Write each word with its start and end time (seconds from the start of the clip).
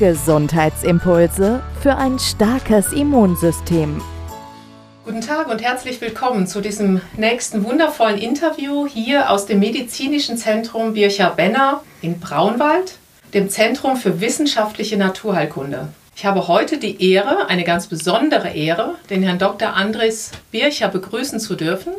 Gesundheitsimpulse 0.00 1.62
für 1.82 1.94
ein 1.94 2.18
starkes 2.18 2.90
Immunsystem. 2.94 4.00
Guten 5.04 5.20
Tag 5.20 5.50
und 5.50 5.60
herzlich 5.60 6.00
willkommen 6.00 6.46
zu 6.46 6.62
diesem 6.62 7.02
nächsten 7.18 7.64
wundervollen 7.64 8.16
Interview 8.16 8.86
hier 8.86 9.28
aus 9.28 9.44
dem 9.44 9.58
Medizinischen 9.58 10.38
Zentrum 10.38 10.94
Bircher-Benner 10.94 11.82
in 12.00 12.18
Braunwald, 12.18 12.94
dem 13.34 13.50
Zentrum 13.50 13.98
für 13.98 14.22
wissenschaftliche 14.22 14.96
Naturheilkunde. 14.96 15.88
Ich 16.16 16.24
habe 16.24 16.48
heute 16.48 16.78
die 16.78 17.12
Ehre, 17.12 17.50
eine 17.50 17.64
ganz 17.64 17.86
besondere 17.86 18.48
Ehre, 18.48 18.94
den 19.10 19.22
Herrn 19.22 19.38
Dr. 19.38 19.74
Andres 19.74 20.30
Bircher 20.50 20.88
begrüßen 20.88 21.40
zu 21.40 21.56
dürfen. 21.56 21.92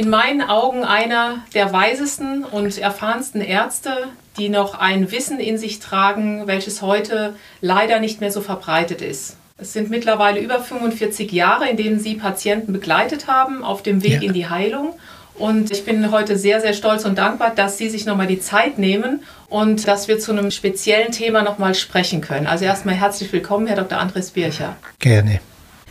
In 0.00 0.08
meinen 0.08 0.40
Augen 0.40 0.82
einer 0.82 1.44
der 1.52 1.74
weisesten 1.74 2.42
und 2.42 2.78
erfahrensten 2.78 3.42
Ärzte, 3.42 4.08
die 4.38 4.48
noch 4.48 4.72
ein 4.72 5.12
Wissen 5.12 5.38
in 5.38 5.58
sich 5.58 5.78
tragen, 5.78 6.46
welches 6.46 6.80
heute 6.80 7.34
leider 7.60 8.00
nicht 8.00 8.18
mehr 8.18 8.32
so 8.32 8.40
verbreitet 8.40 9.02
ist. 9.02 9.36
Es 9.58 9.74
sind 9.74 9.90
mittlerweile 9.90 10.40
über 10.40 10.58
45 10.58 11.30
Jahre, 11.32 11.68
in 11.68 11.76
denen 11.76 12.00
Sie 12.00 12.14
Patienten 12.14 12.72
begleitet 12.72 13.26
haben 13.26 13.62
auf 13.62 13.82
dem 13.82 14.02
Weg 14.02 14.22
ja. 14.22 14.28
in 14.28 14.32
die 14.32 14.48
Heilung. 14.48 14.94
Und 15.34 15.70
ich 15.70 15.84
bin 15.84 16.10
heute 16.10 16.38
sehr, 16.38 16.62
sehr 16.62 16.72
stolz 16.72 17.04
und 17.04 17.18
dankbar, 17.18 17.52
dass 17.54 17.76
Sie 17.76 17.90
sich 17.90 18.06
nochmal 18.06 18.26
die 18.26 18.40
Zeit 18.40 18.78
nehmen 18.78 19.22
und 19.50 19.86
dass 19.86 20.08
wir 20.08 20.18
zu 20.18 20.32
einem 20.32 20.50
speziellen 20.50 21.12
Thema 21.12 21.42
nochmal 21.42 21.74
sprechen 21.74 22.22
können. 22.22 22.46
Also 22.46 22.64
erstmal 22.64 22.94
herzlich 22.94 23.30
willkommen, 23.34 23.66
Herr 23.66 23.76
Dr. 23.76 23.98
Andres 23.98 24.30
Bircher. 24.30 24.76
Gerne. 24.98 25.40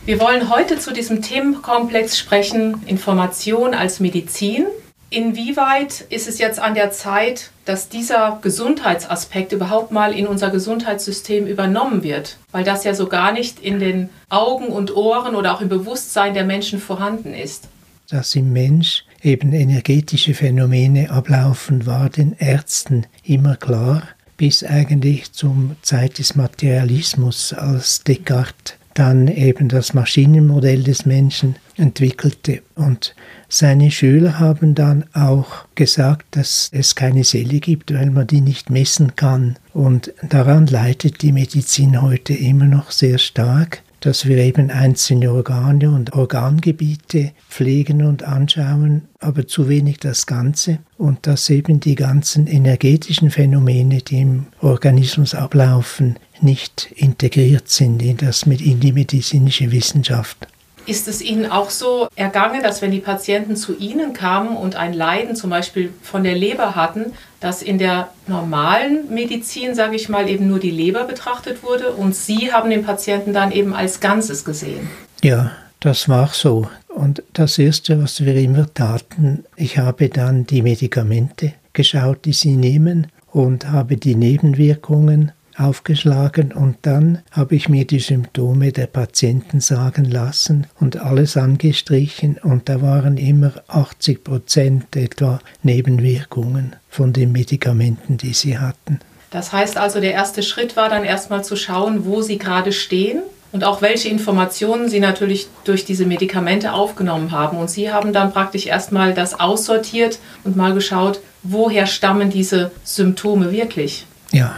Wir 0.06 0.18
wollen 0.18 0.48
heute 0.48 0.78
zu 0.78 0.92
diesem 0.92 1.20
Themenkomplex 1.20 2.18
sprechen, 2.18 2.82
Information 2.86 3.74
als 3.74 4.00
Medizin. 4.00 4.64
Inwieweit 5.10 6.06
ist 6.08 6.26
es 6.26 6.38
jetzt 6.38 6.58
an 6.58 6.74
der 6.74 6.90
Zeit, 6.90 7.50
dass 7.66 7.90
dieser 7.90 8.38
Gesundheitsaspekt 8.40 9.52
überhaupt 9.52 9.92
mal 9.92 10.14
in 10.14 10.26
unser 10.26 10.50
Gesundheitssystem 10.50 11.46
übernommen 11.46 12.02
wird? 12.02 12.38
Weil 12.50 12.64
das 12.64 12.84
ja 12.84 12.94
so 12.94 13.08
gar 13.08 13.32
nicht 13.32 13.60
in 13.60 13.78
den 13.78 14.08
Augen 14.30 14.68
und 14.68 14.96
Ohren 14.96 15.34
oder 15.34 15.54
auch 15.54 15.60
im 15.60 15.68
Bewusstsein 15.68 16.32
der 16.32 16.44
Menschen 16.44 16.80
vorhanden 16.80 17.34
ist. 17.34 17.68
Dass 18.08 18.34
im 18.34 18.52
Mensch 18.54 19.04
eben 19.22 19.52
energetische 19.52 20.32
Phänomene 20.32 21.10
ablaufen, 21.10 21.84
war 21.84 22.08
den 22.08 22.34
Ärzten 22.38 23.06
immer 23.22 23.56
klar, 23.56 24.02
bis 24.38 24.64
eigentlich 24.64 25.32
zum 25.32 25.76
Zeit 25.82 26.18
des 26.18 26.36
Materialismus, 26.36 27.52
als 27.52 28.02
Descartes 28.02 28.79
dann 28.94 29.28
eben 29.28 29.68
das 29.68 29.94
Maschinenmodell 29.94 30.82
des 30.82 31.06
Menschen 31.06 31.56
entwickelte. 31.76 32.62
Und 32.74 33.14
seine 33.48 33.90
Schüler 33.90 34.38
haben 34.38 34.74
dann 34.74 35.04
auch 35.12 35.66
gesagt, 35.74 36.26
dass 36.32 36.68
es 36.72 36.94
keine 36.94 37.24
Seele 37.24 37.60
gibt, 37.60 37.92
weil 37.94 38.10
man 38.10 38.26
die 38.26 38.40
nicht 38.40 38.70
messen 38.70 39.16
kann. 39.16 39.56
Und 39.72 40.12
daran 40.28 40.66
leitet 40.66 41.22
die 41.22 41.32
Medizin 41.32 42.02
heute 42.02 42.34
immer 42.34 42.66
noch 42.66 42.90
sehr 42.90 43.18
stark 43.18 43.82
dass 44.00 44.26
wir 44.26 44.38
eben 44.38 44.70
einzelne 44.70 45.30
Organe 45.30 45.90
und 45.90 46.14
Organgebiete 46.14 47.32
pflegen 47.48 48.04
und 48.04 48.22
anschauen, 48.22 49.02
aber 49.18 49.46
zu 49.46 49.68
wenig 49.68 49.98
das 49.98 50.26
Ganze 50.26 50.78
und 50.96 51.26
dass 51.26 51.50
eben 51.50 51.80
die 51.80 51.94
ganzen 51.94 52.46
energetischen 52.46 53.30
Phänomene, 53.30 53.98
die 53.98 54.22
im 54.22 54.46
Organismus 54.60 55.34
ablaufen, 55.34 56.16
nicht 56.42 56.92
integriert 56.96 57.68
sind 57.68 58.02
in, 58.02 58.16
das, 58.16 58.42
in 58.44 58.80
die 58.80 58.92
medizinische 58.92 59.70
Wissenschaft. 59.72 60.38
Ist 60.86 61.08
es 61.08 61.20
Ihnen 61.20 61.50
auch 61.50 61.70
so 61.70 62.08
ergangen, 62.16 62.62
dass 62.62 62.82
wenn 62.82 62.90
die 62.90 63.00
Patienten 63.00 63.54
zu 63.54 63.76
Ihnen 63.76 64.12
kamen 64.12 64.56
und 64.56 64.76
ein 64.76 64.92
Leiden 64.92 65.36
zum 65.36 65.50
Beispiel 65.50 65.92
von 66.02 66.24
der 66.24 66.34
Leber 66.34 66.74
hatten, 66.74 67.12
dass 67.38 67.62
in 67.62 67.78
der 67.78 68.08
normalen 68.26 69.12
Medizin, 69.12 69.74
sage 69.74 69.96
ich 69.96 70.08
mal, 70.08 70.28
eben 70.28 70.48
nur 70.48 70.58
die 70.58 70.70
Leber 70.70 71.04
betrachtet 71.04 71.62
wurde 71.62 71.92
und 71.92 72.16
Sie 72.16 72.52
haben 72.52 72.70
den 72.70 72.84
Patienten 72.84 73.32
dann 73.32 73.52
eben 73.52 73.74
als 73.74 74.00
Ganzes 74.00 74.44
gesehen? 74.44 74.88
Ja, 75.22 75.52
das 75.80 76.08
war 76.08 76.28
so. 76.28 76.68
Und 76.88 77.22
das 77.34 77.58
Erste, 77.58 78.02
was 78.02 78.24
wir 78.24 78.34
immer 78.36 78.72
taten, 78.72 79.44
ich 79.56 79.78
habe 79.78 80.08
dann 80.08 80.46
die 80.46 80.62
Medikamente 80.62 81.52
geschaut, 81.72 82.24
die 82.24 82.32
Sie 82.32 82.56
nehmen 82.56 83.06
und 83.32 83.68
habe 83.70 83.96
die 83.96 84.14
Nebenwirkungen 84.14 85.32
aufgeschlagen 85.60 86.52
und 86.52 86.78
dann 86.82 87.22
habe 87.30 87.54
ich 87.54 87.68
mir 87.68 87.86
die 87.86 88.00
Symptome 88.00 88.72
der 88.72 88.86
Patienten 88.86 89.60
sagen 89.60 90.04
lassen 90.04 90.66
und 90.80 90.96
alles 90.96 91.36
angestrichen 91.36 92.38
und 92.42 92.68
da 92.68 92.82
waren 92.82 93.16
immer 93.16 93.52
80 93.68 94.24
Prozent 94.24 94.96
etwa 94.96 95.40
Nebenwirkungen 95.62 96.76
von 96.88 97.12
den 97.12 97.32
Medikamenten, 97.32 98.16
die 98.16 98.32
sie 98.32 98.58
hatten. 98.58 99.00
Das 99.30 99.52
heißt 99.52 99.76
also, 99.76 100.00
der 100.00 100.12
erste 100.12 100.42
Schritt 100.42 100.76
war 100.76 100.88
dann 100.88 101.04
erstmal 101.04 101.44
zu 101.44 101.54
schauen, 101.54 102.04
wo 102.04 102.20
sie 102.20 102.38
gerade 102.38 102.72
stehen 102.72 103.22
und 103.52 103.64
auch 103.64 103.82
welche 103.82 104.08
Informationen 104.08 104.88
sie 104.88 105.00
natürlich 105.00 105.48
durch 105.64 105.84
diese 105.84 106.06
Medikamente 106.06 106.72
aufgenommen 106.72 107.30
haben. 107.30 107.56
Und 107.58 107.70
sie 107.70 107.92
haben 107.92 108.12
dann 108.12 108.32
praktisch 108.32 108.66
erstmal 108.66 109.14
das 109.14 109.38
aussortiert 109.38 110.18
und 110.44 110.56
mal 110.56 110.74
geschaut, 110.74 111.20
woher 111.42 111.86
stammen 111.86 112.30
diese 112.30 112.70
Symptome 112.84 113.52
wirklich. 113.52 114.06
Ja, 114.32 114.54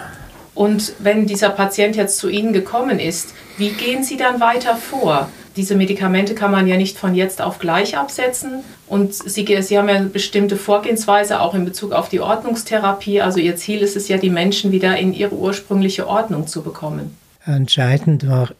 und 0.55 0.93
wenn 0.99 1.27
dieser 1.27 1.51
Patient 1.51 1.97
jetzt 1.97 2.19
zu 2.19 2.29
Ihnen 2.29 2.53
gekommen 2.53 2.99
ist, 2.99 3.35
wie 3.57 3.71
gehen 3.71 4.05
Sie 4.05 4.17
dann 4.17 4.41
weiter 4.41 4.77
vor? 4.77 5.29
Diese 5.57 5.75
Medikamente 5.75 6.35
kann 6.35 6.51
man 6.51 6.67
ja 6.67 6.77
nicht 6.77 6.97
von 6.97 7.15
jetzt 7.15 7.43
auf 7.43 7.59
gleich 7.59 7.97
absetzen. 7.97 8.65
Und 8.87 9.15
Sie, 9.15 9.45
Sie 9.61 9.79
haben 9.79 9.89
ja 9.89 9.97
eine 9.97 10.07
bestimmte 10.07 10.57
Vorgehensweise 10.57 11.41
auch 11.41 11.55
in 11.55 11.65
Bezug 11.65 11.93
auf 11.93 12.09
die 12.09 12.21
Ordnungstherapie. 12.21 13.21
Also 13.21 13.39
Ihr 13.39 13.57
Ziel 13.57 13.81
ist 13.81 13.97
es 13.97 14.09
ja, 14.09 14.17
die 14.17 14.31
Menschen 14.31 14.73
wieder 14.73 14.97
in 14.97 15.13
ihre 15.13 15.35
ursprüngliche 15.35 16.07
Ordnung 16.09 16.47
zu 16.47 16.63
bekommen. 16.63 17.17
Entscheidend 17.45 18.27
war, 18.29 18.51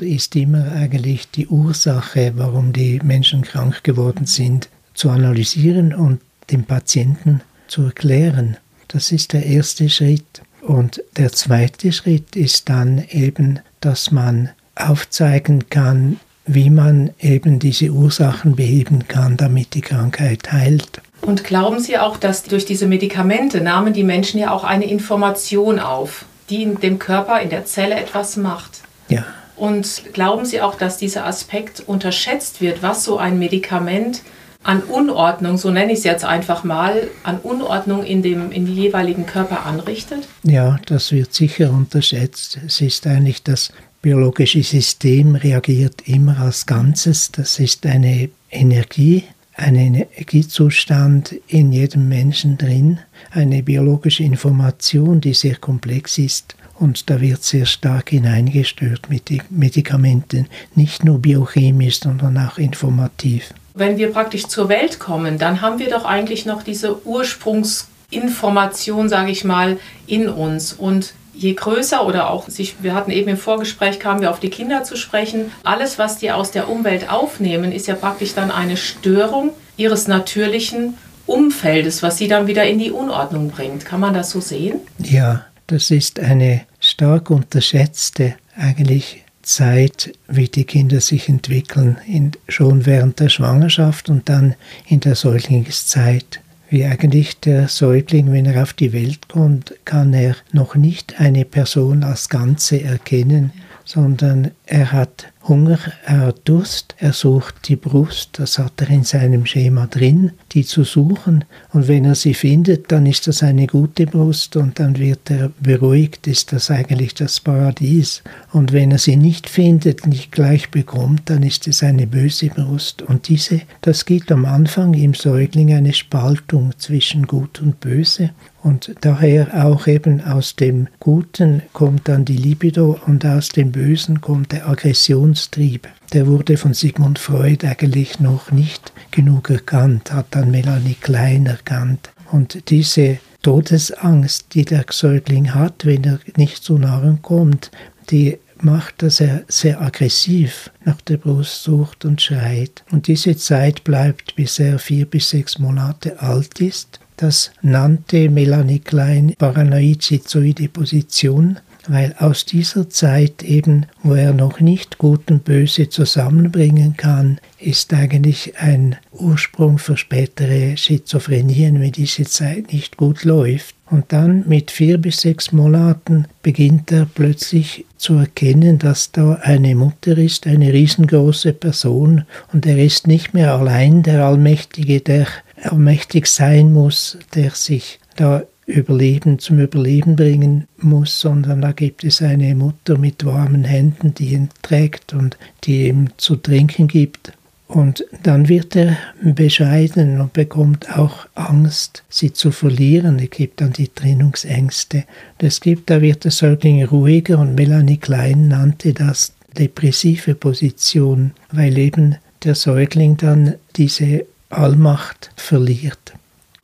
ist 0.00 0.36
immer 0.36 0.72
eigentlich 0.72 1.30
die 1.30 1.48
Ursache, 1.48 2.32
warum 2.36 2.72
die 2.72 3.00
Menschen 3.02 3.42
krank 3.42 3.82
geworden 3.82 4.26
sind, 4.26 4.68
zu 4.94 5.10
analysieren 5.10 5.94
und 5.94 6.20
dem 6.50 6.64
Patienten 6.64 7.40
zu 7.66 7.82
erklären. 7.84 8.56
Das 8.88 9.10
ist 9.10 9.32
der 9.32 9.44
erste 9.44 9.88
Schritt. 9.88 10.42
Und 10.66 11.02
der 11.16 11.30
zweite 11.30 11.92
Schritt 11.92 12.34
ist 12.34 12.68
dann 12.68 13.04
eben, 13.08 13.60
dass 13.80 14.10
man 14.10 14.50
aufzeigen 14.74 15.70
kann, 15.70 16.18
wie 16.44 16.70
man 16.70 17.10
eben 17.20 17.60
diese 17.60 17.90
Ursachen 17.90 18.56
beheben 18.56 19.06
kann, 19.06 19.36
damit 19.36 19.74
die 19.74 19.80
Krankheit 19.80 20.52
heilt. 20.52 21.00
Und 21.22 21.44
glauben 21.44 21.78
Sie 21.78 21.98
auch, 21.98 22.16
dass 22.16 22.42
durch 22.42 22.66
diese 22.66 22.86
Medikamente 22.86 23.60
nahmen 23.60 23.92
die 23.92 24.02
Menschen 24.02 24.40
ja 24.40 24.50
auch 24.50 24.64
eine 24.64 24.86
Information 24.86 25.78
auf, 25.78 26.24
die 26.50 26.62
in 26.62 26.80
dem 26.80 26.98
Körper, 26.98 27.40
in 27.40 27.50
der 27.50 27.64
Zelle 27.64 27.94
etwas 27.94 28.36
macht? 28.36 28.80
Ja. 29.08 29.24
Und 29.56 30.02
glauben 30.12 30.44
Sie 30.44 30.60
auch, 30.60 30.74
dass 30.74 30.98
dieser 30.98 31.26
Aspekt 31.26 31.80
unterschätzt 31.86 32.60
wird, 32.60 32.82
was 32.82 33.04
so 33.04 33.18
ein 33.18 33.38
Medikament 33.38 34.22
an 34.66 34.82
Unordnung, 34.82 35.58
so 35.58 35.70
nenne 35.70 35.92
ich 35.92 35.98
es 35.98 36.04
jetzt 36.04 36.24
einfach 36.24 36.64
mal, 36.64 37.08
an 37.22 37.38
Unordnung 37.38 38.04
in 38.04 38.22
dem 38.22 38.50
in 38.50 38.66
die 38.66 38.74
jeweiligen 38.74 39.24
Körper 39.24 39.64
anrichtet? 39.64 40.26
Ja, 40.42 40.78
das 40.86 41.12
wird 41.12 41.32
sicher 41.32 41.70
unterschätzt. 41.70 42.58
Es 42.66 42.80
ist 42.80 43.06
eigentlich 43.06 43.44
das 43.44 43.72
biologische 44.02 44.62
System 44.62 45.36
reagiert 45.36 46.08
immer 46.08 46.40
als 46.40 46.66
Ganzes. 46.66 47.30
Das 47.30 47.60
ist 47.60 47.86
eine 47.86 48.28
Energie, 48.50 49.24
ein 49.54 49.76
Energiezustand 49.76 51.36
in 51.46 51.72
jedem 51.72 52.08
Menschen 52.08 52.58
drin, 52.58 52.98
eine 53.30 53.62
biologische 53.62 54.24
Information, 54.24 55.20
die 55.20 55.34
sehr 55.34 55.56
komplex 55.56 56.18
ist 56.18 56.56
und 56.74 57.08
da 57.08 57.20
wird 57.20 57.42
sehr 57.42 57.66
stark 57.66 58.10
hineingestört 58.10 59.08
mit 59.08 59.30
den 59.30 59.42
Medikamenten, 59.48 60.48
nicht 60.74 61.04
nur 61.04 61.20
biochemisch, 61.20 62.00
sondern 62.00 62.36
auch 62.36 62.58
informativ. 62.58 63.54
Wenn 63.78 63.98
wir 63.98 64.10
praktisch 64.10 64.48
zur 64.48 64.68
Welt 64.68 64.98
kommen, 64.98 65.38
dann 65.38 65.60
haben 65.60 65.78
wir 65.78 65.90
doch 65.90 66.06
eigentlich 66.06 66.46
noch 66.46 66.62
diese 66.62 67.06
Ursprungsinformation, 67.06 69.10
sage 69.10 69.30
ich 69.30 69.44
mal, 69.44 69.76
in 70.06 70.28
uns. 70.28 70.72
Und 70.72 71.12
je 71.34 71.52
größer 71.52 72.06
oder 72.06 72.30
auch 72.30 72.48
sich, 72.48 72.76
wir 72.80 72.94
hatten 72.94 73.10
eben 73.10 73.28
im 73.28 73.36
Vorgespräch, 73.36 74.00
kamen 74.00 74.22
wir 74.22 74.30
auf 74.30 74.40
die 74.40 74.48
Kinder 74.48 74.82
zu 74.82 74.96
sprechen, 74.96 75.52
alles, 75.62 75.98
was 75.98 76.18
die 76.18 76.30
aus 76.30 76.50
der 76.50 76.70
Umwelt 76.70 77.10
aufnehmen, 77.10 77.70
ist 77.70 77.86
ja 77.86 77.94
praktisch 77.94 78.34
dann 78.34 78.50
eine 78.50 78.78
Störung 78.78 79.50
ihres 79.76 80.08
natürlichen 80.08 80.94
Umfeldes, 81.26 82.02
was 82.02 82.16
sie 82.16 82.28
dann 82.28 82.46
wieder 82.46 82.64
in 82.64 82.78
die 82.78 82.90
Unordnung 82.90 83.50
bringt. 83.50 83.84
Kann 83.84 84.00
man 84.00 84.14
das 84.14 84.30
so 84.30 84.40
sehen? 84.40 84.80
Ja, 84.98 85.44
das 85.66 85.90
ist 85.90 86.18
eine 86.18 86.62
stark 86.80 87.28
unterschätzte 87.30 88.36
eigentlich 88.56 89.25
Zeit, 89.46 90.12
wie 90.26 90.48
die 90.48 90.64
Kinder 90.64 91.00
sich 91.00 91.28
entwickeln, 91.28 91.98
in, 92.06 92.32
schon 92.48 92.84
während 92.84 93.20
der 93.20 93.28
Schwangerschaft 93.28 94.10
und 94.10 94.28
dann 94.28 94.56
in 94.88 95.00
der 95.00 95.14
Säuglingszeit. 95.14 96.40
Wie 96.68 96.84
eigentlich 96.84 97.38
der 97.38 97.68
Säugling, 97.68 98.32
wenn 98.32 98.46
er 98.46 98.64
auf 98.64 98.72
die 98.72 98.92
Welt 98.92 99.28
kommt, 99.28 99.74
kann 99.84 100.12
er 100.12 100.34
noch 100.52 100.74
nicht 100.74 101.20
eine 101.20 101.44
Person 101.44 102.02
als 102.02 102.28
Ganze 102.28 102.82
erkennen, 102.82 103.52
sondern 103.86 104.50
er 104.66 104.92
hat 104.92 105.32
Hunger, 105.46 105.78
er 106.04 106.22
hat 106.22 106.40
Durst, 106.44 106.96
er 106.98 107.12
sucht 107.12 107.68
die 107.68 107.76
Brust, 107.76 108.30
das 108.40 108.58
hat 108.58 108.80
er 108.80 108.90
in 108.90 109.04
seinem 109.04 109.46
Schema 109.46 109.86
drin, 109.86 110.32
die 110.52 110.64
zu 110.64 110.82
suchen. 110.82 111.44
Und 111.72 111.86
wenn 111.86 112.04
er 112.04 112.16
sie 112.16 112.34
findet, 112.34 112.90
dann 112.90 113.06
ist 113.06 113.28
das 113.28 113.44
eine 113.44 113.68
gute 113.68 114.06
Brust 114.06 114.56
und 114.56 114.80
dann 114.80 114.98
wird 114.98 115.30
er 115.30 115.52
beruhigt, 115.60 116.26
ist 116.26 116.52
das 116.52 116.68
eigentlich 116.68 117.14
das 117.14 117.38
Paradies. 117.38 118.24
Und 118.52 118.72
wenn 118.72 118.90
er 118.90 118.98
sie 118.98 119.16
nicht 119.16 119.48
findet, 119.48 120.04
nicht 120.04 120.32
gleich 120.32 120.72
bekommt, 120.72 121.30
dann 121.30 121.44
ist 121.44 121.68
es 121.68 121.84
eine 121.84 122.08
böse 122.08 122.48
Brust. 122.48 123.02
Und 123.02 123.28
diese, 123.28 123.60
das 123.82 124.04
gibt 124.04 124.32
am 124.32 124.46
Anfang 124.46 124.94
im 124.94 125.14
Säugling 125.14 125.72
eine 125.72 125.92
Spaltung 125.92 126.72
zwischen 126.76 127.28
Gut 127.28 127.62
und 127.62 127.78
Böse. 127.78 128.30
Und 128.66 128.92
daher 129.02 129.64
auch 129.64 129.86
eben 129.86 130.20
aus 130.24 130.56
dem 130.56 130.88
Guten 130.98 131.62
kommt 131.72 132.08
dann 132.08 132.24
die 132.24 132.36
Libido 132.36 132.98
und 133.06 133.24
aus 133.24 133.50
dem 133.50 133.70
Bösen 133.70 134.20
kommt 134.20 134.50
der 134.50 134.68
Aggressionstrieb. 134.68 135.86
Der 136.12 136.26
wurde 136.26 136.56
von 136.56 136.74
Sigmund 136.74 137.20
Freud 137.20 137.64
eigentlich 137.64 138.18
noch 138.18 138.50
nicht 138.50 138.92
genug 139.12 139.50
erkannt, 139.50 140.12
hat 140.12 140.26
dann 140.30 140.50
Melanie 140.50 140.96
Klein 141.00 141.46
erkannt. 141.46 142.10
Und 142.32 142.68
diese 142.68 143.18
Todesangst, 143.42 144.46
die 144.52 144.64
der 144.64 144.84
Säugling 144.90 145.54
hat, 145.54 145.86
wenn 145.86 146.02
er 146.02 146.18
nicht 146.36 146.64
zu 146.64 146.76
Nahrung 146.76 147.22
kommt, 147.22 147.70
die 148.10 148.36
macht, 148.60 149.00
dass 149.02 149.20
er 149.20 149.44
sehr 149.46 149.80
aggressiv 149.80 150.72
nach 150.84 151.00
der 151.02 151.18
Brust 151.18 151.62
sucht 151.62 152.04
und 152.04 152.20
schreit. 152.20 152.82
Und 152.90 153.06
diese 153.06 153.36
Zeit 153.36 153.84
bleibt, 153.84 154.34
bis 154.34 154.58
er 154.58 154.80
vier 154.80 155.06
bis 155.06 155.30
sechs 155.30 155.60
Monate 155.60 156.20
alt 156.20 156.60
ist. 156.60 156.98
Das 157.16 157.50
nannte 157.62 158.28
Melanie 158.28 158.80
Klein 158.80 159.34
paranoid-schizoide 159.38 160.68
Position, 160.68 161.58
weil 161.88 162.14
aus 162.18 162.44
dieser 162.44 162.90
Zeit 162.90 163.42
eben, 163.42 163.86
wo 164.02 164.14
er 164.14 164.32
noch 164.32 164.60
nicht 164.60 164.98
Gut 164.98 165.30
und 165.30 165.44
Böse 165.44 165.88
zusammenbringen 165.88 166.96
kann, 166.96 167.38
ist 167.58 167.94
eigentlich 167.94 168.58
ein 168.58 168.96
Ursprung 169.12 169.78
für 169.78 169.96
spätere 169.96 170.76
Schizophrenien, 170.76 171.80
wenn 171.80 171.92
diese 171.92 172.24
Zeit 172.24 172.72
nicht 172.72 172.96
gut 172.96 173.24
läuft. 173.24 173.74
Und 173.88 174.12
dann 174.12 174.44
mit 174.48 174.72
vier 174.72 174.98
bis 174.98 175.20
sechs 175.20 175.52
Monaten 175.52 176.26
beginnt 176.42 176.90
er 176.90 177.06
plötzlich 177.06 177.86
zu 177.96 178.14
erkennen, 178.14 178.78
dass 178.78 179.12
da 179.12 179.34
eine 179.42 179.76
Mutter 179.76 180.18
ist, 180.18 180.46
eine 180.46 180.72
riesengroße 180.72 181.52
Person, 181.52 182.24
und 182.52 182.66
er 182.66 182.78
ist 182.78 183.06
nicht 183.06 183.32
mehr 183.32 183.54
allein 183.54 184.02
der 184.02 184.24
Allmächtige, 184.24 185.00
der 185.00 185.28
allmächtig 185.62 186.26
sein 186.26 186.72
muss, 186.72 187.18
der 187.34 187.50
sich 187.50 187.98
da 188.16 188.42
Überleben 188.66 189.38
zum 189.38 189.60
Überleben 189.60 190.16
bringen 190.16 190.66
muss, 190.78 191.20
sondern 191.20 191.62
da 191.62 191.70
gibt 191.70 192.02
es 192.02 192.20
eine 192.20 192.54
Mutter 192.56 192.98
mit 192.98 193.24
warmen 193.24 193.62
Händen, 193.62 194.12
die 194.12 194.32
ihn 194.32 194.48
trägt 194.62 195.12
und 195.12 195.38
die 195.64 195.86
ihm 195.86 196.08
zu 196.16 196.34
trinken 196.34 196.88
gibt. 196.88 197.32
Und 197.68 198.04
dann 198.22 198.48
wird 198.48 198.76
er 198.76 198.96
bescheiden 199.22 200.20
und 200.20 200.32
bekommt 200.32 200.96
auch 200.96 201.26
Angst, 201.34 202.04
sie 202.08 202.32
zu 202.32 202.52
verlieren. 202.52 203.18
Es 203.18 203.30
gibt 203.30 203.60
dann 203.60 203.72
die 203.72 203.88
Trennungsängste. 203.88 205.04
Es 205.38 205.60
gibt, 205.60 205.90
da 205.90 206.00
wird 206.00 206.24
der 206.24 206.30
Säugling 206.30 206.84
ruhiger 206.84 207.38
und 207.38 207.56
Melanie 207.56 207.96
Klein 207.96 208.48
nannte 208.48 208.92
das 208.92 209.32
depressive 209.58 210.34
Position, 210.34 211.32
weil 211.50 211.76
eben 211.78 212.16
der 212.44 212.54
Säugling 212.54 213.16
dann 213.16 213.54
diese 213.76 214.26
Allmacht 214.50 215.30
verliert. 215.36 216.14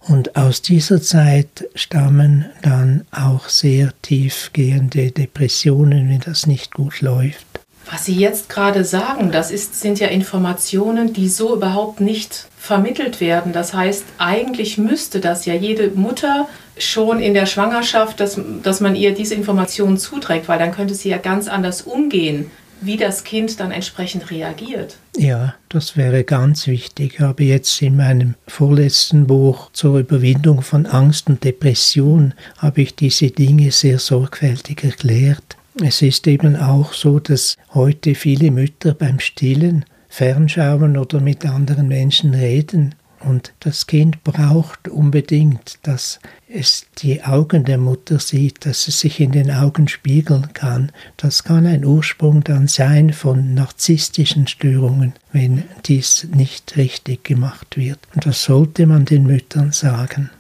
Und 0.00 0.36
aus 0.36 0.62
dieser 0.62 1.00
Zeit 1.00 1.68
stammen 1.74 2.46
dann 2.62 3.06
auch 3.12 3.48
sehr 3.48 3.92
tiefgehende 4.02 5.12
Depressionen, 5.12 6.08
wenn 6.08 6.20
das 6.20 6.46
nicht 6.46 6.74
gut 6.74 7.00
läuft. 7.00 7.46
Was 7.90 8.04
Sie 8.04 8.14
jetzt 8.14 8.48
gerade 8.48 8.84
sagen, 8.84 9.32
das 9.32 9.50
ist, 9.50 9.80
sind 9.80 10.00
ja 10.00 10.08
Informationen, 10.08 11.12
die 11.12 11.28
so 11.28 11.54
überhaupt 11.54 12.00
nicht 12.00 12.46
vermittelt 12.56 13.20
werden. 13.20 13.52
Das 13.52 13.74
heißt, 13.74 14.04
eigentlich 14.18 14.78
müsste 14.78 15.20
das 15.20 15.46
ja 15.46 15.54
jede 15.54 15.90
Mutter 15.90 16.48
schon 16.78 17.20
in 17.20 17.34
der 17.34 17.46
Schwangerschaft, 17.46 18.20
dass, 18.20 18.40
dass 18.62 18.80
man 18.80 18.94
ihr 18.94 19.14
diese 19.14 19.34
Informationen 19.34 19.98
zuträgt, 19.98 20.48
weil 20.48 20.58
dann 20.58 20.72
könnte 20.72 20.94
sie 20.94 21.10
ja 21.10 21.18
ganz 21.18 21.48
anders 21.48 21.82
umgehen 21.82 22.50
wie 22.82 22.96
das 22.96 23.24
Kind 23.24 23.60
dann 23.60 23.70
entsprechend 23.70 24.30
reagiert. 24.30 24.96
Ja, 25.16 25.54
das 25.68 25.96
wäre 25.96 26.24
ganz 26.24 26.66
wichtig. 26.66 27.14
Ich 27.14 27.20
habe 27.20 27.44
jetzt 27.44 27.80
in 27.82 27.96
meinem 27.96 28.34
vorletzten 28.46 29.26
Buch 29.26 29.70
zur 29.72 29.98
Überwindung 29.98 30.62
von 30.62 30.86
Angst 30.86 31.28
und 31.28 31.44
Depression 31.44 32.34
habe 32.58 32.82
ich 32.82 32.94
diese 32.94 33.30
Dinge 33.30 33.70
sehr 33.70 33.98
sorgfältig 33.98 34.84
erklärt. 34.84 35.56
Es 35.82 36.02
ist 36.02 36.26
eben 36.26 36.56
auch 36.56 36.92
so, 36.92 37.18
dass 37.18 37.56
heute 37.72 38.14
viele 38.14 38.50
Mütter 38.50 38.94
beim 38.94 39.20
Stillen 39.20 39.84
fernschauen 40.08 40.98
oder 40.98 41.20
mit 41.20 41.46
anderen 41.46 41.88
Menschen 41.88 42.34
reden 42.34 42.94
und 43.24 43.52
das 43.60 43.86
Kind 43.86 44.24
braucht 44.24 44.88
unbedingt, 44.88 45.78
dass 45.82 46.20
es 46.48 46.86
die 46.98 47.22
Augen 47.22 47.64
der 47.64 47.78
Mutter 47.78 48.18
sieht, 48.18 48.66
dass 48.66 48.88
es 48.88 49.00
sich 49.00 49.20
in 49.20 49.32
den 49.32 49.50
Augen 49.50 49.88
spiegeln 49.88 50.52
kann. 50.52 50.92
Das 51.16 51.44
kann 51.44 51.66
ein 51.66 51.84
Ursprung 51.84 52.44
dann 52.44 52.68
sein 52.68 53.12
von 53.12 53.54
narzisstischen 53.54 54.46
Störungen, 54.46 55.14
wenn 55.32 55.64
dies 55.86 56.28
nicht 56.34 56.76
richtig 56.76 57.24
gemacht 57.24 57.76
wird. 57.76 57.98
Und 58.14 58.26
das 58.26 58.44
sollte 58.44 58.86
man 58.86 59.04
den 59.04 59.24
Müttern 59.24 59.72
sagen 59.72 60.30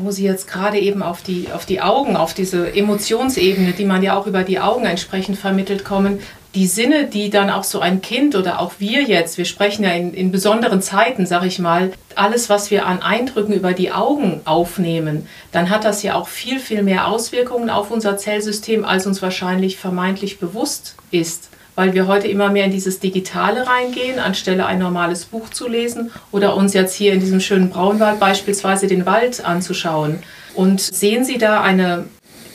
wo 0.00 0.10
Sie 0.10 0.24
jetzt 0.24 0.48
gerade 0.48 0.78
eben 0.78 1.02
auf 1.02 1.22
die, 1.22 1.48
auf 1.52 1.66
die 1.66 1.80
Augen, 1.80 2.16
auf 2.16 2.34
diese 2.34 2.72
Emotionsebene, 2.72 3.72
die 3.72 3.84
man 3.84 4.02
ja 4.02 4.16
auch 4.16 4.26
über 4.26 4.44
die 4.44 4.60
Augen 4.60 4.84
entsprechend 4.84 5.38
vermittelt 5.38 5.84
kommen, 5.84 6.20
die 6.54 6.66
Sinne, 6.66 7.06
die 7.06 7.28
dann 7.30 7.50
auch 7.50 7.64
so 7.64 7.80
ein 7.80 8.00
Kind 8.00 8.34
oder 8.34 8.60
auch 8.60 8.72
wir 8.78 9.02
jetzt, 9.02 9.36
wir 9.36 9.44
sprechen 9.44 9.84
ja 9.84 9.90
in, 9.90 10.14
in 10.14 10.32
besonderen 10.32 10.80
Zeiten, 10.80 11.26
sag 11.26 11.44
ich 11.44 11.58
mal, 11.58 11.92
alles, 12.14 12.48
was 12.48 12.70
wir 12.70 12.86
an 12.86 13.02
Eindrücken 13.02 13.52
über 13.52 13.74
die 13.74 13.92
Augen 13.92 14.40
aufnehmen, 14.44 15.28
dann 15.52 15.68
hat 15.68 15.84
das 15.84 16.02
ja 16.02 16.14
auch 16.14 16.26
viel, 16.26 16.58
viel 16.58 16.82
mehr 16.82 17.06
Auswirkungen 17.06 17.68
auf 17.68 17.90
unser 17.90 18.16
Zellsystem, 18.16 18.84
als 18.84 19.06
uns 19.06 19.20
wahrscheinlich 19.20 19.76
vermeintlich 19.76 20.38
bewusst 20.38 20.94
ist. 21.10 21.50
Weil 21.74 21.94
wir 21.94 22.08
heute 22.08 22.26
immer 22.26 22.48
mehr 22.48 22.64
in 22.64 22.72
dieses 22.72 22.98
Digitale 22.98 23.66
reingehen, 23.68 24.18
anstelle 24.18 24.66
ein 24.66 24.80
normales 24.80 25.26
Buch 25.26 25.50
zu 25.50 25.68
lesen 25.68 26.10
oder 26.32 26.56
uns 26.56 26.74
jetzt 26.74 26.94
hier 26.94 27.12
in 27.12 27.20
diesem 27.20 27.38
schönen 27.38 27.70
Braunwald 27.70 28.18
beispielsweise 28.18 28.88
den 28.88 29.06
Wald 29.06 29.44
anzuschauen. 29.44 30.18
Und 30.54 30.80
sehen 30.80 31.24
Sie 31.24 31.38
da 31.38 31.60
eine 31.60 32.06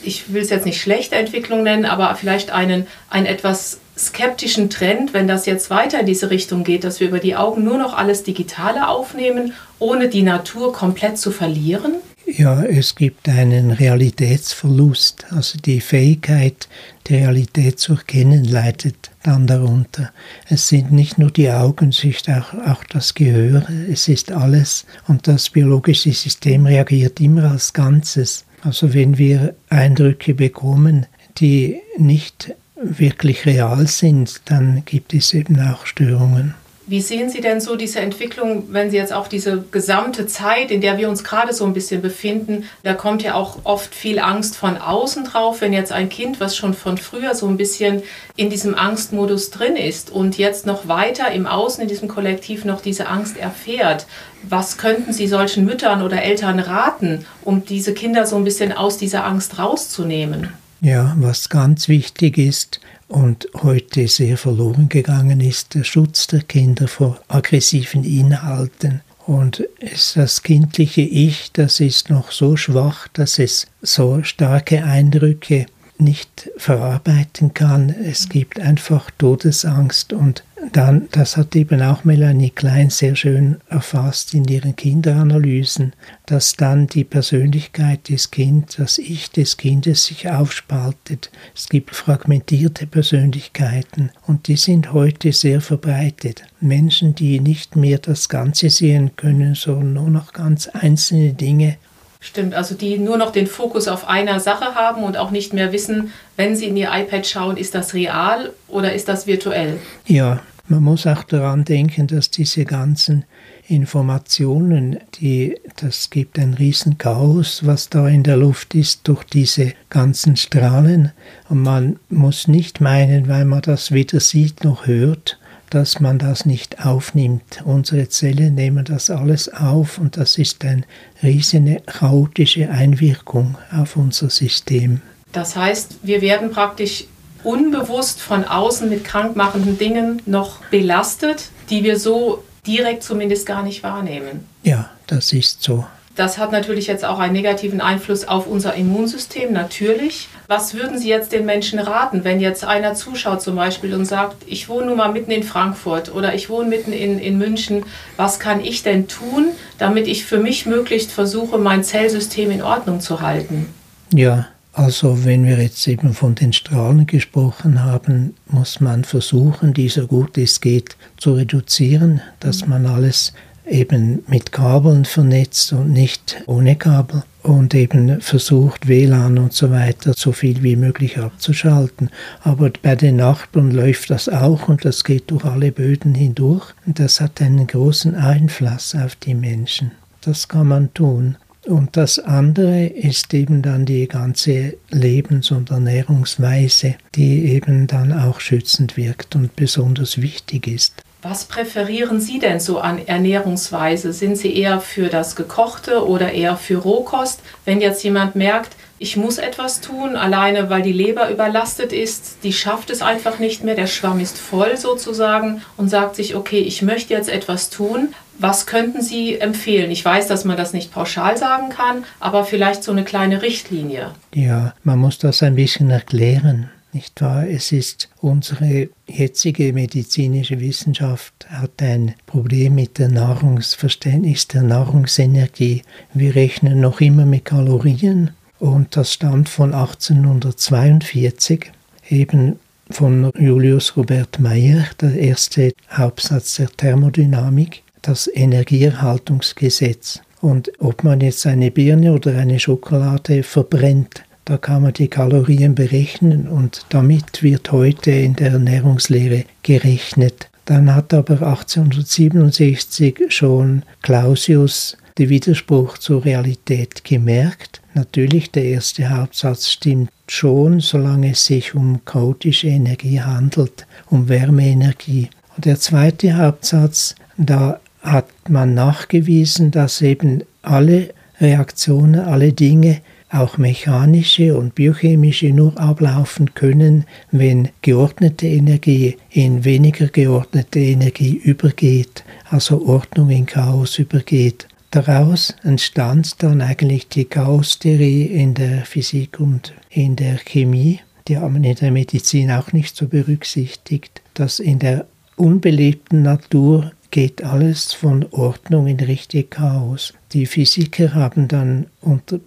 ich 0.06 0.32
will 0.34 0.42
es 0.42 0.50
jetzt 0.50 0.66
nicht 0.66 0.80
schlechte 0.80 1.16
Entwicklung 1.16 1.62
nennen, 1.62 1.86
aber 1.86 2.14
vielleicht 2.14 2.50
einen, 2.50 2.86
einen 3.08 3.24
etwas 3.24 3.80
skeptischen 3.96 4.70
Trend, 4.70 5.14
wenn 5.14 5.28
das 5.28 5.46
jetzt 5.46 5.70
weiter 5.70 6.00
in 6.00 6.06
diese 6.06 6.30
Richtung 6.30 6.64
geht, 6.64 6.84
dass 6.84 7.00
wir 7.00 7.08
über 7.08 7.20
die 7.20 7.36
Augen 7.36 7.64
nur 7.64 7.78
noch 7.78 7.96
alles 7.96 8.22
Digitale 8.24 8.88
aufnehmen, 8.88 9.52
ohne 9.78 10.08
die 10.08 10.22
Natur 10.22 10.72
komplett 10.72 11.18
zu 11.18 11.30
verlieren? 11.30 11.94
Ja, 12.26 12.64
es 12.64 12.94
gibt 12.94 13.28
einen 13.28 13.70
Realitätsverlust. 13.70 15.26
Also 15.30 15.58
die 15.58 15.80
Fähigkeit, 15.80 16.68
die 17.06 17.16
Realität 17.16 17.78
zu 17.78 17.92
erkennen, 17.92 18.44
leidet 18.44 19.10
dann 19.22 19.46
darunter. 19.46 20.10
Es 20.48 20.68
sind 20.68 20.90
nicht 20.90 21.18
nur 21.18 21.30
die 21.30 21.50
Augen, 21.50 21.90
es 21.90 22.02
ist 22.02 22.30
auch, 22.30 22.54
auch 22.66 22.82
das 22.84 23.14
Gehör, 23.14 23.66
es 23.90 24.08
ist 24.08 24.32
alles. 24.32 24.86
Und 25.06 25.28
das 25.28 25.50
biologische 25.50 26.12
System 26.12 26.64
reagiert 26.64 27.20
immer 27.20 27.50
als 27.50 27.74
Ganzes. 27.74 28.46
Also 28.62 28.94
wenn 28.94 29.18
wir 29.18 29.54
Eindrücke 29.68 30.32
bekommen, 30.32 31.06
die 31.36 31.80
nicht 31.98 32.54
wirklich 32.98 33.46
real 33.46 33.86
sind, 33.86 34.42
dann 34.46 34.82
gibt 34.84 35.14
es 35.14 35.34
eben 35.34 35.60
auch 35.60 35.86
Störungen. 35.86 36.54
Wie 36.86 37.00
sehen 37.00 37.30
Sie 37.30 37.40
denn 37.40 37.62
so 37.62 37.76
diese 37.76 38.00
Entwicklung, 38.00 38.64
wenn 38.68 38.90
Sie 38.90 38.98
jetzt 38.98 39.12
auch 39.14 39.26
diese 39.26 39.64
gesamte 39.70 40.26
Zeit, 40.26 40.70
in 40.70 40.82
der 40.82 40.98
wir 40.98 41.08
uns 41.08 41.24
gerade 41.24 41.54
so 41.54 41.64
ein 41.64 41.72
bisschen 41.72 42.02
befinden, 42.02 42.64
da 42.82 42.92
kommt 42.92 43.22
ja 43.22 43.36
auch 43.36 43.60
oft 43.64 43.94
viel 43.94 44.18
Angst 44.18 44.54
von 44.54 44.76
außen 44.76 45.24
drauf, 45.24 45.62
wenn 45.62 45.72
jetzt 45.72 45.92
ein 45.92 46.10
Kind, 46.10 46.40
was 46.40 46.54
schon 46.54 46.74
von 46.74 46.98
früher 46.98 47.34
so 47.34 47.48
ein 47.48 47.56
bisschen 47.56 48.02
in 48.36 48.50
diesem 48.50 48.74
Angstmodus 48.74 49.48
drin 49.48 49.76
ist 49.76 50.10
und 50.10 50.36
jetzt 50.36 50.66
noch 50.66 50.86
weiter 50.86 51.32
im 51.32 51.46
Außen, 51.46 51.80
in 51.80 51.88
diesem 51.88 52.06
Kollektiv 52.08 52.66
noch 52.66 52.82
diese 52.82 53.08
Angst 53.08 53.38
erfährt. 53.38 54.06
Was 54.42 54.76
könnten 54.76 55.14
Sie 55.14 55.26
solchen 55.26 55.64
Müttern 55.64 56.02
oder 56.02 56.22
Eltern 56.22 56.58
raten, 56.58 57.24
um 57.44 57.64
diese 57.64 57.94
Kinder 57.94 58.26
so 58.26 58.36
ein 58.36 58.44
bisschen 58.44 58.72
aus 58.72 58.98
dieser 58.98 59.24
Angst 59.24 59.58
rauszunehmen? 59.58 60.52
Ja, 60.84 61.16
was 61.18 61.48
ganz 61.48 61.88
wichtig 61.88 62.36
ist, 62.36 62.78
und 63.08 63.48
heute 63.62 64.06
sehr 64.06 64.36
verloren 64.36 64.90
gegangen 64.90 65.40
ist, 65.40 65.74
der 65.74 65.82
Schutz 65.82 66.26
der 66.26 66.42
Kinder 66.42 66.88
vor 66.88 67.18
aggressiven 67.26 68.04
Inhalten. 68.04 69.00
Und 69.24 69.66
das 70.14 70.42
kindliche 70.42 71.00
Ich, 71.00 71.52
das 71.52 71.80
ist 71.80 72.10
noch 72.10 72.32
so 72.32 72.58
schwach, 72.58 73.08
dass 73.14 73.38
es 73.38 73.66
so 73.80 74.22
starke 74.24 74.84
Eindrücke 74.84 75.64
nicht 75.96 76.50
verarbeiten 76.58 77.54
kann. 77.54 77.88
Es 77.88 78.28
gibt 78.28 78.60
einfach 78.60 79.10
Todesangst 79.16 80.12
und 80.12 80.44
dann, 80.72 81.08
das 81.12 81.36
hat 81.36 81.54
eben 81.56 81.82
auch 81.82 82.04
Melanie 82.04 82.50
Klein 82.50 82.90
sehr 82.90 83.16
schön 83.16 83.60
erfasst 83.68 84.34
in 84.34 84.44
ihren 84.44 84.76
Kinderanalysen, 84.76 85.92
dass 86.26 86.54
dann 86.54 86.86
die 86.86 87.04
Persönlichkeit 87.04 88.08
des 88.08 88.30
Kindes, 88.30 88.76
das 88.76 88.98
Ich 88.98 89.30
des 89.30 89.56
Kindes 89.56 90.06
sich 90.06 90.30
aufspaltet. 90.30 91.30
Es 91.54 91.68
gibt 91.68 91.94
fragmentierte 91.94 92.86
Persönlichkeiten 92.86 94.10
und 94.26 94.48
die 94.48 94.56
sind 94.56 94.92
heute 94.92 95.32
sehr 95.32 95.60
verbreitet. 95.60 96.42
Menschen, 96.60 97.14
die 97.14 97.40
nicht 97.40 97.76
mehr 97.76 97.98
das 97.98 98.28
Ganze 98.28 98.70
sehen 98.70 99.16
können, 99.16 99.54
sondern 99.54 99.92
nur 99.94 100.10
noch 100.10 100.32
ganz 100.32 100.68
einzelne 100.68 101.32
Dinge 101.32 101.76
Stimmt, 102.20 102.54
also 102.54 102.74
die 102.74 102.96
nur 102.96 103.18
noch 103.18 103.32
den 103.32 103.46
Fokus 103.46 103.86
auf 103.86 104.08
einer 104.08 104.40
Sache 104.40 104.74
haben 104.74 105.02
und 105.02 105.18
auch 105.18 105.30
nicht 105.30 105.52
mehr 105.52 105.72
wissen, 105.72 106.10
wenn 106.36 106.56
sie 106.56 106.64
in 106.68 106.76
ihr 106.78 106.88
iPad 106.90 107.26
schauen, 107.26 107.58
ist 107.58 107.74
das 107.74 107.92
real 107.92 108.50
oder 108.66 108.94
ist 108.94 109.08
das 109.08 109.26
virtuell? 109.26 109.78
Ja, 110.06 110.40
man 110.66 110.82
muss 110.82 111.06
auch 111.06 111.24
daran 111.24 111.64
denken, 111.64 112.06
dass 112.06 112.30
diese 112.30 112.64
ganzen 112.64 113.24
Informationen, 113.68 114.98
die, 115.20 115.58
das 115.76 116.10
gibt 116.10 116.38
ein 116.38 116.54
Riesenchaos, 116.54 117.66
was 117.66 117.90
da 117.90 118.08
in 118.08 118.22
der 118.22 118.36
Luft 118.36 118.74
ist 118.74 119.00
durch 119.04 119.24
diese 119.24 119.74
ganzen 119.90 120.36
Strahlen. 120.36 121.12
Und 121.48 121.62
man 121.62 121.98
muss 122.08 122.48
nicht 122.48 122.80
meinen, 122.80 123.28
weil 123.28 123.44
man 123.44 123.62
das 123.62 123.92
weder 123.92 124.20
sieht 124.20 124.64
noch 124.64 124.86
hört, 124.86 125.38
dass 125.70 126.00
man 126.00 126.18
das 126.18 126.46
nicht 126.46 126.84
aufnimmt. 126.84 127.62
Unsere 127.64 128.08
Zellen 128.08 128.54
nehmen 128.54 128.84
das 128.84 129.10
alles 129.10 129.52
auf 129.52 129.98
und 129.98 130.16
das 130.16 130.38
ist 130.38 130.64
eine 130.64 130.84
riesige 131.22 131.82
chaotische 131.84 132.70
Einwirkung 132.70 133.56
auf 133.72 133.96
unser 133.96 134.30
System. 134.30 135.02
Das 135.32 135.56
heißt, 135.56 135.98
wir 136.04 136.22
werden 136.22 136.50
praktisch 136.52 137.06
unbewusst 137.44 138.20
von 138.20 138.44
außen 138.44 138.88
mit 138.88 139.04
krankmachenden 139.04 139.78
Dingen 139.78 140.22
noch 140.26 140.58
belastet, 140.70 141.50
die 141.70 141.84
wir 141.84 141.98
so 141.98 142.42
direkt 142.66 143.02
zumindest 143.02 143.46
gar 143.46 143.62
nicht 143.62 143.82
wahrnehmen. 143.82 144.46
Ja, 144.62 144.90
das 145.06 145.32
ist 145.32 145.62
so. 145.62 145.84
Das 146.16 146.38
hat 146.38 146.52
natürlich 146.52 146.86
jetzt 146.86 147.04
auch 147.04 147.18
einen 147.18 147.32
negativen 147.32 147.80
Einfluss 147.80 148.26
auf 148.28 148.46
unser 148.46 148.74
Immunsystem, 148.74 149.52
natürlich. 149.52 150.28
Was 150.46 150.74
würden 150.74 150.96
Sie 150.96 151.08
jetzt 151.08 151.32
den 151.32 151.44
Menschen 151.44 151.80
raten, 151.80 152.22
wenn 152.22 152.38
jetzt 152.38 152.64
einer 152.64 152.94
zuschaut 152.94 153.42
zum 153.42 153.56
Beispiel 153.56 153.92
und 153.94 154.04
sagt, 154.04 154.36
ich 154.46 154.68
wohne 154.68 154.86
nun 154.86 154.96
mal 154.96 155.10
mitten 155.10 155.32
in 155.32 155.42
Frankfurt 155.42 156.14
oder 156.14 156.32
ich 156.34 156.48
wohne 156.48 156.68
mitten 156.68 156.92
in, 156.92 157.18
in 157.18 157.36
München, 157.36 157.84
was 158.16 158.38
kann 158.38 158.60
ich 158.60 158.84
denn 158.84 159.08
tun, 159.08 159.48
damit 159.78 160.06
ich 160.06 160.24
für 160.24 160.38
mich 160.38 160.66
möglichst 160.66 161.10
versuche, 161.10 161.58
mein 161.58 161.82
Zellsystem 161.82 162.52
in 162.52 162.62
Ordnung 162.62 163.00
zu 163.00 163.20
halten? 163.20 163.74
Ja, 164.12 164.46
also 164.74 165.24
wenn 165.24 165.46
wir 165.46 165.62
jetzt 165.62 165.86
eben 165.86 166.14
von 166.14 166.34
den 166.34 166.52
Strahlen 166.52 167.06
gesprochen 167.06 167.84
haben, 167.84 168.34
muss 168.46 168.80
man 168.80 169.04
versuchen, 169.04 169.72
die 169.72 169.88
so 169.88 170.06
gut 170.06 170.36
es 170.36 170.60
geht 170.60 170.96
zu 171.16 171.34
reduzieren, 171.34 172.20
dass 172.40 172.66
man 172.66 172.86
alles 172.86 173.32
eben 173.66 174.24
mit 174.26 174.52
Kabeln 174.52 175.04
vernetzt 175.04 175.72
und 175.72 175.92
nicht 175.92 176.42
ohne 176.46 176.76
Kabel 176.76 177.22
und 177.42 177.74
eben 177.74 178.20
versucht, 178.20 178.88
WLAN 178.88 179.38
und 179.38 179.52
so 179.52 179.70
weiter 179.70 180.12
so 180.16 180.32
viel 180.32 180.62
wie 180.62 180.76
möglich 180.76 181.18
abzuschalten. 181.18 182.10
Aber 182.42 182.70
bei 182.82 182.96
den 182.96 183.16
Nachbarn 183.16 183.70
läuft 183.70 184.10
das 184.10 184.28
auch 184.28 184.68
und 184.68 184.84
das 184.84 185.04
geht 185.04 185.30
durch 185.30 185.44
alle 185.44 185.72
Böden 185.72 186.14
hindurch 186.14 186.74
und 186.84 186.98
das 186.98 187.20
hat 187.20 187.40
einen 187.40 187.66
großen 187.66 188.14
Einfluss 188.14 188.94
auf 188.94 189.14
die 189.16 189.34
Menschen. 189.34 189.92
Das 190.22 190.48
kann 190.48 190.68
man 190.68 190.92
tun. 190.94 191.36
Und 191.66 191.96
das 191.96 192.18
andere 192.18 192.86
ist 192.86 193.32
eben 193.32 193.62
dann 193.62 193.86
die 193.86 194.06
ganze 194.06 194.76
Lebens- 194.90 195.50
und 195.50 195.70
Ernährungsweise, 195.70 196.96
die 197.14 197.52
eben 197.52 197.86
dann 197.86 198.12
auch 198.12 198.40
schützend 198.40 198.96
wirkt 198.96 199.34
und 199.34 199.56
besonders 199.56 200.20
wichtig 200.20 200.66
ist. 200.66 201.02
Was 201.22 201.46
präferieren 201.46 202.20
Sie 202.20 202.38
denn 202.38 202.60
so 202.60 202.80
an 202.80 203.00
Ernährungsweise? 203.06 204.12
Sind 204.12 204.36
Sie 204.36 204.54
eher 204.54 204.78
für 204.80 205.08
das 205.08 205.36
Gekochte 205.36 206.06
oder 206.06 206.32
eher 206.32 206.58
für 206.58 206.76
Rohkost? 206.76 207.40
Wenn 207.64 207.80
jetzt 207.80 208.04
jemand 208.04 208.36
merkt, 208.36 208.76
ich 208.98 209.16
muss 209.16 209.38
etwas 209.38 209.80
tun, 209.80 210.16
alleine 210.16 210.70
weil 210.70 210.82
die 210.82 210.92
Leber 210.92 211.30
überlastet 211.30 211.92
ist, 211.94 212.36
die 212.42 212.52
schafft 212.52 212.90
es 212.90 213.02
einfach 213.02 213.38
nicht 213.38 213.64
mehr, 213.64 213.74
der 213.74 213.86
Schwamm 213.86 214.20
ist 214.20 214.38
voll 214.38 214.76
sozusagen 214.76 215.62
und 215.76 215.88
sagt 215.88 216.16
sich, 216.16 216.36
okay, 216.36 216.60
ich 216.60 216.82
möchte 216.82 217.14
jetzt 217.14 217.28
etwas 217.28 217.70
tun. 217.70 218.14
Was 218.38 218.66
könnten 218.66 219.00
Sie 219.00 219.38
empfehlen? 219.38 219.90
Ich 219.90 220.04
weiß, 220.04 220.26
dass 220.26 220.44
man 220.44 220.56
das 220.56 220.72
nicht 220.72 220.92
pauschal 220.92 221.36
sagen 221.36 221.68
kann, 221.68 222.04
aber 222.20 222.44
vielleicht 222.44 222.82
so 222.82 222.92
eine 222.92 223.04
kleine 223.04 223.42
Richtlinie. 223.42 224.10
Ja, 224.34 224.74
man 224.82 224.98
muss 224.98 225.18
das 225.18 225.42
ein 225.42 225.54
bisschen 225.54 225.90
erklären. 225.90 226.70
Nicht 226.92 227.20
wahr? 227.22 227.48
Es 227.48 227.72
ist 227.72 228.08
unsere 228.20 228.88
jetzige 229.08 229.72
medizinische 229.72 230.60
Wissenschaft 230.60 231.34
hat 231.48 231.82
ein 231.82 232.14
Problem 232.26 232.76
mit 232.76 232.98
der 232.98 233.08
Nahrungsverständnis 233.08 234.46
der 234.46 234.62
Nahrungsenergie. 234.62 235.82
Wir 236.12 236.36
rechnen 236.36 236.80
noch 236.80 237.00
immer 237.00 237.26
mit 237.26 237.46
Kalorien 237.46 238.30
und 238.60 238.96
das 238.96 239.12
stammt 239.12 239.48
von 239.48 239.74
1842, 239.74 241.72
eben 242.10 242.60
von 242.90 243.30
Julius 243.36 243.96
Robert 243.96 244.38
Meyer, 244.38 244.84
der 245.00 245.14
erste 245.14 245.72
Hauptsatz 245.90 246.56
der 246.56 246.68
Thermodynamik, 246.68 247.82
das 248.06 248.30
Energieerhaltungsgesetz. 248.32 250.20
Und 250.40 250.72
ob 250.78 251.04
man 251.04 251.20
jetzt 251.20 251.46
eine 251.46 251.70
Birne 251.70 252.12
oder 252.12 252.36
eine 252.36 252.60
Schokolade 252.60 253.42
verbrennt, 253.42 254.24
da 254.44 254.58
kann 254.58 254.82
man 254.82 254.92
die 254.92 255.08
Kalorien 255.08 255.74
berechnen 255.74 256.48
und 256.48 256.84
damit 256.90 257.42
wird 257.42 257.72
heute 257.72 258.10
in 258.10 258.36
der 258.36 258.52
Ernährungslehre 258.52 259.44
gerechnet. 259.62 260.50
Dann 260.66 260.94
hat 260.94 261.14
aber 261.14 261.34
1867 261.34 263.26
schon 263.28 263.84
Clausius 264.02 264.98
den 265.16 265.28
Widerspruch 265.28 265.98
zur 265.98 266.24
Realität 266.24 267.04
gemerkt. 267.04 267.80
Natürlich, 267.94 268.50
der 268.50 268.64
erste 268.64 269.08
Hauptsatz 269.08 269.70
stimmt 269.70 270.10
schon, 270.28 270.80
solange 270.80 271.30
es 271.30 271.46
sich 271.46 271.74
um 271.74 272.04
chaotische 272.04 272.68
Energie 272.68 273.20
handelt, 273.20 273.86
um 274.10 274.28
Wärmeenergie. 274.28 275.30
Und 275.56 275.64
der 275.66 275.78
zweite 275.78 276.36
Hauptsatz, 276.36 277.14
da 277.36 277.80
hat 278.04 278.28
man 278.48 278.74
nachgewiesen, 278.74 279.70
dass 279.70 280.02
eben 280.02 280.44
alle 280.62 281.10
Reaktionen, 281.40 282.20
alle 282.20 282.52
Dinge 282.52 283.00
auch 283.30 283.58
mechanische 283.58 284.56
und 284.56 284.76
biochemische 284.76 285.48
nur 285.48 285.78
ablaufen 285.80 286.54
können, 286.54 287.04
wenn 287.32 287.70
geordnete 287.82 288.46
Energie 288.46 289.16
in 289.30 289.64
weniger 289.64 290.06
geordnete 290.06 290.78
Energie 290.78 291.34
übergeht, 291.34 292.22
also 292.48 292.86
Ordnung 292.86 293.30
in 293.30 293.46
Chaos 293.46 293.98
übergeht. 293.98 294.68
Daraus 294.92 295.56
entstand 295.64 296.40
dann 296.44 296.60
eigentlich 296.60 297.08
die 297.08 297.24
Chaostheorie 297.24 298.26
in 298.26 298.54
der 298.54 298.84
Physik 298.84 299.40
und 299.40 299.72
in 299.90 300.14
der 300.14 300.36
Chemie. 300.36 301.00
Die 301.26 301.36
haben 301.36 301.54
man 301.54 301.64
in 301.64 301.74
der 301.74 301.90
Medizin 301.90 302.52
auch 302.52 302.72
nicht 302.72 302.94
so 302.94 303.08
berücksichtigt, 303.08 304.22
dass 304.34 304.60
in 304.60 304.78
der 304.78 305.06
unbelebten 305.36 306.22
Natur 306.22 306.92
geht 307.14 307.44
alles 307.44 307.92
von 307.92 308.26
Ordnung 308.32 308.88
in 308.88 308.98
richtig 308.98 309.52
Chaos. 309.52 310.14
Die 310.32 310.46
Physiker 310.46 311.14
haben 311.14 311.46
dann 311.46 311.86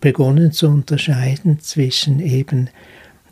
begonnen 0.01 0.51
zu 0.51 0.67
unterscheiden 0.67 1.61
zwischen 1.61 2.19
eben 2.19 2.69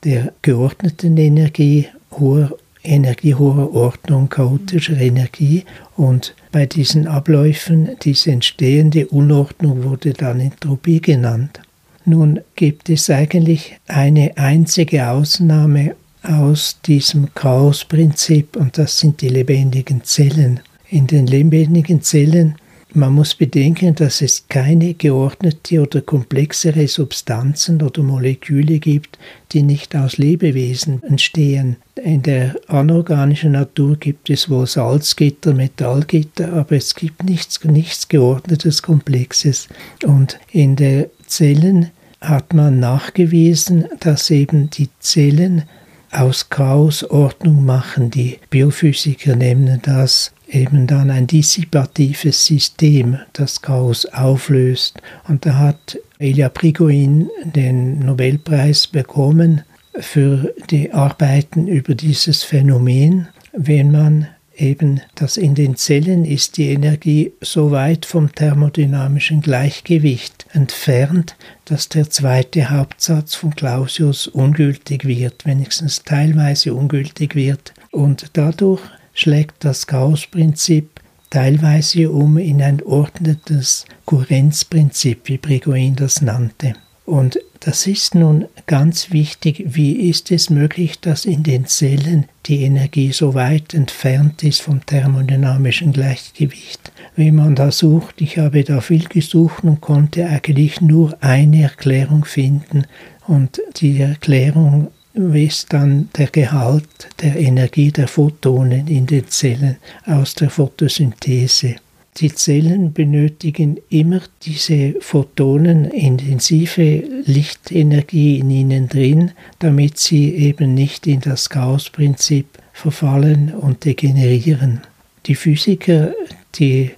der 0.06 0.32
geordneten 0.44 1.18
Energie, 1.18 1.90
hoher 2.12 2.56
Energie, 2.84 3.36
hoher 3.36 3.74
Ordnung, 3.74 4.30
chaotischer 4.30 4.96
Energie 4.96 5.66
und 5.98 6.34
bei 6.54 6.66
diesen 6.66 7.06
Abläufen, 7.06 7.98
diese 8.04 8.32
entstehende 8.32 9.06
Unordnung 9.08 9.84
wurde 9.84 10.14
dann 10.14 10.40
Entropie 10.40 11.02
genannt. 11.02 11.60
Nun 12.06 12.40
gibt 12.56 12.90
es 12.90 13.10
eigentlich 13.10 13.76
eine 13.90 14.38
einzige 14.38 15.10
Ausnahme 15.10 15.98
aus 16.24 16.80
diesem 16.86 17.36
Chaosprinzip 17.36 18.56
und 18.56 18.78
das 18.78 19.00
sind 19.00 19.20
die 19.20 19.28
lebendigen 19.28 20.02
Zellen. 20.06 20.62
In 20.96 21.08
den 21.08 21.28
lebendigen 21.28 22.02
Zellen 22.02 22.56
man 22.98 23.14
muss 23.14 23.36
bedenken, 23.36 23.94
dass 23.94 24.22
es 24.22 24.46
keine 24.48 24.94
geordnete 24.94 25.82
oder 25.82 26.00
komplexere 26.00 26.88
Substanzen 26.88 27.82
oder 27.82 28.02
Moleküle 28.02 28.80
gibt, 28.80 29.20
die 29.52 29.64
nicht 29.64 29.98
aus 29.98 30.18
Lebewesen 30.18 31.04
entstehen. 31.04 31.76
In 32.02 32.22
der 32.22 32.56
anorganischen 32.68 33.52
Natur 33.52 33.98
gibt 33.98 34.30
es 34.30 34.50
wohl 34.50 34.66
Salzgitter, 34.66 35.54
Metallgitter, 35.54 36.54
aber 36.54 36.78
es 36.78 36.96
gibt 36.96 37.26
nichts, 37.26 37.62
nichts 37.66 38.08
geordnetes, 38.08 38.82
komplexes. 38.82 39.68
Und 40.06 40.40
in 40.54 40.78
den 40.78 41.08
Zellen 41.28 41.92
hat 42.22 42.54
man 42.54 42.80
nachgewiesen, 42.80 43.88
dass 44.00 44.32
eben 44.32 44.70
die 44.70 44.88
Zellen 45.02 45.64
aus 46.12 46.50
Chaos 46.50 47.04
Ordnung 47.04 47.66
machen. 47.66 48.10
Die 48.10 48.40
Biophysiker 48.50 49.36
nennen 49.36 49.82
das 49.84 50.32
eben 50.48 50.88
dann 50.88 51.12
ein 51.12 51.28
dissipatives 51.28 52.46
System, 52.46 53.18
das 53.34 53.62
Chaos 53.62 54.06
auflöst. 54.06 55.02
Und 55.28 55.46
da 55.46 55.58
hat 55.58 55.98
Elia 56.20 56.50
Prigogine 56.50 57.30
den 57.44 58.00
Nobelpreis 58.00 58.88
bekommen 58.88 59.64
für 60.00 60.54
die 60.70 60.92
Arbeiten 60.92 61.68
über 61.68 61.96
dieses 61.96 62.44
Phänomen, 62.44 63.28
wenn 63.54 63.92
man 63.92 64.28
eben, 64.58 65.02
dass 65.16 65.38
in 65.38 65.56
den 65.56 65.76
Zellen 65.76 66.26
ist 66.26 66.58
die 66.58 66.70
Energie 66.70 67.34
so 67.42 67.72
weit 67.72 68.06
vom 68.06 68.34
thermodynamischen 68.34 69.42
Gleichgewicht 69.42 70.46
entfernt, 70.54 71.36
dass 71.66 71.90
der 71.90 72.10
zweite 72.10 72.70
Hauptsatz 72.70 73.36
von 73.36 73.56
Clausius 73.56 74.28
ungültig 74.28 75.06
wird, 75.06 75.46
wenigstens 75.46 76.04
teilweise 76.04 76.74
ungültig 76.74 77.36
wird. 77.36 77.74
Und 77.92 78.28
dadurch 78.34 78.82
schlägt 79.16 79.64
das 79.64 79.88
Gauss-Prinzip 79.88 81.02
teilweise 81.32 82.12
um 82.12 82.38
in 82.38 82.62
ein 82.62 82.84
ordnetes 82.84 83.86
Kohärenzprinzip, 84.06 85.22
wie 85.26 85.38
Brigoin 85.38 85.96
das 85.96 86.22
nannte. 86.22 86.76
Und 87.06 87.40
das 87.60 87.88
ist 87.88 88.16
nun 88.16 88.46
ganz 88.68 89.12
wichtig, 89.12 89.64
wie 89.66 90.10
ist 90.10 90.32
es 90.32 90.50
möglich, 90.50 91.00
dass 91.00 91.26
in 91.26 91.44
den 91.44 91.66
Zellen 91.66 92.26
die 92.46 92.64
Energie 92.64 93.12
so 93.12 93.34
weit 93.34 93.74
entfernt 93.74 94.44
ist 94.44 94.62
vom 94.62 94.86
thermodynamischen 94.86 95.94
Gleichgewicht. 95.94 96.92
Wenn 97.16 97.36
man 97.36 97.56
da 97.56 97.72
sucht, 97.72 98.22
ich 98.22 98.38
habe 98.38 98.64
da 98.64 98.82
viel 98.82 99.08
gesucht 99.08 99.64
und 99.64 99.82
konnte 99.82 100.28
eigentlich 100.28 100.82
nur 100.82 101.18
eine 101.22 101.64
Erklärung 101.64 102.26
finden 102.26 102.86
und 103.28 103.62
die 103.78 104.00
Erklärung 104.00 104.90
ist 105.16 105.72
dann 105.72 106.10
der 106.18 106.28
Gehalt 106.28 107.08
der 107.22 107.38
Energie 107.38 107.92
der 107.92 108.08
Photonen 108.08 108.88
in 108.88 109.06
den 109.06 109.28
Zellen 109.28 109.78
aus 110.06 110.36
der 110.36 110.50
Photosynthese. 110.50 111.76
Die 112.18 112.34
Zellen 112.34 112.94
benötigen 112.94 113.78
immer 113.90 114.22
diese 114.44 114.96
Photonen, 115.02 115.86
intensive 115.86 117.04
Lichtenergie 117.26 118.40
in 118.40 118.50
ihnen 118.50 118.88
drin, 118.88 119.32
damit 119.60 119.98
sie 119.98 120.34
eben 120.34 120.74
nicht 120.74 121.08
in 121.08 121.20
das 121.20 121.50
Chaosprinzip 121.50 122.48
verfallen 122.72 123.54
und 123.54 123.84
degenerieren. 123.84 124.82
Die 125.26 125.36
Physiker, 125.36 126.14
die 126.56 126.92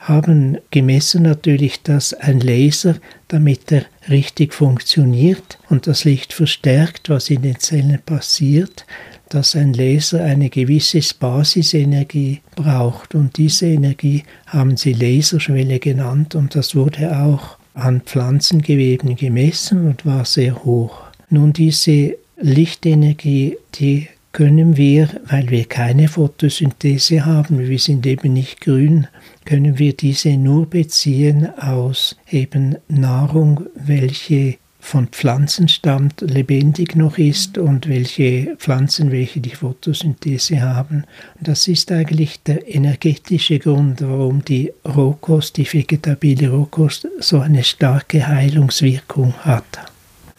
haben 0.00 0.58
gemessen 0.70 1.22
natürlich, 1.22 1.82
dass 1.82 2.14
ein 2.14 2.40
Laser, 2.40 2.96
damit 3.28 3.70
er 3.70 3.84
richtig 4.08 4.54
funktioniert 4.54 5.58
und 5.68 5.86
das 5.86 6.04
Licht 6.04 6.32
verstärkt, 6.32 7.10
was 7.10 7.28
in 7.30 7.42
den 7.42 7.58
Zellen 7.58 8.00
passiert, 8.04 8.86
dass 9.28 9.54
ein 9.54 9.74
Laser 9.74 10.24
eine 10.24 10.48
gewisse 10.48 11.00
Basisenergie 11.18 12.40
braucht. 12.56 13.14
Und 13.14 13.36
diese 13.36 13.66
Energie 13.66 14.24
haben 14.46 14.76
sie 14.76 14.94
Laserschwelle 14.94 15.78
genannt 15.78 16.34
und 16.34 16.54
das 16.54 16.74
wurde 16.74 17.16
auch 17.16 17.58
an 17.74 18.00
Pflanzengeweben 18.00 19.16
gemessen 19.16 19.86
und 19.86 20.04
war 20.06 20.24
sehr 20.24 20.64
hoch. 20.64 21.02
Nun, 21.28 21.52
diese 21.52 22.16
Lichtenergie, 22.40 23.56
die 23.74 24.08
können 24.32 24.76
wir, 24.76 25.08
weil 25.26 25.50
wir 25.50 25.64
keine 25.64 26.08
Photosynthese 26.08 27.24
haben, 27.24 27.58
wir 27.58 27.78
sind 27.78 28.06
eben 28.06 28.32
nicht 28.32 28.60
grün, 28.60 29.06
können 29.44 29.78
wir 29.78 29.92
diese 29.96 30.36
nur 30.36 30.66
beziehen 30.66 31.48
aus 31.58 32.16
eben 32.30 32.76
Nahrung, 32.88 33.66
welche 33.74 34.56
von 34.80 35.08
Pflanzen 35.08 35.68
stammt, 35.68 36.22
lebendig 36.22 36.96
noch 36.96 37.18
ist 37.18 37.58
und 37.58 37.86
welche 37.88 38.56
Pflanzen, 38.56 39.12
welche 39.12 39.40
die 39.40 39.54
Photosynthese 39.54 40.62
haben. 40.62 41.04
Das 41.38 41.68
ist 41.68 41.92
eigentlich 41.92 42.42
der 42.42 42.74
energetische 42.74 43.58
Grund, 43.58 44.00
warum 44.00 44.42
die 44.44 44.72
Rohkost, 44.86 45.58
die 45.58 45.70
vegetabile 45.70 46.48
Rohkost, 46.50 47.06
so 47.18 47.40
eine 47.40 47.62
starke 47.62 48.26
Heilungswirkung 48.26 49.34
hat. 49.40 49.89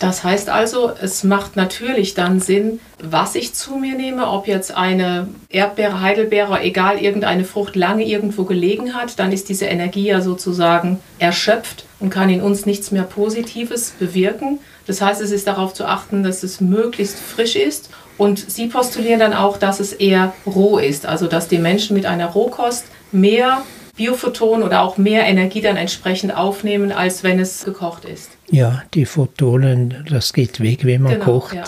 Das 0.01 0.23
heißt 0.23 0.49
also, 0.49 0.91
es 0.99 1.23
macht 1.23 1.55
natürlich 1.55 2.15
dann 2.15 2.39
Sinn, 2.39 2.79
was 3.03 3.35
ich 3.35 3.53
zu 3.53 3.75
mir 3.75 3.95
nehme, 3.95 4.31
ob 4.31 4.47
jetzt 4.47 4.75
eine 4.75 5.27
Erdbeere, 5.47 6.01
Heidelbeere, 6.01 6.59
egal 6.61 6.97
irgendeine 6.97 7.43
Frucht 7.43 7.75
lange 7.75 8.03
irgendwo 8.03 8.45
gelegen 8.45 8.95
hat, 8.95 9.19
dann 9.19 9.31
ist 9.31 9.47
diese 9.47 9.65
Energie 9.65 10.07
ja 10.07 10.21
sozusagen 10.21 10.99
erschöpft 11.19 11.85
und 11.99 12.09
kann 12.09 12.31
in 12.31 12.41
uns 12.41 12.65
nichts 12.65 12.89
mehr 12.89 13.03
Positives 13.03 13.91
bewirken. 13.91 14.57
Das 14.87 15.03
heißt, 15.03 15.21
es 15.21 15.29
ist 15.29 15.45
darauf 15.45 15.75
zu 15.75 15.85
achten, 15.85 16.23
dass 16.23 16.41
es 16.41 16.61
möglichst 16.61 17.19
frisch 17.19 17.55
ist. 17.55 17.91
Und 18.17 18.39
Sie 18.49 18.69
postulieren 18.69 19.19
dann 19.19 19.35
auch, 19.35 19.57
dass 19.57 19.79
es 19.79 19.93
eher 19.93 20.33
roh 20.47 20.79
ist, 20.79 21.05
also 21.05 21.27
dass 21.27 21.47
die 21.47 21.59
Menschen 21.59 21.95
mit 21.95 22.07
einer 22.07 22.25
Rohkost 22.25 22.85
mehr 23.11 23.61
Biophoton 23.97 24.63
oder 24.63 24.81
auch 24.81 24.97
mehr 24.97 25.27
Energie 25.27 25.61
dann 25.61 25.77
entsprechend 25.77 26.35
aufnehmen, 26.35 26.91
als 26.91 27.23
wenn 27.23 27.39
es 27.39 27.65
gekocht 27.65 28.05
ist. 28.05 28.31
Ja, 28.51 28.83
die 28.93 29.05
Photonen, 29.05 30.05
das 30.09 30.33
geht 30.33 30.59
weg, 30.59 30.83
wenn 30.83 31.03
man 31.03 31.13
genau, 31.13 31.25
kocht. 31.39 31.55
Ja. 31.55 31.63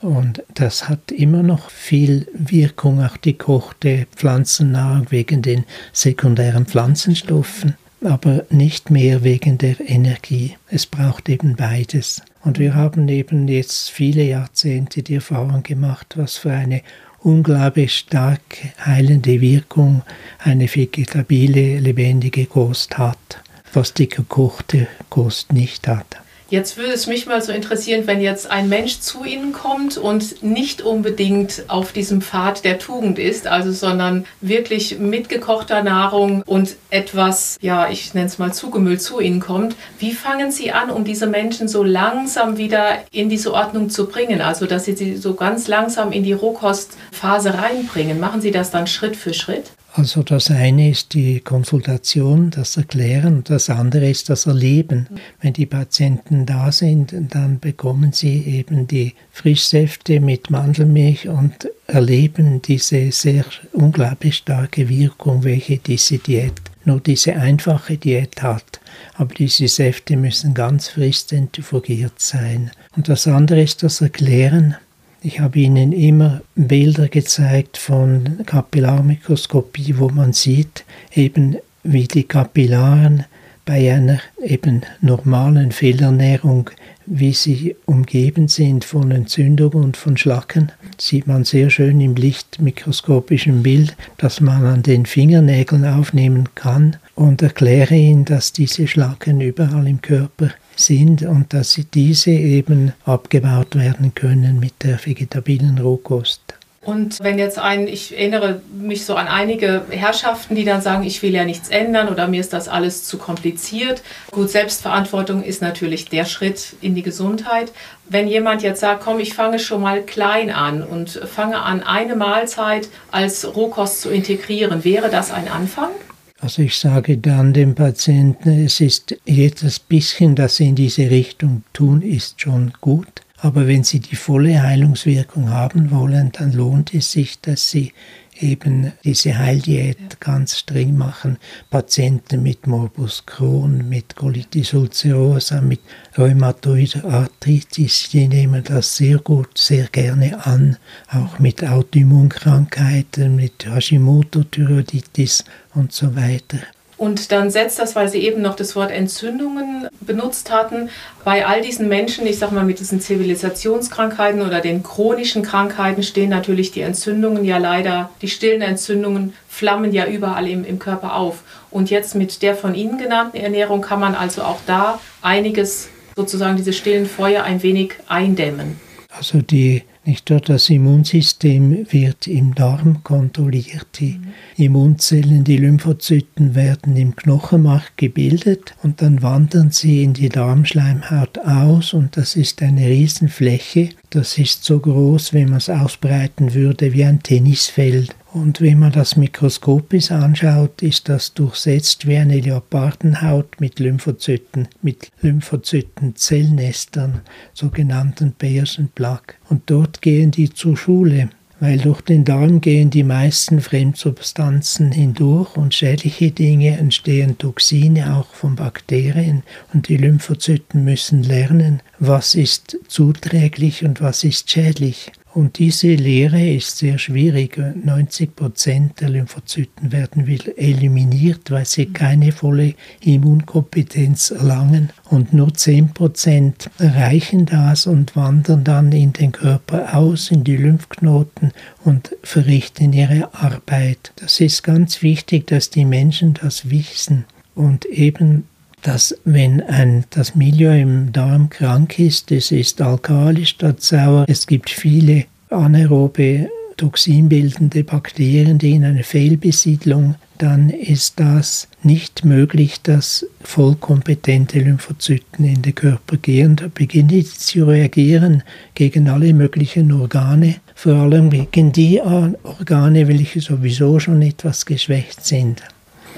Und 0.00 0.44
das 0.54 0.88
hat 0.88 1.10
immer 1.10 1.42
noch 1.42 1.70
viel 1.70 2.28
Wirkung, 2.32 3.04
auch 3.04 3.16
die 3.16 3.34
kochte 3.34 4.06
Pflanzennahrung 4.14 5.10
wegen 5.10 5.42
den 5.42 5.64
sekundären 5.92 6.66
Pflanzenstoffen, 6.66 7.74
aber 8.04 8.44
nicht 8.50 8.92
mehr 8.92 9.24
wegen 9.24 9.58
der 9.58 9.80
Energie. 9.80 10.56
Es 10.68 10.86
braucht 10.86 11.28
eben 11.28 11.56
beides. 11.56 12.22
Und 12.44 12.60
wir 12.60 12.76
haben 12.76 13.08
eben 13.08 13.48
jetzt 13.48 13.90
viele 13.90 14.22
Jahrzehnte 14.22 15.02
die 15.02 15.16
Erfahrung 15.16 15.64
gemacht, 15.64 16.14
was 16.16 16.36
für 16.36 16.52
eine 16.52 16.82
unglaublich 17.18 17.96
stark 17.96 18.40
heilende 18.86 19.40
Wirkung 19.40 20.02
eine 20.38 20.72
vegetabile, 20.72 21.80
lebendige 21.80 22.46
Kost 22.46 22.96
hat, 22.96 23.42
was 23.72 23.92
die 23.94 24.08
gekochte 24.08 24.86
Kost 25.10 25.52
nicht 25.52 25.88
hat. 25.88 26.06
Jetzt 26.50 26.78
würde 26.78 26.92
es 26.94 27.06
mich 27.06 27.26
mal 27.26 27.42
so 27.42 27.52
interessieren, 27.52 28.06
wenn 28.06 28.22
jetzt 28.22 28.50
ein 28.50 28.70
Mensch 28.70 29.00
zu 29.00 29.22
Ihnen 29.22 29.52
kommt 29.52 29.98
und 29.98 30.42
nicht 30.42 30.80
unbedingt 30.80 31.64
auf 31.68 31.92
diesem 31.92 32.22
Pfad 32.22 32.64
der 32.64 32.78
Tugend 32.78 33.18
ist, 33.18 33.46
also 33.46 33.70
sondern 33.70 34.24
wirklich 34.40 34.98
mit 34.98 35.28
gekochter 35.28 35.82
Nahrung 35.82 36.42
und 36.46 36.76
etwas, 36.88 37.58
ja, 37.60 37.90
ich 37.90 38.14
nenne 38.14 38.28
es 38.28 38.38
mal 38.38 38.54
zugemüllt 38.54 39.02
zu 39.02 39.20
Ihnen 39.20 39.40
kommt. 39.40 39.76
Wie 39.98 40.12
fangen 40.12 40.50
Sie 40.50 40.72
an, 40.72 40.88
um 40.88 41.04
diese 41.04 41.26
Menschen 41.26 41.68
so 41.68 41.84
langsam 41.84 42.56
wieder 42.56 43.00
in 43.12 43.28
diese 43.28 43.52
Ordnung 43.52 43.90
zu 43.90 44.08
bringen? 44.08 44.40
Also, 44.40 44.64
dass 44.64 44.86
Sie 44.86 44.96
sie 44.96 45.18
so 45.18 45.34
ganz 45.34 45.68
langsam 45.68 46.12
in 46.12 46.22
die 46.22 46.32
Rohkostphase 46.32 47.58
reinbringen. 47.58 48.20
Machen 48.20 48.40
Sie 48.40 48.52
das 48.52 48.70
dann 48.70 48.86
Schritt 48.86 49.16
für 49.16 49.34
Schritt? 49.34 49.72
Also 49.98 50.22
das 50.22 50.48
eine 50.52 50.90
ist 50.90 51.12
die 51.14 51.40
Konsultation, 51.40 52.50
das 52.50 52.76
Erklären, 52.76 53.42
das 53.42 53.68
andere 53.68 54.08
ist 54.08 54.28
das 54.28 54.46
Erleben. 54.46 55.08
Wenn 55.40 55.54
die 55.54 55.66
Patienten 55.66 56.46
da 56.46 56.70
sind, 56.70 57.12
dann 57.30 57.58
bekommen 57.58 58.12
sie 58.12 58.44
eben 58.44 58.86
die 58.86 59.14
Frischsäfte 59.32 60.20
mit 60.20 60.50
Mandelmilch 60.50 61.28
und 61.28 61.68
erleben 61.88 62.62
diese 62.62 63.10
sehr 63.10 63.44
unglaublich 63.72 64.36
starke 64.36 64.88
Wirkung, 64.88 65.42
welche 65.42 65.78
diese 65.78 66.18
Diät, 66.18 66.54
nur 66.84 67.00
diese 67.00 67.34
einfache 67.34 67.96
Diät 67.96 68.40
hat. 68.40 68.78
Aber 69.14 69.34
diese 69.34 69.66
Säfte 69.66 70.16
müssen 70.16 70.54
ganz 70.54 70.90
frisch 70.90 71.26
zentrifugiert 71.26 72.20
sein. 72.20 72.70
Und 72.94 73.08
das 73.08 73.26
andere 73.26 73.62
ist 73.62 73.82
das 73.82 74.00
Erklären. 74.00 74.76
Ich 75.20 75.40
habe 75.40 75.58
Ihnen 75.58 75.90
immer 75.92 76.42
Bilder 76.54 77.08
gezeigt 77.08 77.76
von 77.76 78.38
Kapillarmikroskopie, 78.46 79.98
wo 79.98 80.10
man 80.10 80.32
sieht, 80.32 80.84
eben 81.12 81.56
wie 81.82 82.06
die 82.06 82.22
Kapillaren 82.22 83.24
bei 83.64 83.92
einer 83.92 84.20
eben 84.42 84.82
normalen 85.00 85.72
Fehlernährung, 85.72 86.70
wie 87.04 87.32
sie 87.32 87.74
umgeben 87.84 88.46
sind 88.46 88.84
von 88.84 89.10
Entzündung 89.10 89.72
und 89.72 89.96
von 89.96 90.16
Schlacken, 90.16 90.70
sieht 90.98 91.26
man 91.26 91.44
sehr 91.44 91.68
schön 91.68 92.00
im 92.00 92.14
lichtmikroskopischen 92.14 93.62
Bild, 93.64 93.96
das 94.18 94.40
man 94.40 94.64
an 94.64 94.82
den 94.82 95.04
Fingernägeln 95.04 95.84
aufnehmen 95.84 96.48
kann 96.54 96.96
und 97.16 97.42
erkläre 97.42 97.96
Ihnen, 97.96 98.24
dass 98.24 98.52
diese 98.52 98.86
Schlacken 98.86 99.40
überall 99.40 99.88
im 99.88 100.00
Körper 100.00 100.50
sind 100.80 101.22
und 101.22 101.52
dass 101.52 101.80
diese 101.94 102.30
eben 102.30 102.92
abgebaut 103.04 103.74
werden 103.76 104.14
können 104.14 104.60
mit 104.60 104.74
der 104.82 104.98
vegetabilen 105.04 105.78
Rohkost. 105.78 106.42
Und 106.88 107.18
wenn 107.20 107.38
jetzt 107.38 107.58
ein, 107.58 107.86
ich 107.86 108.16
erinnere 108.16 108.62
mich 108.72 109.04
so 109.04 109.14
an 109.14 109.28
einige 109.28 109.82
Herrschaften, 109.90 110.54
die 110.54 110.64
dann 110.64 110.80
sagen, 110.80 111.02
ich 111.02 111.22
will 111.22 111.34
ja 111.34 111.44
nichts 111.44 111.68
ändern 111.68 112.08
oder 112.08 112.28
mir 112.28 112.40
ist 112.40 112.54
das 112.54 112.66
alles 112.66 113.04
zu 113.04 113.18
kompliziert. 113.18 114.00
Gut, 114.30 114.48
Selbstverantwortung 114.48 115.42
ist 115.42 115.60
natürlich 115.60 116.08
der 116.08 116.24
Schritt 116.24 116.76
in 116.80 116.94
die 116.94 117.02
Gesundheit. 117.02 117.72
Wenn 118.08 118.26
jemand 118.26 118.62
jetzt 118.62 118.80
sagt, 118.80 119.02
komm, 119.02 119.20
ich 119.20 119.34
fange 119.34 119.58
schon 119.58 119.82
mal 119.82 120.00
klein 120.00 120.50
an 120.50 120.82
und 120.82 121.10
fange 121.10 121.58
an, 121.58 121.82
eine 121.82 122.16
Mahlzeit 122.16 122.88
als 123.10 123.54
Rohkost 123.54 124.00
zu 124.00 124.08
integrieren, 124.08 124.82
wäre 124.82 125.10
das 125.10 125.30
ein 125.30 125.48
Anfang? 125.48 125.90
Also 126.40 126.62
ich 126.62 126.76
sage 126.76 127.18
dann 127.18 127.52
dem 127.52 127.74
Patienten, 127.74 128.64
es 128.64 128.80
ist 128.80 129.16
jedes 129.24 129.80
bisschen, 129.80 130.36
das 130.36 130.56
Sie 130.56 130.68
in 130.68 130.76
diese 130.76 131.10
Richtung 131.10 131.64
tun, 131.72 132.00
ist 132.00 132.40
schon 132.40 132.72
gut. 132.80 133.22
Aber 133.38 133.66
wenn 133.66 133.82
Sie 133.82 134.00
die 134.00 134.16
volle 134.16 134.62
Heilungswirkung 134.62 135.50
haben 135.50 135.90
wollen, 135.90 136.30
dann 136.32 136.52
lohnt 136.52 136.94
es 136.94 137.10
sich, 137.12 137.40
dass 137.40 137.70
Sie 137.70 137.92
eben 138.40 138.92
diese 139.04 139.38
Heildiät 139.38 140.20
ganz 140.20 140.58
streng 140.58 140.96
machen. 140.96 141.38
Patienten 141.70 142.42
mit 142.42 142.66
Morbus 142.66 143.24
Crohn, 143.26 143.88
mit 143.88 144.16
Colitis 144.16 144.74
ulcerosa, 144.74 145.60
mit 145.60 145.80
Rheumatoid 146.16 147.04
Arthritis, 147.04 148.08
die 148.10 148.28
nehmen 148.28 148.64
das 148.64 148.96
sehr 148.96 149.18
gut, 149.18 149.56
sehr 149.56 149.86
gerne 149.86 150.44
an. 150.46 150.76
Auch 151.10 151.38
mit 151.38 151.64
Autoimmunkrankheiten, 151.64 153.36
mit 153.36 153.66
Hashimoto-Thyreoiditis 153.66 155.44
und 155.74 155.92
so 155.92 156.14
weiter. 156.16 156.58
Und 156.98 157.30
dann 157.30 157.50
setzt 157.50 157.78
das, 157.78 157.94
weil 157.94 158.08
Sie 158.08 158.18
eben 158.18 158.42
noch 158.42 158.56
das 158.56 158.74
Wort 158.74 158.90
Entzündungen 158.90 159.88
benutzt 160.00 160.50
hatten, 160.50 160.90
bei 161.24 161.46
all 161.46 161.62
diesen 161.62 161.88
Menschen, 161.88 162.26
ich 162.26 162.38
sag 162.38 162.50
mal 162.50 162.64
mit 162.64 162.80
diesen 162.80 163.00
Zivilisationskrankheiten 163.00 164.42
oder 164.42 164.60
den 164.60 164.82
chronischen 164.82 165.42
Krankheiten 165.42 166.02
stehen 166.02 166.28
natürlich 166.28 166.72
die 166.72 166.80
Entzündungen 166.80 167.44
ja 167.44 167.58
leider, 167.58 168.10
die 168.20 168.28
stillen 168.28 168.62
Entzündungen 168.62 169.32
flammen 169.48 169.92
ja 169.92 170.06
überall 170.06 170.48
im, 170.48 170.64
im 170.64 170.80
Körper 170.80 171.14
auf. 171.14 171.44
Und 171.70 171.88
jetzt 171.88 172.16
mit 172.16 172.42
der 172.42 172.56
von 172.56 172.74
Ihnen 172.74 172.98
genannten 172.98 173.36
Ernährung 173.36 173.80
kann 173.80 174.00
man 174.00 174.16
also 174.16 174.42
auch 174.42 174.58
da 174.66 175.00
einiges, 175.22 175.88
sozusagen 176.16 176.56
diese 176.56 176.72
stillen 176.72 177.06
Feuer 177.06 177.44
ein 177.44 177.62
wenig 177.62 177.92
eindämmen. 178.08 178.80
Also 179.16 179.40
die 179.40 179.84
nicht 180.08 180.30
wahr? 180.30 180.40
Das 180.40 180.70
Immunsystem 180.70 181.86
wird 181.90 182.26
im 182.26 182.54
Darm 182.54 183.02
kontrolliert. 183.04 183.86
Die 184.00 184.18
mhm. 184.18 184.32
Immunzellen, 184.56 185.44
die 185.44 185.56
Lymphozyten 185.56 186.54
werden 186.54 186.96
im 186.96 187.14
Knochenmark 187.14 187.96
gebildet 187.96 188.74
und 188.82 189.02
dann 189.02 189.22
wandern 189.22 189.70
sie 189.70 190.02
in 190.02 190.14
die 190.14 190.28
Darmschleimhaut 190.28 191.38
aus 191.38 191.92
und 191.92 192.16
das 192.16 192.36
ist 192.36 192.62
eine 192.62 192.86
Riesenfläche. 192.86 193.90
Das 194.10 194.38
ist 194.38 194.64
so 194.64 194.80
groß, 194.80 195.34
wenn 195.34 195.50
man 195.50 195.58
es 195.58 195.68
ausbreiten 195.68 196.54
würde, 196.54 196.92
wie 196.94 197.04
ein 197.04 197.22
Tennisfeld. 197.22 198.14
Und 198.32 198.60
wenn 198.60 198.78
man 198.78 198.92
das 198.92 199.16
mikroskopisch 199.16 200.10
anschaut, 200.10 200.82
ist 200.82 201.08
das 201.08 201.32
durchsetzt 201.32 202.06
wie 202.06 202.18
eine 202.18 202.38
Leopardenhaut 202.38 203.58
mit 203.58 203.78
Lymphozyten, 203.78 204.68
mit 204.82 205.10
Lymphozytenzellnestern, 205.22 207.22
sogenannten 207.54 208.34
Bayerson 208.38 208.90
Plaque. 208.94 209.36
Und 209.48 209.70
dort 209.70 210.02
gehen 210.02 210.30
die 210.30 210.52
zur 210.52 210.76
Schule, 210.76 211.30
weil 211.60 211.78
durch 211.78 212.02
den 212.02 212.24
Darm 212.24 212.60
gehen 212.60 212.90
die 212.90 213.02
meisten 213.02 213.62
Fremdsubstanzen 213.62 214.92
hindurch 214.92 215.56
und 215.56 215.74
schädliche 215.74 216.30
Dinge 216.30 216.76
entstehen 216.76 217.38
Toxine 217.38 218.14
auch 218.14 218.34
von 218.34 218.56
Bakterien 218.56 219.42
und 219.72 219.88
die 219.88 219.96
Lymphozyten 219.96 220.84
müssen 220.84 221.22
lernen, 221.22 221.80
was 221.98 222.34
ist 222.34 222.76
zuträglich 222.88 223.84
und 223.84 224.00
was 224.00 224.22
ist 224.22 224.50
schädlich. 224.50 225.10
Und 225.38 225.60
diese 225.60 225.94
Lehre 225.94 226.44
ist 226.44 226.78
sehr 226.78 226.98
schwierig. 226.98 227.56
90 227.56 228.34
Prozent 228.34 229.00
der 229.00 229.10
Lymphozyten 229.10 229.92
werden 229.92 230.26
eliminiert, 230.26 231.52
weil 231.52 231.64
sie 231.64 231.86
keine 231.86 232.32
volle 232.32 232.74
Immunkompetenz 233.02 234.32
erlangen. 234.32 234.90
Und 235.04 235.32
nur 235.32 235.54
10 235.54 235.90
Prozent 235.90 236.68
erreichen 236.78 237.46
das 237.46 237.86
und 237.86 238.16
wandern 238.16 238.64
dann 238.64 238.90
in 238.90 239.12
den 239.12 239.30
Körper 239.30 239.96
aus, 239.96 240.32
in 240.32 240.42
die 240.42 240.56
Lymphknoten 240.56 241.52
und 241.84 242.16
verrichten 242.24 242.92
ihre 242.92 243.32
Arbeit. 243.32 244.12
Das 244.16 244.40
ist 244.40 244.64
ganz 244.64 245.02
wichtig, 245.02 245.46
dass 245.46 245.70
die 245.70 245.84
Menschen 245.84 246.34
das 246.34 246.68
wissen. 246.68 247.26
Und 247.54 247.84
eben 247.84 248.42
dass 248.82 249.16
wenn 249.24 249.62
ein, 249.62 250.04
das 250.10 250.34
Milieu 250.34 250.78
im 250.78 251.12
Darm 251.12 251.50
krank 251.50 251.98
ist, 251.98 252.30
es 252.32 252.52
ist 252.52 252.80
alkalisch 252.80 253.50
statt 253.50 253.82
sauer, 253.82 254.24
es 254.28 254.46
gibt 254.46 254.70
viele 254.70 255.24
anaerobe 255.50 256.48
toxinbildende 256.78 257.84
Bakterien, 257.84 258.58
die 258.58 258.72
in 258.72 258.84
eine 258.84 259.02
Fehlbesiedlung, 259.02 260.14
dann 260.38 260.70
ist 260.70 261.18
das 261.18 261.68
nicht 261.82 262.24
möglich, 262.24 262.80
dass 262.82 263.26
vollkompetente 263.42 264.60
Lymphozyten 264.60 265.44
in 265.44 265.62
den 265.62 265.74
Körper 265.74 266.16
gehen. 266.16 266.56
Da 266.56 266.68
beginnen 266.72 267.08
die 267.08 267.24
zu 267.24 267.64
reagieren 267.64 268.44
gegen 268.74 269.08
alle 269.08 269.34
möglichen 269.34 269.92
Organe, 269.92 270.56
vor 270.74 270.94
allem 270.94 271.30
gegen 271.30 271.72
die 271.72 272.00
Organe, 272.00 273.08
welche 273.08 273.40
sowieso 273.40 273.98
schon 273.98 274.22
etwas 274.22 274.64
geschwächt 274.64 275.26
sind. 275.26 275.62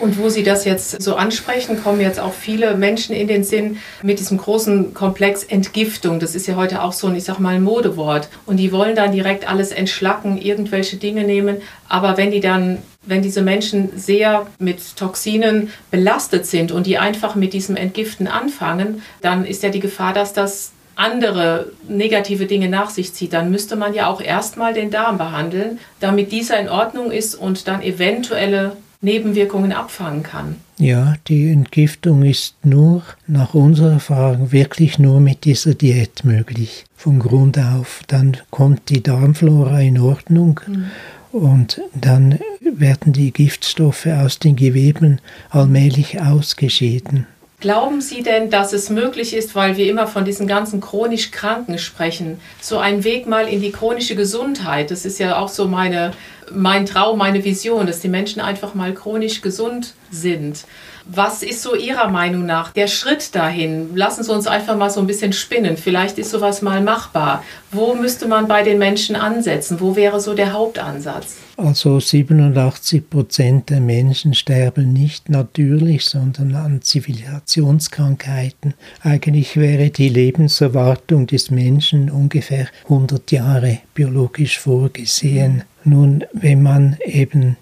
Und 0.01 0.19
wo 0.19 0.29
Sie 0.31 0.43
das 0.43 0.65
jetzt 0.65 1.03
so 1.03 1.15
ansprechen, 1.15 1.83
kommen 1.83 2.01
jetzt 2.01 2.19
auch 2.19 2.33
viele 2.33 2.75
Menschen 2.75 3.15
in 3.15 3.29
den 3.29 3.45
Sinn 3.45 3.77
mit 4.03 4.19
diesem 4.19 4.39
großen 4.39 4.95
Komplex 4.95 5.45
Entgiftung. 5.45 6.21
Das 6.21 6.35
ist 6.35 6.47
ja 6.47 6.57
heute 6.57 6.83
auch 6.83 6.93
so 6.93 7.07
ein, 7.07 7.17
ich 7.17 7.25
sag 7.25 7.39
mal, 7.39 7.61
Modewort. 7.61 8.29
Und 8.47 8.57
die 8.57 8.73
wollen 8.73 8.97
dann 8.97 9.13
direkt 9.13 9.49
alles 9.49 9.73
entschlacken, 9.73 10.39
irgendwelche 10.39 10.97
Dinge 10.97 11.25
nehmen. 11.25 11.59
Aber 11.89 12.17
wenn 12.17 12.31
die 12.31 12.41
dann 12.41 12.79
wenn 13.03 13.23
diese 13.23 13.41
Menschen 13.41 13.99
sehr 13.99 14.47
mit 14.59 14.97
Toxinen 14.97 15.71
belastet 15.91 16.45
sind 16.45 16.71
und 16.71 16.87
die 16.87 16.99
einfach 16.99 17.35
mit 17.35 17.55
diesem 17.55 17.77
Entgiften 17.77 18.29
anfangen, 18.29 19.03
dann 19.23 19.47
ist 19.47 19.63
ja 19.63 19.71
die 19.71 19.81
Gefahr, 19.81 20.13
dass 20.13 20.35
das 20.35 20.73
andere 20.97 21.73
negative 21.89 22.45
Dinge 22.45 22.69
nach 22.69 22.91
sich 22.91 23.15
zieht, 23.15 23.33
dann 23.33 23.51
müsste 23.51 23.75
man 23.77 23.95
ja 23.95 24.07
auch 24.09 24.21
erstmal 24.21 24.75
den 24.75 24.91
Darm 24.91 25.17
behandeln, 25.17 25.79
damit 25.99 26.31
dieser 26.31 26.61
in 26.61 26.69
Ordnung 26.69 27.11
ist 27.11 27.35
und 27.35 27.67
dann 27.67 27.81
eventuelle 27.81 28.77
Nebenwirkungen 29.03 29.73
abfangen 29.73 30.23
kann. 30.23 30.57
Ja, 30.79 31.15
die 31.27 31.51
Entgiftung 31.51 32.23
ist 32.23 32.55
nur 32.65 33.03
nach 33.27 33.55
unserer 33.55 33.93
Erfahrung 33.93 34.53
wirklich 34.53 34.99
nur 34.99 35.21
mit 35.21 35.45
dieser 35.45 35.75
Diät 35.75 36.25
möglich. 36.25 36.85
Von 36.97 37.19
Grund 37.19 37.59
auf. 37.59 38.03
Dann 38.09 38.37
kommt 38.51 38.91
die 38.91 39.03
Darmflora 39.03 39.81
in 39.81 39.99
Ordnung. 39.99 40.61
Mhm. 40.67 40.85
Und 41.33 41.81
dann 41.95 42.39
werden 42.61 43.13
die 43.13 43.31
Giftstoffe 43.31 44.07
aus 44.07 44.39
den 44.39 44.57
Geweben 44.57 45.21
allmählich 45.51 46.21
ausgeschieden. 46.21 47.27
Glauben 47.61 48.01
Sie 48.01 48.23
denn, 48.23 48.49
dass 48.49 48.73
es 48.73 48.89
möglich 48.89 49.35
ist, 49.35 49.55
weil 49.55 49.77
wir 49.77 49.91
immer 49.91 50.07
von 50.07 50.25
diesen 50.25 50.47
ganzen 50.47 50.81
chronisch 50.81 51.31
Kranken 51.31 51.79
sprechen, 51.79 52.41
so 52.59 52.79
einen 52.79 53.05
Weg 53.05 53.27
mal 53.27 53.47
in 53.47 53.61
die 53.61 53.71
chronische 53.71 54.17
Gesundheit? 54.17 54.91
Das 54.91 55.05
ist 55.05 55.19
ja 55.19 55.39
auch 55.39 55.51
so 55.51 55.69
meine, 55.69 56.13
mein 56.51 56.87
Traum, 56.87 57.19
meine 57.19 57.45
Vision, 57.45 57.87
dass 57.87 58.01
die 58.01 58.09
Menschen 58.09 58.41
einfach 58.41 58.73
mal 58.73 58.95
chronisch 58.95 59.43
gesund 59.43 59.93
sind. 60.11 60.65
Was 61.13 61.43
ist 61.43 61.63
so 61.63 61.75
Ihrer 61.75 62.09
Meinung 62.09 62.47
nach 62.47 62.71
der 62.71 62.87
Schritt 62.87 63.35
dahin? 63.35 63.97
Lassen 63.97 64.23
Sie 64.23 64.33
uns 64.33 64.47
einfach 64.47 64.77
mal 64.77 64.91
so 64.91 65.01
ein 65.01 65.09
bisschen 65.09 65.33
spinnen. 65.33 65.77
Vielleicht 65.77 66.19
ist 66.19 66.31
sowas 66.31 66.63
mal 66.63 66.81
machbar. 66.81 67.43
Wo 67.73 67.97
müsste 67.97 68.29
man 68.29 68.47
bei 68.47 68.63
den 68.63 68.79
Menschen 68.79 69.17
ansetzen? 69.17 69.81
Wo 69.81 69.97
wäre 69.97 70.21
so 70.21 70.35
der 70.35 70.53
Hauptansatz? 70.53 71.39
Also 71.57 71.99
87 71.99 73.11
Prozent 73.11 73.71
der 73.71 73.81
Menschen 73.81 74.35
sterben 74.35 74.93
nicht 74.93 75.29
natürlich, 75.29 76.05
sondern 76.05 76.55
an 76.55 76.81
Zivilisationskrankheiten. 76.81 78.75
Eigentlich 79.03 79.57
wäre 79.57 79.91
die 79.91 80.11
Lebenserwartung 80.11 81.27
des 81.27 81.51
Menschen 81.51 82.09
ungefähr 82.09 82.69
100 82.85 83.33
Jahre 83.33 83.81
biologisch 83.95 84.61
vorgesehen. 84.61 85.65
Nun, 85.83 86.25
wenn 86.33 86.63
man 86.63 86.99
eben 87.05 87.57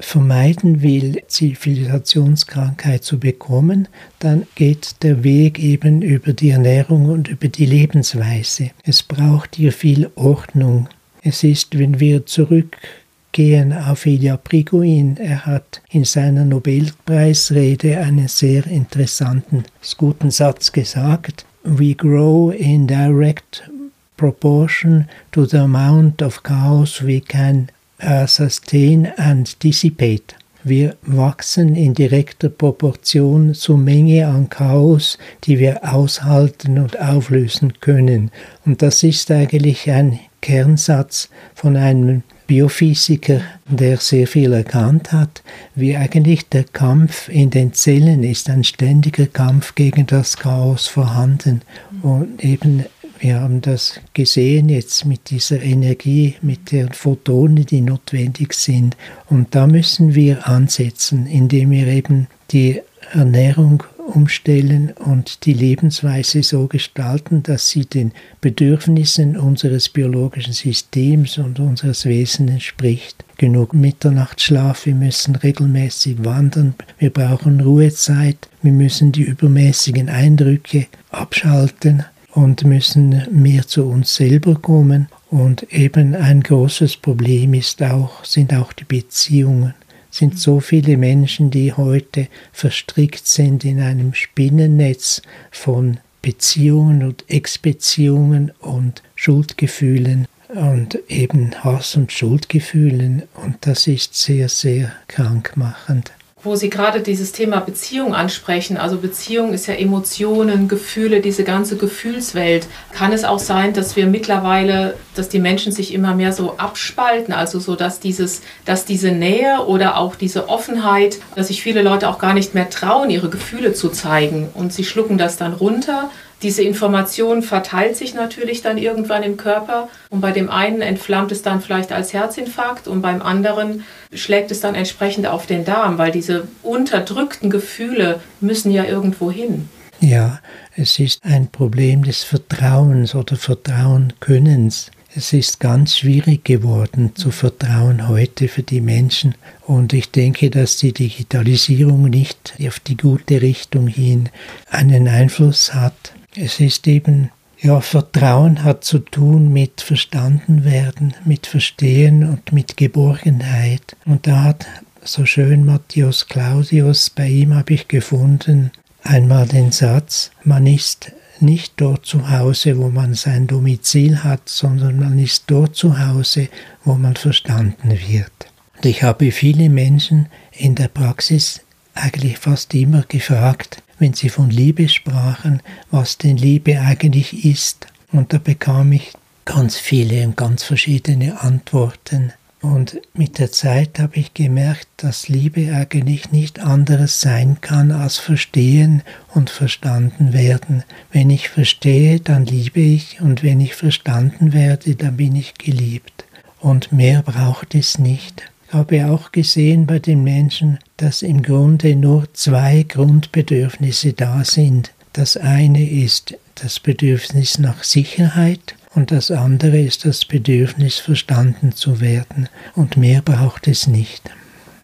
vermeiden 0.00 0.82
will, 0.82 1.22
Zivilisationskrankheit 1.28 3.04
zu 3.04 3.18
bekommen, 3.18 3.88
dann 4.18 4.46
geht 4.54 5.02
der 5.02 5.24
Weg 5.24 5.58
eben 5.58 6.02
über 6.02 6.32
die 6.32 6.50
Ernährung 6.50 7.06
und 7.06 7.28
über 7.28 7.48
die 7.48 7.66
Lebensweise. 7.66 8.70
Es 8.84 9.02
braucht 9.02 9.56
hier 9.56 9.72
viel 9.72 10.10
Ordnung. 10.14 10.88
Es 11.22 11.42
ist, 11.42 11.78
wenn 11.78 12.00
wir 12.00 12.26
zurückgehen 12.26 13.72
auf 13.72 14.06
Ilya 14.06 14.36
Priguin, 14.36 15.16
er 15.16 15.44
hat 15.46 15.82
in 15.90 16.04
seiner 16.04 16.44
Nobelpreisrede 16.44 17.98
einen 17.98 18.28
sehr 18.28 18.66
interessanten, 18.66 19.64
guten 19.98 20.30
Satz 20.30 20.72
gesagt. 20.72 21.44
We 21.64 21.94
grow 21.94 22.52
in 22.52 22.86
direct 22.86 23.68
proportion 24.16 25.08
to 25.32 25.44
the 25.44 25.58
amount 25.58 26.22
of 26.22 26.42
chaos 26.42 27.02
we 27.02 27.20
can 27.20 27.68
uh, 28.02 28.26
sustain 28.26 29.06
and 29.16 29.62
dissipate. 29.62 30.34
Wir 30.64 30.96
wachsen 31.02 31.76
in 31.76 31.94
direkter 31.94 32.48
Proportion 32.48 33.54
zur 33.54 33.78
Menge 33.78 34.26
an 34.26 34.48
Chaos, 34.48 35.16
die 35.44 35.60
wir 35.60 35.94
aushalten 35.94 36.80
und 36.80 36.98
auflösen 36.98 37.74
können. 37.80 38.32
Und 38.64 38.82
das 38.82 39.04
ist 39.04 39.30
eigentlich 39.30 39.88
ein 39.88 40.18
Kernsatz 40.40 41.28
von 41.54 41.76
einem 41.76 42.24
Biophysiker, 42.46 43.40
der 43.68 43.96
sehr 43.98 44.26
viel 44.26 44.52
erkannt 44.52 45.12
hat, 45.12 45.42
wie 45.74 45.96
eigentlich 45.96 46.48
der 46.48 46.64
Kampf 46.64 47.28
in 47.28 47.50
den 47.50 47.72
Zellen 47.72 48.22
ist, 48.22 48.48
ein 48.48 48.64
ständiger 48.64 49.26
Kampf 49.26 49.74
gegen 49.74 50.06
das 50.06 50.36
Chaos 50.36 50.86
vorhanden. 50.86 51.62
Und 52.02 52.44
eben, 52.44 52.86
wir 53.18 53.40
haben 53.40 53.60
das 53.60 54.00
gesehen 54.14 54.68
jetzt 54.68 55.04
mit 55.04 55.30
dieser 55.30 55.62
Energie, 55.62 56.36
mit 56.42 56.72
den 56.72 56.92
Photonen, 56.92 57.64
die 57.66 57.80
notwendig 57.80 58.54
sind. 58.54 58.96
Und 59.28 59.54
da 59.54 59.66
müssen 59.66 60.14
wir 60.14 60.46
ansetzen, 60.46 61.26
indem 61.26 61.70
wir 61.70 61.86
eben 61.86 62.26
die 62.50 62.80
Ernährung 63.12 63.82
umstellen 64.06 64.92
und 64.92 65.44
die 65.46 65.52
Lebensweise 65.52 66.42
so 66.42 66.66
gestalten, 66.66 67.42
dass 67.42 67.68
sie 67.68 67.84
den 67.84 68.12
Bedürfnissen 68.40 69.36
unseres 69.36 69.88
biologischen 69.88 70.52
Systems 70.52 71.38
und 71.38 71.58
unseres 71.58 72.04
Wesens 72.04 72.50
entspricht. 72.50 73.24
Genug 73.36 73.74
Mitternachtsschlaf, 73.74 74.86
wir 74.86 74.94
müssen 74.94 75.36
regelmäßig 75.36 76.24
wandern, 76.24 76.74
wir 76.98 77.10
brauchen 77.10 77.60
Ruhezeit, 77.60 78.48
wir 78.62 78.72
müssen 78.72 79.12
die 79.12 79.22
übermäßigen 79.22 80.08
Eindrücke 80.08 80.86
abschalten 81.10 82.04
und 82.36 82.64
müssen 82.64 83.22
mehr 83.30 83.66
zu 83.66 83.86
uns 83.86 84.14
selber 84.14 84.56
kommen. 84.56 85.08
Und 85.30 85.72
eben 85.72 86.14
ein 86.14 86.42
großes 86.42 86.98
Problem 86.98 87.54
ist 87.54 87.82
auch, 87.82 88.24
sind 88.24 88.52
auch 88.52 88.74
die 88.74 88.84
Beziehungen. 88.84 89.74
Sind 90.10 90.38
so 90.38 90.60
viele 90.60 90.98
Menschen, 90.98 91.50
die 91.50 91.72
heute 91.72 92.28
verstrickt 92.52 93.26
sind 93.26 93.64
in 93.64 93.80
einem 93.80 94.12
Spinnennetz 94.12 95.22
von 95.50 95.98
Beziehungen 96.20 97.02
und 97.02 97.24
Ex-Beziehungen 97.28 98.52
und 98.60 99.02
Schuldgefühlen 99.14 100.28
und 100.48 100.98
eben 101.08 101.64
Hass 101.64 101.96
und 101.96 102.12
Schuldgefühlen. 102.12 103.22
Und 103.34 103.56
das 103.62 103.86
ist 103.86 104.14
sehr, 104.14 104.50
sehr 104.50 104.92
krankmachend 105.08 106.12
wo 106.46 106.56
Sie 106.56 106.70
gerade 106.70 107.00
dieses 107.00 107.32
Thema 107.32 107.60
Beziehung 107.60 108.14
ansprechen. 108.14 108.76
Also 108.76 108.96
Beziehung 108.96 109.52
ist 109.52 109.66
ja 109.66 109.74
Emotionen, 109.74 110.68
Gefühle, 110.68 111.20
diese 111.20 111.44
ganze 111.44 111.76
Gefühlswelt. 111.76 112.66
Kann 112.92 113.12
es 113.12 113.24
auch 113.24 113.38
sein, 113.38 113.72
dass 113.74 113.96
wir 113.96 114.06
mittlerweile, 114.06 114.94
dass 115.14 115.28
die 115.28 115.40
Menschen 115.40 115.72
sich 115.72 115.92
immer 115.92 116.14
mehr 116.14 116.32
so 116.32 116.56
abspalten, 116.56 117.34
also 117.34 117.58
so, 117.58 117.74
dass 117.74 118.00
dieses, 118.00 118.42
dass 118.64 118.84
diese 118.84 119.10
Nähe 119.10 119.66
oder 119.66 119.98
auch 119.98 120.14
diese 120.14 120.48
Offenheit, 120.48 121.18
dass 121.34 121.48
sich 121.48 121.62
viele 121.62 121.82
Leute 121.82 122.08
auch 122.08 122.18
gar 122.18 122.32
nicht 122.32 122.54
mehr 122.54 122.70
trauen, 122.70 123.10
ihre 123.10 123.28
Gefühle 123.28 123.74
zu 123.74 123.90
zeigen 123.90 124.48
und 124.54 124.72
sie 124.72 124.84
schlucken 124.84 125.18
das 125.18 125.36
dann 125.36 125.52
runter 125.52 126.10
diese 126.42 126.62
Information 126.62 127.42
verteilt 127.42 127.96
sich 127.96 128.14
natürlich 128.14 128.60
dann 128.60 128.76
irgendwann 128.76 129.22
im 129.22 129.36
Körper 129.36 129.88
und 130.10 130.20
bei 130.20 130.32
dem 130.32 130.50
einen 130.50 130.82
entflammt 130.82 131.32
es 131.32 131.42
dann 131.42 131.60
vielleicht 131.60 131.92
als 131.92 132.12
Herzinfarkt 132.12 132.88
und 132.88 133.00
beim 133.00 133.22
anderen 133.22 133.84
schlägt 134.12 134.50
es 134.50 134.60
dann 134.60 134.74
entsprechend 134.74 135.26
auf 135.26 135.46
den 135.46 135.64
Darm, 135.64 135.96
weil 135.98 136.12
diese 136.12 136.46
unterdrückten 136.62 137.48
Gefühle 137.48 138.20
müssen 138.40 138.70
ja 138.70 138.84
irgendwo 138.84 139.30
hin. 139.30 139.68
Ja, 140.00 140.40
es 140.74 140.98
ist 140.98 141.24
ein 141.24 141.48
Problem 141.48 142.04
des 142.04 142.22
Vertrauens 142.22 143.14
oder 143.14 143.36
Vertrauenkönnens. 143.36 144.90
Es 145.14 145.32
ist 145.32 145.60
ganz 145.60 145.96
schwierig 145.96 146.44
geworden 146.44 147.12
zu 147.14 147.30
vertrauen 147.30 148.06
heute 148.06 148.48
für 148.48 148.62
die 148.62 148.82
Menschen 148.82 149.34
und 149.62 149.94
ich 149.94 150.10
denke, 150.10 150.50
dass 150.50 150.76
die 150.76 150.92
Digitalisierung 150.92 152.10
nicht 152.10 152.52
auf 152.66 152.78
die 152.80 152.98
gute 152.98 153.40
Richtung 153.40 153.86
hin 153.86 154.28
einen 154.68 155.08
Einfluss 155.08 155.72
hat. 155.72 156.12
Es 156.38 156.60
ist 156.60 156.86
eben, 156.86 157.30
ja, 157.58 157.80
Vertrauen 157.80 158.62
hat 158.62 158.84
zu 158.84 158.98
tun 158.98 159.54
mit 159.54 159.80
verstanden 159.80 160.64
werden, 160.64 161.14
mit 161.24 161.46
Verstehen 161.46 162.28
und 162.28 162.52
mit 162.52 162.76
Geborgenheit. 162.76 163.96
Und 164.04 164.26
da 164.26 164.44
hat 164.44 164.66
so 165.02 165.24
schön 165.24 165.64
Matthias 165.64 166.28
Claudius, 166.28 167.08
bei 167.08 167.26
ihm 167.26 167.54
habe 167.54 167.72
ich 167.72 167.88
gefunden, 167.88 168.70
einmal 169.02 169.46
den 169.46 169.72
Satz, 169.72 170.30
man 170.44 170.66
ist 170.66 171.10
nicht 171.40 171.72
dort 171.78 172.04
zu 172.04 172.28
Hause, 172.28 172.76
wo 172.76 172.90
man 172.90 173.14
sein 173.14 173.46
Domizil 173.46 174.22
hat, 174.22 174.46
sondern 174.46 174.98
man 174.98 175.18
ist 175.18 175.44
dort 175.46 175.74
zu 175.74 175.98
Hause, 175.98 176.48
wo 176.84 176.94
man 176.96 177.16
verstanden 177.16 177.90
wird. 177.90 178.32
Und 178.76 178.84
ich 178.84 179.02
habe 179.02 179.32
viele 179.32 179.70
Menschen 179.70 180.26
in 180.52 180.74
der 180.74 180.88
Praxis 180.88 181.62
eigentlich 181.96 182.38
fast 182.38 182.74
immer 182.74 183.02
gefragt, 183.02 183.82
wenn 183.98 184.12
sie 184.12 184.28
von 184.28 184.50
Liebe 184.50 184.88
sprachen, 184.88 185.62
was 185.90 186.18
denn 186.18 186.36
Liebe 186.36 186.80
eigentlich 186.80 187.44
ist. 187.44 187.86
Und 188.12 188.32
da 188.32 188.38
bekam 188.38 188.92
ich 188.92 189.12
ganz 189.44 189.76
viele 189.76 190.24
und 190.26 190.36
ganz 190.36 190.62
verschiedene 190.62 191.40
Antworten. 191.40 192.32
Und 192.62 193.00
mit 193.14 193.38
der 193.38 193.52
Zeit 193.52 193.98
habe 193.98 194.16
ich 194.16 194.34
gemerkt, 194.34 194.88
dass 194.96 195.28
Liebe 195.28 195.74
eigentlich 195.74 196.32
nicht 196.32 196.58
anderes 196.58 197.20
sein 197.20 197.58
kann 197.60 197.92
als 197.92 198.16
verstehen 198.16 199.02
und 199.34 199.50
verstanden 199.50 200.32
werden. 200.32 200.82
Wenn 201.12 201.30
ich 201.30 201.48
verstehe, 201.48 202.18
dann 202.18 202.44
liebe 202.44 202.80
ich 202.80 203.20
und 203.20 203.42
wenn 203.42 203.60
ich 203.60 203.74
verstanden 203.74 204.52
werde, 204.52 204.96
dann 204.96 205.16
bin 205.16 205.36
ich 205.36 205.54
geliebt. 205.54 206.24
Und 206.58 206.90
mehr 206.90 207.22
braucht 207.22 207.74
es 207.74 207.98
nicht. 207.98 208.42
Ich 208.68 208.74
habe 208.74 209.06
auch 209.06 209.30
gesehen 209.30 209.86
bei 209.86 210.00
den 210.00 210.24
Menschen, 210.24 210.78
dass 210.96 211.22
im 211.22 211.42
Grunde 211.42 211.94
nur 211.94 212.24
zwei 212.32 212.84
Grundbedürfnisse 212.86 214.12
da 214.12 214.44
sind. 214.44 214.92
Das 215.12 215.36
eine 215.36 215.88
ist 215.88 216.34
das 216.56 216.80
Bedürfnis 216.80 217.60
nach 217.60 217.84
Sicherheit 217.84 218.74
und 218.94 219.12
das 219.12 219.30
andere 219.30 219.80
ist 219.80 220.04
das 220.04 220.24
Bedürfnis 220.24 220.98
verstanden 220.98 221.72
zu 221.72 222.00
werden 222.00 222.48
und 222.74 222.96
mehr 222.96 223.22
braucht 223.22 223.68
es 223.68 223.86
nicht. 223.86 224.22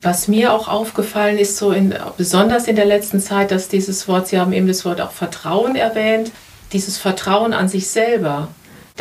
Was 0.00 0.28
mir 0.28 0.52
auch 0.52 0.68
aufgefallen 0.68 1.38
ist, 1.38 1.56
so 1.56 1.72
in, 1.72 1.92
besonders 2.16 2.68
in 2.68 2.76
der 2.76 2.86
letzten 2.86 3.20
Zeit, 3.20 3.50
dass 3.50 3.68
dieses 3.68 4.06
Wort, 4.06 4.28
Sie 4.28 4.38
haben 4.38 4.52
eben 4.52 4.68
das 4.68 4.84
Wort 4.84 5.00
auch 5.00 5.12
Vertrauen 5.12 5.74
erwähnt, 5.74 6.30
dieses 6.72 6.98
Vertrauen 6.98 7.52
an 7.52 7.68
sich 7.68 7.88
selber 7.88 8.48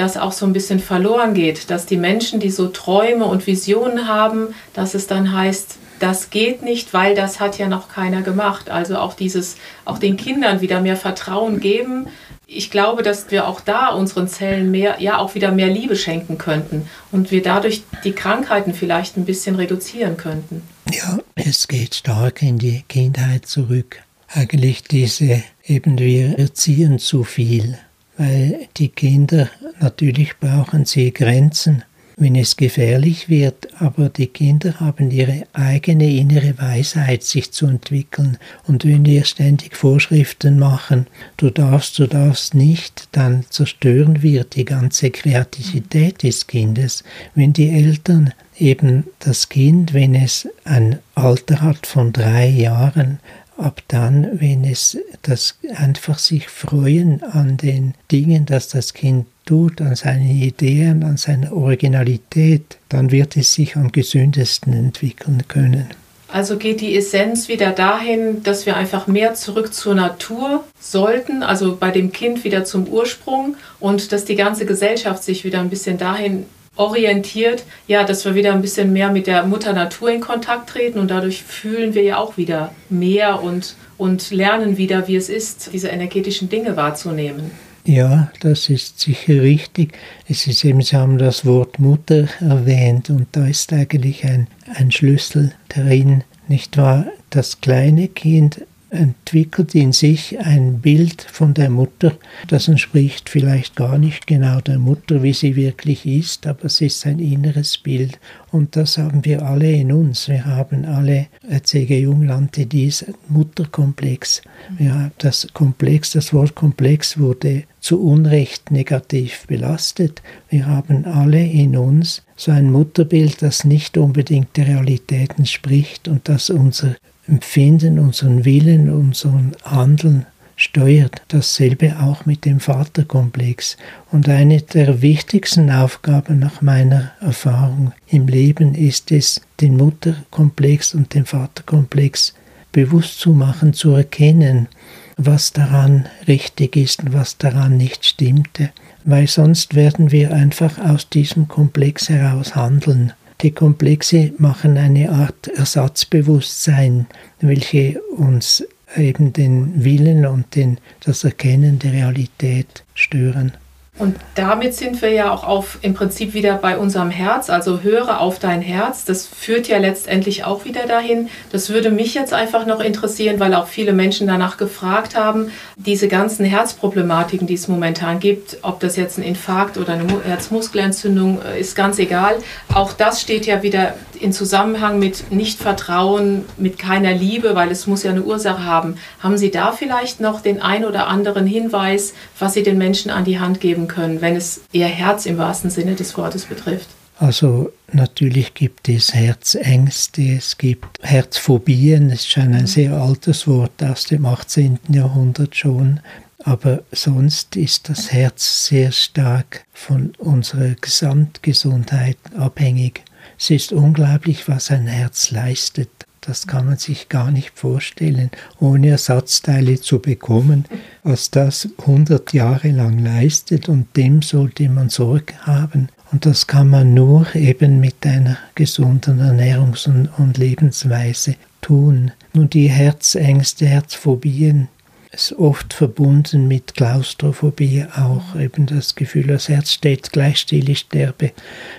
das 0.02 0.18
auch 0.18 0.32
so 0.32 0.46
ein 0.46 0.54
bisschen 0.54 0.80
verloren 0.80 1.34
geht, 1.34 1.70
dass 1.70 1.86
die 1.86 1.98
Menschen, 1.98 2.40
die 2.40 2.50
so 2.50 2.68
Träume 2.68 3.26
und 3.26 3.46
Visionen 3.46 4.08
haben, 4.08 4.56
dass 4.74 4.96
es 4.96 5.08
dann 5.08 5.32
heißt, 5.32 5.78
das 6.00 6.32
geht 6.32 6.64
nicht, 6.64 6.94
weil 6.94 7.14
das 7.14 7.40
hat 7.40 7.60
ja 7.60 7.68
noch 7.68 7.88
keiner 7.88 8.24
gemacht. 8.24 8.72
Also 8.72 8.98
auch 8.98 9.14
dieses, 9.14 9.58
auch 9.86 10.00
den 10.00 10.18
Kindern 10.18 10.60
wieder 10.60 10.82
mehr 10.82 10.98
Vertrauen 10.98 11.60
geben. 11.60 12.08
Ich 12.48 12.72
glaube, 12.72 13.04
dass 13.04 13.30
wir 13.30 13.48
auch 13.48 13.62
da 13.62 13.90
unseren 13.90 14.28
Zellen 14.28 14.72
mehr, 14.72 14.96
ja 15.00 15.20
auch 15.20 15.36
wieder 15.36 15.52
mehr 15.52 15.68
Liebe 15.68 15.96
schenken 15.96 16.40
könnten 16.40 16.90
und 17.12 17.30
wir 17.30 17.44
dadurch 17.44 17.84
die 18.04 18.14
Krankheiten 18.14 18.74
vielleicht 18.74 19.16
ein 19.16 19.26
bisschen 19.26 19.56
reduzieren 19.56 20.18
könnten. 20.18 20.64
Ja, 20.92 21.20
es 21.36 21.68
geht 21.68 21.96
stark 21.96 22.42
in 22.42 22.58
die 22.58 22.84
Kindheit 22.90 23.46
zurück. 23.46 24.00
Eigentlich 24.28 24.84
diese 24.84 25.44
eben 25.64 26.00
wir 26.00 26.40
erziehen 26.40 26.98
zu 26.98 27.24
viel 27.24 27.78
weil 28.17 28.67
die 28.78 28.89
Kinder 28.89 29.50
natürlich 29.80 30.38
brauchen 30.38 30.86
sie 30.86 31.12
Grenzen, 31.12 31.84
wenn 32.17 32.36
es 32.36 32.56
gefährlich 32.56 33.30
wird, 33.30 33.69
aber 33.80 34.10
die 34.10 34.28
Kinder 34.28 34.80
haben 34.80 35.10
ihre 35.10 35.47
eigene 35.54 36.08
innere 36.08 36.58
Weisheit, 36.60 37.24
sich 37.24 37.52
zu 37.52 37.65
entwickeln. 37.65 38.38
Und 38.67 38.86
wenn 38.86 39.06
wir 39.06 39.26
ständig 39.26 39.76
Vorschriften 39.76 40.60
machen, 40.60 41.08
du 41.38 41.50
darfst, 41.50 41.97
du 41.97 42.06
darfst 42.06 42.54
nicht, 42.54 43.08
dann 43.12 43.45
zerstören 43.50 44.21
wir 44.21 44.43
die 44.43 44.65
ganze 44.65 45.10
Kreativität 45.10 46.21
des 46.21 46.45
Kindes. 46.45 47.04
Wenn 47.34 47.54
die 47.54 47.69
Eltern 47.69 48.34
eben 48.58 49.06
das 49.19 49.50
Kind, 49.50 49.93
wenn 49.93 50.13
es 50.13 50.47
ein 50.63 51.00
Alter 51.15 51.62
hat 51.62 51.88
von 51.88 52.13
drei 52.13 52.47
Jahren, 52.47 53.19
ab 53.62 53.82
dann, 53.88 54.39
wenn 54.39 54.63
es 54.63 54.97
das 55.21 55.58
einfach 55.76 56.19
sich 56.19 56.50
freuen 56.50 57.24
an 57.24 57.58
den 57.58 57.93
Dingen, 58.12 58.45
dass 58.45 58.69
das 58.69 58.93
Kind 58.93 59.26
tut, 59.45 59.82
an 59.82 59.95
seinen 59.95 60.30
Ideen, 60.30 61.04
an 61.04 61.17
seiner 61.17 61.54
Originalität, 61.54 62.78
dann 62.89 63.12
wird 63.12 63.38
es 63.38 63.54
sich 63.54 63.76
am 63.76 63.91
gesündesten 63.91 64.74
entwickeln 64.74 65.43
können. 65.47 65.88
Also 66.28 66.58
geht 66.58 66.80
die 66.80 66.95
Essenz 66.95 67.50
wieder 67.50 67.71
dahin, 67.71 68.41
dass 68.43 68.65
wir 68.65 68.78
einfach 68.78 69.08
mehr 69.08 69.34
zurück 69.34 69.74
zur 69.74 69.95
Natur 69.95 70.63
sollten, 70.80 71.43
also 71.43 71.76
bei 71.76 71.91
dem 71.91 72.13
Kind 72.13 72.45
wieder 72.45 72.63
zum 72.63 72.88
Ursprung 72.88 73.58
und 73.82 74.13
dass 74.13 74.24
die 74.24 74.36
ganze 74.36 74.65
Gesellschaft 74.65 75.24
sich 75.24 75.43
wieder 75.43 75.60
ein 75.60 75.69
bisschen 75.69 75.97
dahin 75.97 76.45
orientiert, 76.82 77.63
ja, 77.88 78.04
dass 78.04 78.26
wir 78.26 78.34
wieder 78.34 78.54
ein 78.54 78.62
bisschen 78.62 78.91
mehr 78.91 79.12
mit 79.12 79.28
der 79.28 79.44
Mutter 79.44 79.72
Natur 79.72 80.10
in 80.10 80.20
Kontakt 80.20 80.72
treten 80.72 80.98
und 81.00 81.12
dadurch 81.12 81.44
fühlen 81.44 81.94
wir 81.94 82.02
ja 82.02 82.17
auch 82.17 82.38
wieder 82.38 82.74
mehr 82.89 83.44
und, 83.44 83.76
und 83.98 84.32
lernen 84.32 84.78
wieder, 84.78 85.08
wie 85.08 85.15
es 85.15 85.30
ist, 85.30 85.70
diese 85.74 85.89
energetischen 85.89 86.50
Dinge 86.50 86.76
wahrzunehmen. 86.76 87.52
Ja, 87.86 88.32
das 88.41 88.70
ist 88.70 89.00
sicher 89.00 89.41
richtig. 89.41 89.94
Es 90.28 90.48
ist 90.48 90.65
eben, 90.65 90.82
Sie 90.82 90.96
haben 90.96 91.17
das 91.17 91.46
Wort 91.46 91.80
Mutter 91.80 92.28
erwähnt 92.39 93.10
und 93.10 93.28
da 93.32 93.46
ist 93.48 93.74
eigentlich 93.74 94.24
ein, 94.24 94.48
ein 94.74 94.91
Schlüssel 94.91 95.54
drin, 95.70 96.24
nicht 96.48 96.78
wahr? 96.78 97.06
Das 97.30 97.62
kleine 97.62 98.08
Kind 98.08 98.65
entwickelt 98.91 99.73
in 99.73 99.93
sich 99.93 100.38
ein 100.39 100.80
Bild 100.80 101.21
von 101.21 101.54
der 101.54 101.69
Mutter, 101.69 102.13
das 102.47 102.67
entspricht 102.67 103.30
vielleicht 103.30 103.75
gar 103.75 103.97
nicht 103.97 104.27
genau 104.27 104.60
der 104.60 104.80
Mutter, 104.80 105.23
wie 105.23 105.34
sie 105.34 105.56
wirklich 105.56 106.06
ist, 106.06 106.45
aber 106.45 106.65
es 106.65 106.82
ist 106.82 107.06
ein 107.06 107.19
inneres 107.19 107.77
Bild 107.77 108.19
und 108.51 108.75
das 108.75 108.97
haben 108.97 109.23
wir 109.23 109.43
alle 109.43 109.71
in 109.71 109.93
uns. 109.93 110.27
Wir 110.27 110.45
haben 110.45 110.84
alle, 110.84 111.27
C.G. 111.63 112.01
Jung 112.01 112.25
nannte 112.25 112.65
dies 112.65 113.06
Mutterkomplex. 113.30 114.41
Ja, 114.77 115.10
das 115.19 115.47
Komplex, 115.54 116.12
das 116.12 116.34
Wort 116.34 116.56
Komplex 116.56 117.17
wurde 117.17 117.63
zu 117.80 118.04
Unrecht 118.04 118.71
negativ 118.71 119.47
belastet. 119.47 120.21
Wir 120.49 120.67
haben 120.67 121.06
alle 121.06 121.43
in 121.43 121.77
uns 121.77 122.23
so 122.36 122.51
ein 122.51 122.71
Mutterbild, 122.71 123.41
das 123.41 123.63
nicht 123.63 123.97
unbedingt 123.97 124.58
der 124.58 124.67
Realität 124.67 125.38
entspricht 125.38 126.08
und 126.08 126.27
das 126.27 126.49
unser 126.49 126.95
Empfinden, 127.32 127.98
unseren 127.98 128.44
Willen, 128.44 128.91
unseren 128.91 129.56
Handeln 129.63 130.26
steuert. 130.58 131.22
Dasselbe 131.30 131.98
auch 132.02 132.26
mit 132.26 132.44
dem 132.44 132.60
Vaterkomplex. 132.60 133.78
Und 134.12 134.28
eine 134.28 134.62
der 134.62 135.02
wichtigsten 135.02 135.72
Aufgaben 135.72 136.39
nach 136.39 136.62
meiner 136.62 137.12
Erfahrung 137.22 137.94
im 138.08 138.28
Leben 138.28 138.76
ist 138.76 139.13
es, 139.13 139.39
den 139.62 139.78
Mutterkomplex 139.78 140.94
und 140.94 141.13
den 141.13 141.26
Vaterkomplex 141.26 142.34
bewusst 142.74 143.20
zu 143.20 143.32
machen, 143.32 143.74
zu 143.74 143.91
erkennen, 143.91 144.67
was 145.15 145.54
daran 145.54 146.08
richtig 146.28 146.76
ist 146.76 147.02
und 147.04 147.13
was 147.13 147.38
daran 147.38 147.78
nicht 147.78 148.06
stimmte, 148.06 148.72
weil 149.06 149.28
sonst 149.28 149.74
werden 149.74 150.12
wir 150.12 150.34
einfach 150.34 150.80
aus 150.80 151.08
diesem 151.08 151.48
Komplex 151.48 152.10
heraus 152.10 152.56
handeln. 152.56 153.13
Die 153.41 153.51
Komplexe 153.51 154.34
machen 154.38 154.77
eine 154.77 155.10
Art 155.10 155.47
Ersatzbewusstsein, 155.47 157.08
welche 157.39 157.99
uns 158.15 158.63
eben 158.95 159.34
den 159.34 159.84
Willen 159.84 160.27
und 160.27 160.56
den, 160.56 160.77
das 161.04 161.23
Erkennen 161.23 161.80
der 161.80 161.93
Realität 161.93 162.84
stören. 162.93 163.54
Und 164.02 164.16
damit 164.34 164.74
sind 164.74 165.00
wir 165.04 165.12
ja 165.12 165.32
auch 165.32 165.44
auf 165.44 165.78
im 165.84 165.94
Prinzip 165.94 166.34
wieder 166.34 166.56
bei 166.56 166.76
unserem 166.76 167.12
Herz, 167.12 167.52
also 167.52 167.82
höre 167.82 168.20
auf 168.20 168.40
dein 168.40 168.60
Herz. 168.60 169.06
Das 169.06 169.28
führt 169.28 169.68
ja 169.68 169.78
letztendlich 169.78 170.44
auch 170.44 170.66
wieder 170.66 170.88
dahin. 170.88 171.30
Das 171.52 171.70
würde 171.70 171.92
mich 171.92 172.16
jetzt 172.16 172.34
einfach 172.34 172.66
noch 172.66 172.80
interessieren, 172.80 173.40
weil 173.40 173.54
auch 173.54 173.68
viele 173.68 173.94
Menschen 173.94 174.26
danach 174.26 174.58
gefragt 174.58 175.16
haben, 175.16 175.52
diese 175.76 176.08
ganzen 176.08 176.46
Herzproblematiken, 176.46 177.46
die 177.46 177.54
es 177.54 177.68
momentan 177.68 178.20
gibt, 178.20 178.58
ob 178.64 178.80
das 178.80 178.96
jetzt 178.96 179.20
ein 179.20 179.24
Infarkt 179.24 179.78
oder 179.78 179.94
eine 179.94 180.08
Herzmuskelentzündung 180.24 181.40
äh, 181.44 181.60
ist 181.60 181.76
ganz 181.76 182.00
egal. 182.00 182.38
Auch 182.74 182.94
das 182.94 183.22
steht 183.22 183.46
ja 183.46 183.62
wieder 183.62 183.94
in 184.21 184.34
Zusammenhang 184.34 184.99
mit 184.99 185.31
Nichtvertrauen, 185.31 186.45
mit 186.57 186.77
keiner 186.77 187.13
Liebe, 187.13 187.55
weil 187.55 187.71
es 187.71 187.88
muss 187.88 188.03
ja 188.03 188.12
eine 188.12 188.23
Ursache 188.23 188.63
haben. 188.63 188.95
Haben 189.19 189.38
Sie 189.38 189.51
da 189.51 189.71
vielleicht 189.71 190.19
noch 190.19 190.41
den 190.41 190.62
ein 190.62 190.86
oder 190.86 191.07
anderen 191.07 191.47
Hinweis, 191.47 192.13
was 192.38 192.53
Sie 192.53 192.63
den 192.63 192.77
Menschen 192.77 193.12
an 193.12 193.25
die 193.25 193.39
Hand 193.39 193.60
geben 193.60 193.88
können, 193.88 194.21
wenn 194.21 194.36
es 194.36 194.62
Ihr 194.71 194.88
Herz 194.88 195.25
im 195.25 195.38
wahrsten 195.38 195.69
Sinne 195.69 195.95
des 195.95 196.17
Wortes 196.17 196.45
betrifft? 196.45 196.88
Also 197.17 197.71
natürlich 197.91 198.55
gibt 198.55 198.89
es 198.89 199.13
Herzängste, 199.13 200.38
es 200.38 200.57
gibt 200.57 200.97
Herzphobien, 201.03 202.10
das 202.10 202.21
ist 202.21 202.31
schon 202.31 202.53
ein 202.53 202.62
mhm. 202.62 202.67
sehr 202.67 202.93
altes 202.93 203.47
Wort 203.47 203.84
aus 203.84 204.05
dem 204.05 204.25
18. 204.25 204.79
Jahrhundert 204.89 205.55
schon. 205.55 205.99
Aber 206.43 206.81
sonst 206.91 207.55
ist 207.55 207.89
das 207.89 208.12
Herz 208.12 208.65
sehr 208.65 208.91
stark 208.91 209.65
von 209.71 210.13
unserer 210.17 210.73
Gesamtgesundheit 210.81 212.17
abhängig. 212.36 213.03
Es 213.43 213.49
ist 213.49 213.73
unglaublich, 213.73 214.47
was 214.47 214.69
ein 214.69 214.86
Herz 214.86 215.32
leistet. 215.32 215.89
Das 216.21 216.45
kann 216.45 216.67
man 216.67 216.77
sich 216.77 217.10
gar 217.10 217.32
nicht 217.32 217.58
vorstellen, 217.58 218.30
ohne 218.60 218.89
Ersatzteile 218.89 219.82
zu 219.82 219.97
bekommen, 219.97 220.65
was 221.01 221.32
das 221.32 221.67
100 221.80 222.34
Jahre 222.34 222.69
lang 222.69 222.99
leistet 222.99 223.67
und 223.67 223.97
dem 223.97 224.21
sollte 224.21 224.69
man 224.69 224.89
Sorge 224.89 225.34
haben. 225.39 225.89
Und 226.12 226.27
das 226.27 226.45
kann 226.45 226.69
man 226.69 226.93
nur 226.93 227.36
eben 227.36 227.80
mit 227.80 228.06
einer 228.06 228.38
gesunden 228.54 229.19
Ernährungs- 229.19 229.89
und 230.19 230.38
Lebensweise 230.38 231.34
tun. 231.62 232.12
Nun 232.34 232.47
die 232.47 232.69
Herzängste, 232.69 233.65
Herzphobien, 233.65 234.67
ist 235.12 235.34
oft 235.34 235.74
verbunden 235.74 236.47
mit 236.47 236.76
Klaustrophobie 236.76 237.86
auch 237.95 238.36
eben 238.39 238.65
das 238.65 238.95
Gefühl, 238.95 239.28
das 239.28 239.50
Herz 239.50 239.71
steht 239.71 240.12
gleich 240.12 240.38
still, 240.38 240.69
ich 240.69 240.80
sterbe, 240.80 241.32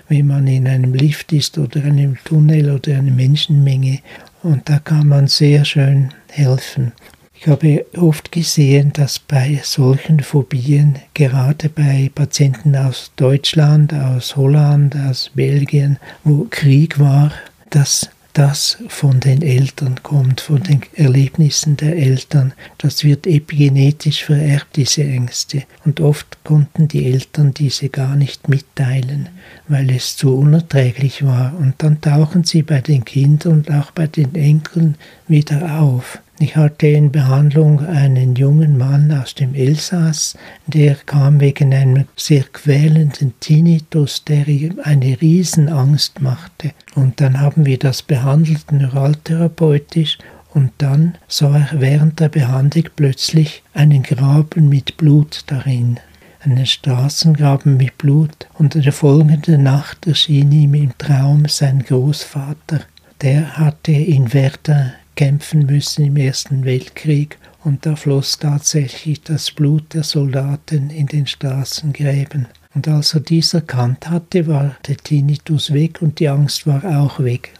wenn 0.09 0.27
man 0.27 0.47
in 0.47 0.68
einem 0.68 0.92
Lift 0.92 1.33
ist 1.33 1.57
oder 1.57 1.83
einem 1.83 2.18
Tunnel 2.25 2.71
oder 2.71 2.97
einer 2.97 3.11
Menschenmenge 3.11 4.01
und 4.42 4.68
da 4.68 4.79
kann 4.79 5.09
man 5.09 5.29
sehr 5.29 5.64
schön 5.64 6.11
helfen. 6.29 6.92
Ich 7.35 7.49
habe 7.49 7.87
oft 7.97 8.31
gesehen, 8.31 8.92
dass 8.92 9.18
bei 9.18 9.61
solchen 9.64 10.21
Phobien, 10.21 11.01
gerade 11.14 11.68
bei 11.68 12.09
Patienten 12.14 12.77
aus 12.77 13.11
Deutschland, 13.16 13.92
aus 13.92 14.37
Holland, 14.37 14.95
aus 14.95 15.33
Belgien, 15.35 15.99
wo 16.23 16.47
Krieg 16.51 17.01
war, 17.01 17.33
dass 17.71 18.11
das 18.33 18.79
von 18.88 19.21
den 19.21 19.42
Eltern 19.42 20.03
kommt, 20.03 20.40
von 20.40 20.62
den 20.62 20.81
Erlebnissen 20.95 21.77
der 21.77 21.97
Eltern. 21.97 22.55
Das 22.79 23.05
wird 23.05 23.27
epigenetisch 23.27 24.25
vererbt, 24.25 24.77
diese 24.77 25.05
Ängste. 25.05 25.64
Und 25.85 26.01
oft 26.01 26.38
konnten 26.45 26.88
die 26.88 27.07
Eltern 27.07 27.53
diese 27.53 27.88
gar 27.88 28.16
nicht 28.16 28.49
mitteilen, 28.49 29.29
weil 29.68 29.90
es 29.90 30.16
zu 30.16 30.35
unerträglich 30.35 31.25
war. 31.25 31.55
Und 31.59 31.75
dann 31.79 32.01
tauchen 32.01 32.45
sie 32.45 32.62
bei 32.62 32.81
den 32.81 33.05
Kindern 33.05 33.53
und 33.53 33.71
auch 33.71 33.90
bei 33.90 34.07
den 34.07 34.35
Enkeln 34.35 34.97
wieder 35.29 35.81
auf. 35.81 36.18
Ich 36.42 36.57
hatte 36.57 36.88
in 36.88 37.12
Behandlung 37.12 37.87
einen 37.87 38.35
jungen 38.35 38.76
Mann 38.76 39.12
aus 39.12 39.37
dem 39.37 39.55
Elsass, 39.55 40.37
der 40.66 40.96
kam 40.96 41.38
wegen 41.38 41.72
einem 41.72 42.07
sehr 42.16 42.42
quälenden 42.42 43.33
Tinnitus, 43.38 44.24
der 44.24 44.48
ihm 44.48 44.81
eine 44.83 45.20
Riesenangst 45.20 46.20
machte. 46.20 46.72
Und 46.96 47.20
dann 47.20 47.40
haben 47.40 47.64
wir 47.64 47.78
das 47.78 48.02
behandelt 48.02 48.72
neuraltherapeutisch 48.72 50.18
und 50.52 50.72
dann 50.78 51.16
sah 51.28 51.59
er 51.59 51.81
während 51.81 52.18
der 52.18 52.28
Behandlung 52.28 52.87
plötzlich 52.96 53.62
einen 53.72 54.02
Graben 54.02 54.68
mit 54.68 54.96
Blut 54.96 55.44
darin 55.46 56.00
einen 56.40 56.66
Straßengraben 56.66 57.76
mit 57.76 57.98
Blut, 57.98 58.48
und 58.55 58.74
in 58.74 58.83
der 58.83 58.92
folgenden 58.92 59.62
Nacht 59.62 60.09
erschien 60.09 60.50
ihm 60.50 60.74
im 60.74 60.98
Traum 60.98 61.46
sein 61.46 61.85
Großvater. 61.85 62.81
Der 63.20 63.59
hatte 63.59 63.92
in 63.92 64.33
Werder 64.35 64.94
kämpfen 65.16 65.66
müssen 65.66 66.05
im 66.05 66.16
Ersten 66.16 66.64
Weltkrieg 66.64 67.38
und 67.64 67.87
da 67.87 67.96
floss 67.96 68.38
tatsächlich 68.38 69.22
das 69.22 69.51
Blut 69.51 69.94
der 69.94 70.03
Soldaten 70.03 70.90
in 70.90 71.07
den 71.07 71.27
Straßengräben. 71.27 72.46
Und 72.75 72.88
als 72.88 73.14
er 73.14 73.20
dies 73.20 73.55
erkannt 73.55 74.09
hatte, 74.09 74.46
war 74.46 74.77
der 74.87 74.96
Tinnitus 74.96 75.72
weg 75.72 76.01
und 76.01 76.18
die 76.20 76.29
Angst 76.29 76.66
war 76.66 76.85
auch 76.85 77.20
weg. 77.20 77.53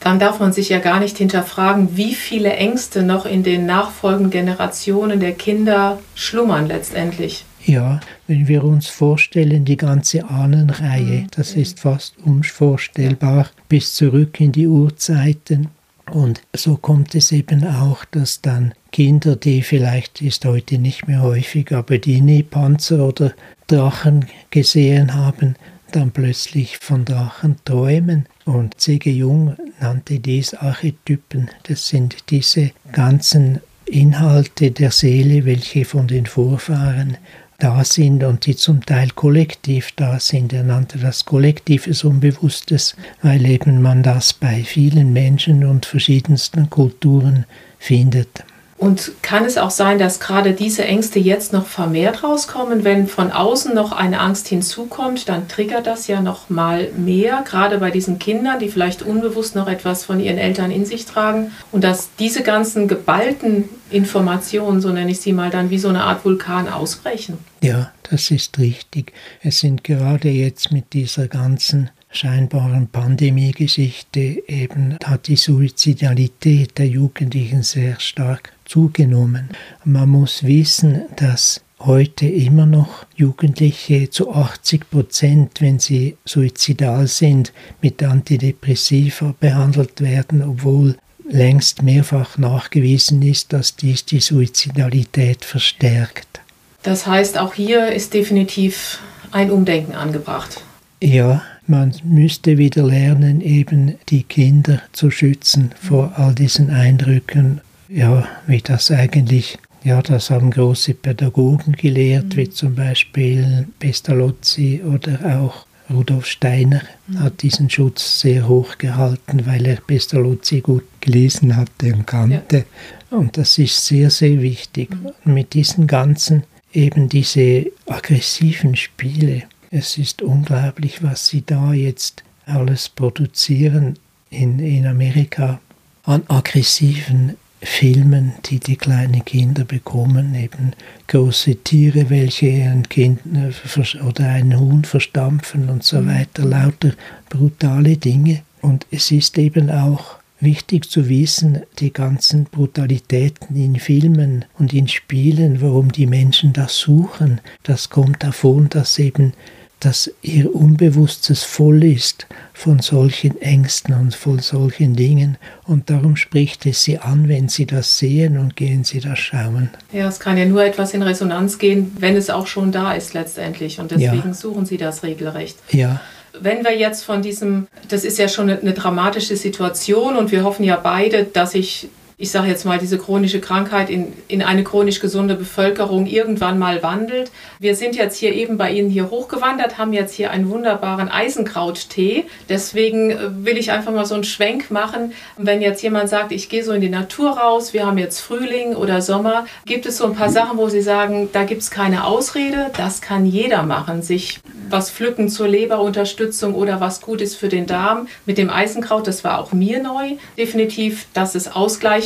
Dann 0.00 0.18
darf 0.18 0.40
man 0.40 0.52
sich 0.52 0.68
ja 0.68 0.78
gar 0.78 1.00
nicht 1.00 1.18
hinterfragen, 1.18 1.96
wie 1.96 2.14
viele 2.14 2.52
Ängste 2.52 3.02
noch 3.02 3.26
in 3.26 3.42
den 3.42 3.66
nachfolgenden 3.66 4.30
Generationen 4.30 5.20
der 5.20 5.32
Kinder 5.32 5.98
schlummern 6.14 6.66
letztendlich. 6.66 7.44
Ja, 7.64 8.00
wenn 8.28 8.46
wir 8.46 8.62
uns 8.62 8.86
vorstellen, 8.86 9.64
die 9.64 9.76
ganze 9.76 10.28
Ahnenreihe, 10.28 11.22
mhm. 11.22 11.28
das 11.34 11.54
ist 11.54 11.80
fast 11.80 12.14
unvorstellbar, 12.24 13.48
bis 13.68 13.94
zurück 13.94 14.40
in 14.40 14.52
die 14.52 14.68
Urzeiten. 14.68 15.68
Und 16.10 16.42
so 16.54 16.76
kommt 16.76 17.14
es 17.14 17.32
eben 17.32 17.66
auch, 17.66 18.04
dass 18.04 18.40
dann 18.40 18.74
Kinder, 18.92 19.36
die 19.36 19.62
vielleicht 19.62 20.22
ist 20.22 20.44
heute 20.44 20.78
nicht 20.78 21.08
mehr 21.08 21.22
häufig, 21.22 21.72
aber 21.72 21.98
die 21.98 22.20
nie 22.20 22.42
Panzer 22.42 23.06
oder 23.06 23.32
Drachen 23.66 24.26
gesehen 24.50 25.14
haben, 25.14 25.56
dann 25.92 26.12
plötzlich 26.12 26.78
von 26.78 27.04
Drachen 27.04 27.56
träumen. 27.64 28.26
Und 28.44 28.80
C.G. 28.80 29.10
Jung 29.10 29.56
nannte 29.80 30.20
dies 30.20 30.54
Archetypen. 30.54 31.50
Das 31.64 31.88
sind 31.88 32.30
diese 32.30 32.70
ganzen 32.92 33.60
Inhalte 33.86 34.70
der 34.70 34.90
Seele, 34.90 35.44
welche 35.44 35.84
von 35.84 36.08
den 36.08 36.26
Vorfahren 36.26 37.16
da 37.58 37.84
sind 37.84 38.22
und 38.24 38.46
die 38.46 38.56
zum 38.56 38.84
Teil 38.84 39.10
kollektiv 39.10 39.92
da 39.96 40.20
sind. 40.20 40.52
Er 40.52 40.62
nannte 40.62 40.98
das 40.98 41.24
kollektives 41.24 42.04
Unbewusstes, 42.04 42.96
weil 43.22 43.46
eben 43.46 43.82
man 43.82 44.02
das 44.02 44.32
bei 44.32 44.62
vielen 44.62 45.12
Menschen 45.12 45.64
und 45.64 45.86
verschiedensten 45.86 46.68
Kulturen 46.70 47.46
findet. 47.78 48.44
Und 48.78 49.12
kann 49.22 49.44
es 49.44 49.56
auch 49.56 49.70
sein, 49.70 49.98
dass 49.98 50.20
gerade 50.20 50.52
diese 50.52 50.84
Ängste 50.84 51.18
jetzt 51.18 51.52
noch 51.52 51.66
vermehrt 51.66 52.22
rauskommen, 52.22 52.84
wenn 52.84 53.06
von 53.06 53.32
außen 53.32 53.74
noch 53.74 53.92
eine 53.92 54.20
Angst 54.20 54.48
hinzukommt, 54.48 55.28
dann 55.28 55.48
triggert 55.48 55.86
das 55.86 56.06
ja 56.08 56.20
noch 56.20 56.50
mal 56.50 56.90
mehr, 56.96 57.42
gerade 57.48 57.78
bei 57.78 57.90
diesen 57.90 58.18
Kindern, 58.18 58.58
die 58.58 58.68
vielleicht 58.68 59.02
unbewusst 59.02 59.54
noch 59.54 59.66
etwas 59.66 60.04
von 60.04 60.20
ihren 60.20 60.36
Eltern 60.36 60.70
in 60.70 60.84
sich 60.84 61.06
tragen 61.06 61.52
und 61.72 61.84
dass 61.84 62.10
diese 62.18 62.42
ganzen 62.42 62.86
geballten 62.86 63.68
Informationen, 63.90 64.82
so 64.82 64.90
nenne 64.90 65.10
ich 65.10 65.20
sie 65.20 65.32
mal, 65.32 65.50
dann 65.50 65.70
wie 65.70 65.78
so 65.78 65.88
eine 65.88 66.04
Art 66.04 66.24
Vulkan 66.24 66.68
ausbrechen. 66.68 67.38
Ja, 67.62 67.92
das 68.10 68.30
ist 68.30 68.58
richtig. 68.58 69.12
Es 69.42 69.60
sind 69.60 69.84
gerade 69.84 70.28
jetzt 70.28 70.70
mit 70.70 70.92
dieser 70.92 71.28
ganzen 71.28 71.90
scheinbaren 72.10 72.88
Pandemiegeschichte 72.88 74.42
eben 74.46 74.96
hat 75.04 75.28
die 75.28 75.36
Suizidalität 75.36 76.78
der 76.78 76.86
Jugendlichen 76.86 77.62
sehr 77.62 78.00
stark 78.00 78.52
zugenommen. 78.66 79.48
Man 79.84 80.10
muss 80.10 80.44
wissen, 80.44 81.02
dass 81.16 81.62
heute 81.80 82.26
immer 82.26 82.66
noch 82.66 83.06
Jugendliche 83.14 84.10
zu 84.10 84.32
80 84.32 84.90
Prozent, 84.90 85.60
wenn 85.60 85.78
sie 85.78 86.16
suizidal 86.24 87.06
sind, 87.06 87.52
mit 87.82 88.02
Antidepressiva 88.02 89.34
behandelt 89.40 90.00
werden, 90.00 90.42
obwohl 90.42 90.96
längst 91.28 91.82
mehrfach 91.82 92.38
nachgewiesen 92.38 93.22
ist, 93.22 93.52
dass 93.52 93.76
dies 93.76 94.04
die 94.04 94.20
Suizidalität 94.20 95.44
verstärkt. 95.44 96.40
Das 96.82 97.06
heißt, 97.06 97.38
auch 97.38 97.54
hier 97.54 97.88
ist 97.92 98.14
definitiv 98.14 99.00
ein 99.32 99.50
Umdenken 99.50 99.94
angebracht. 99.94 100.62
Ja, 101.02 101.42
man 101.66 101.94
müsste 102.04 102.58
wieder 102.58 102.84
lernen, 102.84 103.40
eben 103.40 103.96
die 104.08 104.22
Kinder 104.22 104.80
zu 104.92 105.10
schützen 105.10 105.74
vor 105.82 106.12
all 106.16 106.34
diesen 106.34 106.70
Eindrücken. 106.70 107.60
Ja, 107.88 108.26
wie 108.46 108.60
das 108.60 108.90
eigentlich, 108.90 109.58
ja, 109.84 110.02
das 110.02 110.30
haben 110.30 110.50
große 110.50 110.94
Pädagogen 110.94 111.72
gelehrt, 111.72 112.34
mhm. 112.34 112.36
wie 112.36 112.50
zum 112.50 112.74
Beispiel 112.74 113.66
Pestalozzi 113.78 114.82
oder 114.84 115.40
auch 115.40 115.66
Rudolf 115.88 116.26
Steiner 116.26 116.82
mhm. 117.06 117.20
hat 117.20 117.42
diesen 117.42 117.70
Schutz 117.70 118.20
sehr 118.20 118.48
hoch 118.48 118.78
gehalten, 118.78 119.46
weil 119.46 119.66
er 119.66 119.76
Pestalozzi 119.76 120.60
gut 120.60 120.84
gelesen 121.00 121.56
hatte 121.56 121.94
und 121.94 122.06
kannte. 122.06 122.64
Ja. 123.10 123.16
Und 123.16 123.36
das 123.36 123.56
ist 123.58 123.86
sehr, 123.86 124.10
sehr 124.10 124.42
wichtig. 124.42 124.90
Mhm. 124.90 125.34
Mit 125.34 125.54
diesen 125.54 125.86
ganzen, 125.86 126.42
eben 126.72 127.08
diese 127.08 127.66
aggressiven 127.86 128.74
Spiele, 128.74 129.44
es 129.70 129.98
ist 129.98 130.22
unglaublich, 130.22 131.02
was 131.02 131.28
sie 131.28 131.44
da 131.44 131.72
jetzt 131.72 132.24
alles 132.46 132.88
produzieren 132.88 133.98
in, 134.30 134.58
in 134.58 134.86
Amerika 134.86 135.60
an 136.04 136.22
aggressiven 136.28 137.36
Filmen, 137.62 138.32
die 138.46 138.60
die 138.60 138.76
kleinen 138.76 139.24
Kinder 139.24 139.64
bekommen, 139.64 140.34
eben 140.34 140.72
große 141.08 141.56
Tiere, 141.56 142.10
welche 142.10 142.48
ein 142.48 142.88
Kind 142.88 143.20
äh, 143.34 144.02
oder 144.02 144.28
einen 144.28 144.58
Huhn 144.58 144.84
verstampfen 144.84 145.68
und 145.68 145.82
so 145.82 146.00
mhm. 146.00 146.08
weiter, 146.08 146.44
lauter 146.44 146.92
brutale 147.28 147.96
Dinge. 147.96 148.42
Und 148.60 148.86
es 148.90 149.10
ist 149.10 149.38
eben 149.38 149.70
auch 149.70 150.16
wichtig 150.40 150.90
zu 150.90 151.08
wissen, 151.08 151.62
die 151.78 151.92
ganzen 151.92 152.44
Brutalitäten 152.44 153.56
in 153.56 153.76
Filmen 153.76 154.44
und 154.58 154.74
in 154.74 154.88
Spielen, 154.88 155.62
warum 155.62 155.92
die 155.92 156.06
Menschen 156.06 156.52
das 156.52 156.78
suchen, 156.78 157.40
das 157.62 157.90
kommt 157.90 158.22
davon, 158.22 158.68
dass 158.68 158.98
eben 158.98 159.32
dass 159.80 160.10
ihr 160.22 160.54
Unbewusstes 160.54 161.44
voll 161.44 161.84
ist 161.84 162.26
von 162.54 162.78
solchen 162.78 163.40
Ängsten 163.40 163.94
und 163.94 164.14
von 164.14 164.38
solchen 164.38 164.96
Dingen. 164.96 165.36
Und 165.64 165.90
darum 165.90 166.16
spricht 166.16 166.64
es 166.64 166.82
sie 166.82 166.98
an, 166.98 167.28
wenn 167.28 167.48
sie 167.48 167.66
das 167.66 167.98
sehen 167.98 168.38
und 168.38 168.56
gehen 168.56 168.84
sie 168.84 169.00
das 169.00 169.18
schauen. 169.18 169.70
Ja, 169.92 170.08
es 170.08 170.18
kann 170.18 170.38
ja 170.38 170.46
nur 170.46 170.64
etwas 170.64 170.94
in 170.94 171.02
Resonanz 171.02 171.58
gehen, 171.58 171.94
wenn 171.98 172.16
es 172.16 172.30
auch 172.30 172.46
schon 172.46 172.72
da 172.72 172.94
ist 172.94 173.12
letztendlich. 173.12 173.78
Und 173.78 173.90
deswegen 173.90 174.28
ja. 174.28 174.34
suchen 174.34 174.64
sie 174.64 174.78
das 174.78 175.02
regelrecht. 175.02 175.58
Ja. 175.70 176.00
Wenn 176.40 176.64
wir 176.64 176.76
jetzt 176.76 177.04
von 177.04 177.22
diesem, 177.22 177.66
das 177.88 178.04
ist 178.04 178.18
ja 178.18 178.28
schon 178.28 178.48
eine, 178.50 178.60
eine 178.60 178.72
dramatische 178.72 179.36
Situation 179.36 180.16
und 180.16 180.32
wir 180.32 180.42
hoffen 180.42 180.64
ja 180.64 180.76
beide, 180.76 181.24
dass 181.24 181.52
sich 181.52 181.88
ich 182.18 182.30
sage 182.30 182.48
jetzt 182.48 182.64
mal, 182.64 182.78
diese 182.78 182.96
chronische 182.96 183.42
Krankheit 183.42 183.90
in, 183.90 184.10
in 184.26 184.40
eine 184.40 184.64
chronisch 184.64 185.00
gesunde 185.00 185.34
Bevölkerung 185.34 186.06
irgendwann 186.06 186.58
mal 186.58 186.82
wandelt. 186.82 187.30
Wir 187.58 187.76
sind 187.76 187.94
jetzt 187.94 188.16
hier 188.16 188.32
eben 188.32 188.56
bei 188.56 188.70
Ihnen 188.70 188.88
hier 188.88 189.10
hochgewandert, 189.10 189.76
haben 189.76 189.92
jetzt 189.92 190.14
hier 190.14 190.30
einen 190.30 190.48
wunderbaren 190.48 191.10
Eisenkrauttee. 191.10 192.24
Deswegen 192.48 193.10
äh, 193.10 193.44
will 193.44 193.58
ich 193.58 193.70
einfach 193.70 193.92
mal 193.92 194.06
so 194.06 194.14
einen 194.14 194.24
Schwenk 194.24 194.70
machen. 194.70 195.12
Wenn 195.36 195.60
jetzt 195.60 195.82
jemand 195.82 196.08
sagt, 196.08 196.32
ich 196.32 196.48
gehe 196.48 196.64
so 196.64 196.72
in 196.72 196.80
die 196.80 196.88
Natur 196.88 197.32
raus, 197.36 197.74
wir 197.74 197.84
haben 197.84 197.98
jetzt 197.98 198.20
Frühling 198.20 198.76
oder 198.76 199.02
Sommer, 199.02 199.44
gibt 199.66 199.84
es 199.84 199.98
so 199.98 200.06
ein 200.06 200.14
paar 200.14 200.30
Sachen, 200.30 200.56
wo 200.56 200.70
Sie 200.70 200.80
sagen, 200.80 201.28
da 201.34 201.44
gibt 201.44 201.60
es 201.60 201.70
keine 201.70 202.06
Ausrede, 202.06 202.70
das 202.78 203.02
kann 203.02 203.26
jeder 203.26 203.62
machen, 203.64 204.00
sich 204.00 204.40
was 204.70 204.90
pflücken 204.90 205.28
zur 205.28 205.48
Leberunterstützung 205.48 206.54
oder 206.54 206.80
was 206.80 207.02
gut 207.02 207.20
ist 207.20 207.36
für 207.36 207.48
den 207.48 207.66
Darm. 207.66 208.08
Mit 208.24 208.38
dem 208.38 208.50
Eisenkraut, 208.50 209.06
das 209.06 209.22
war 209.22 209.38
auch 209.38 209.52
mir 209.52 209.82
neu, 209.82 210.16
definitiv, 210.38 211.06
dass 211.12 211.34
es 211.34 211.54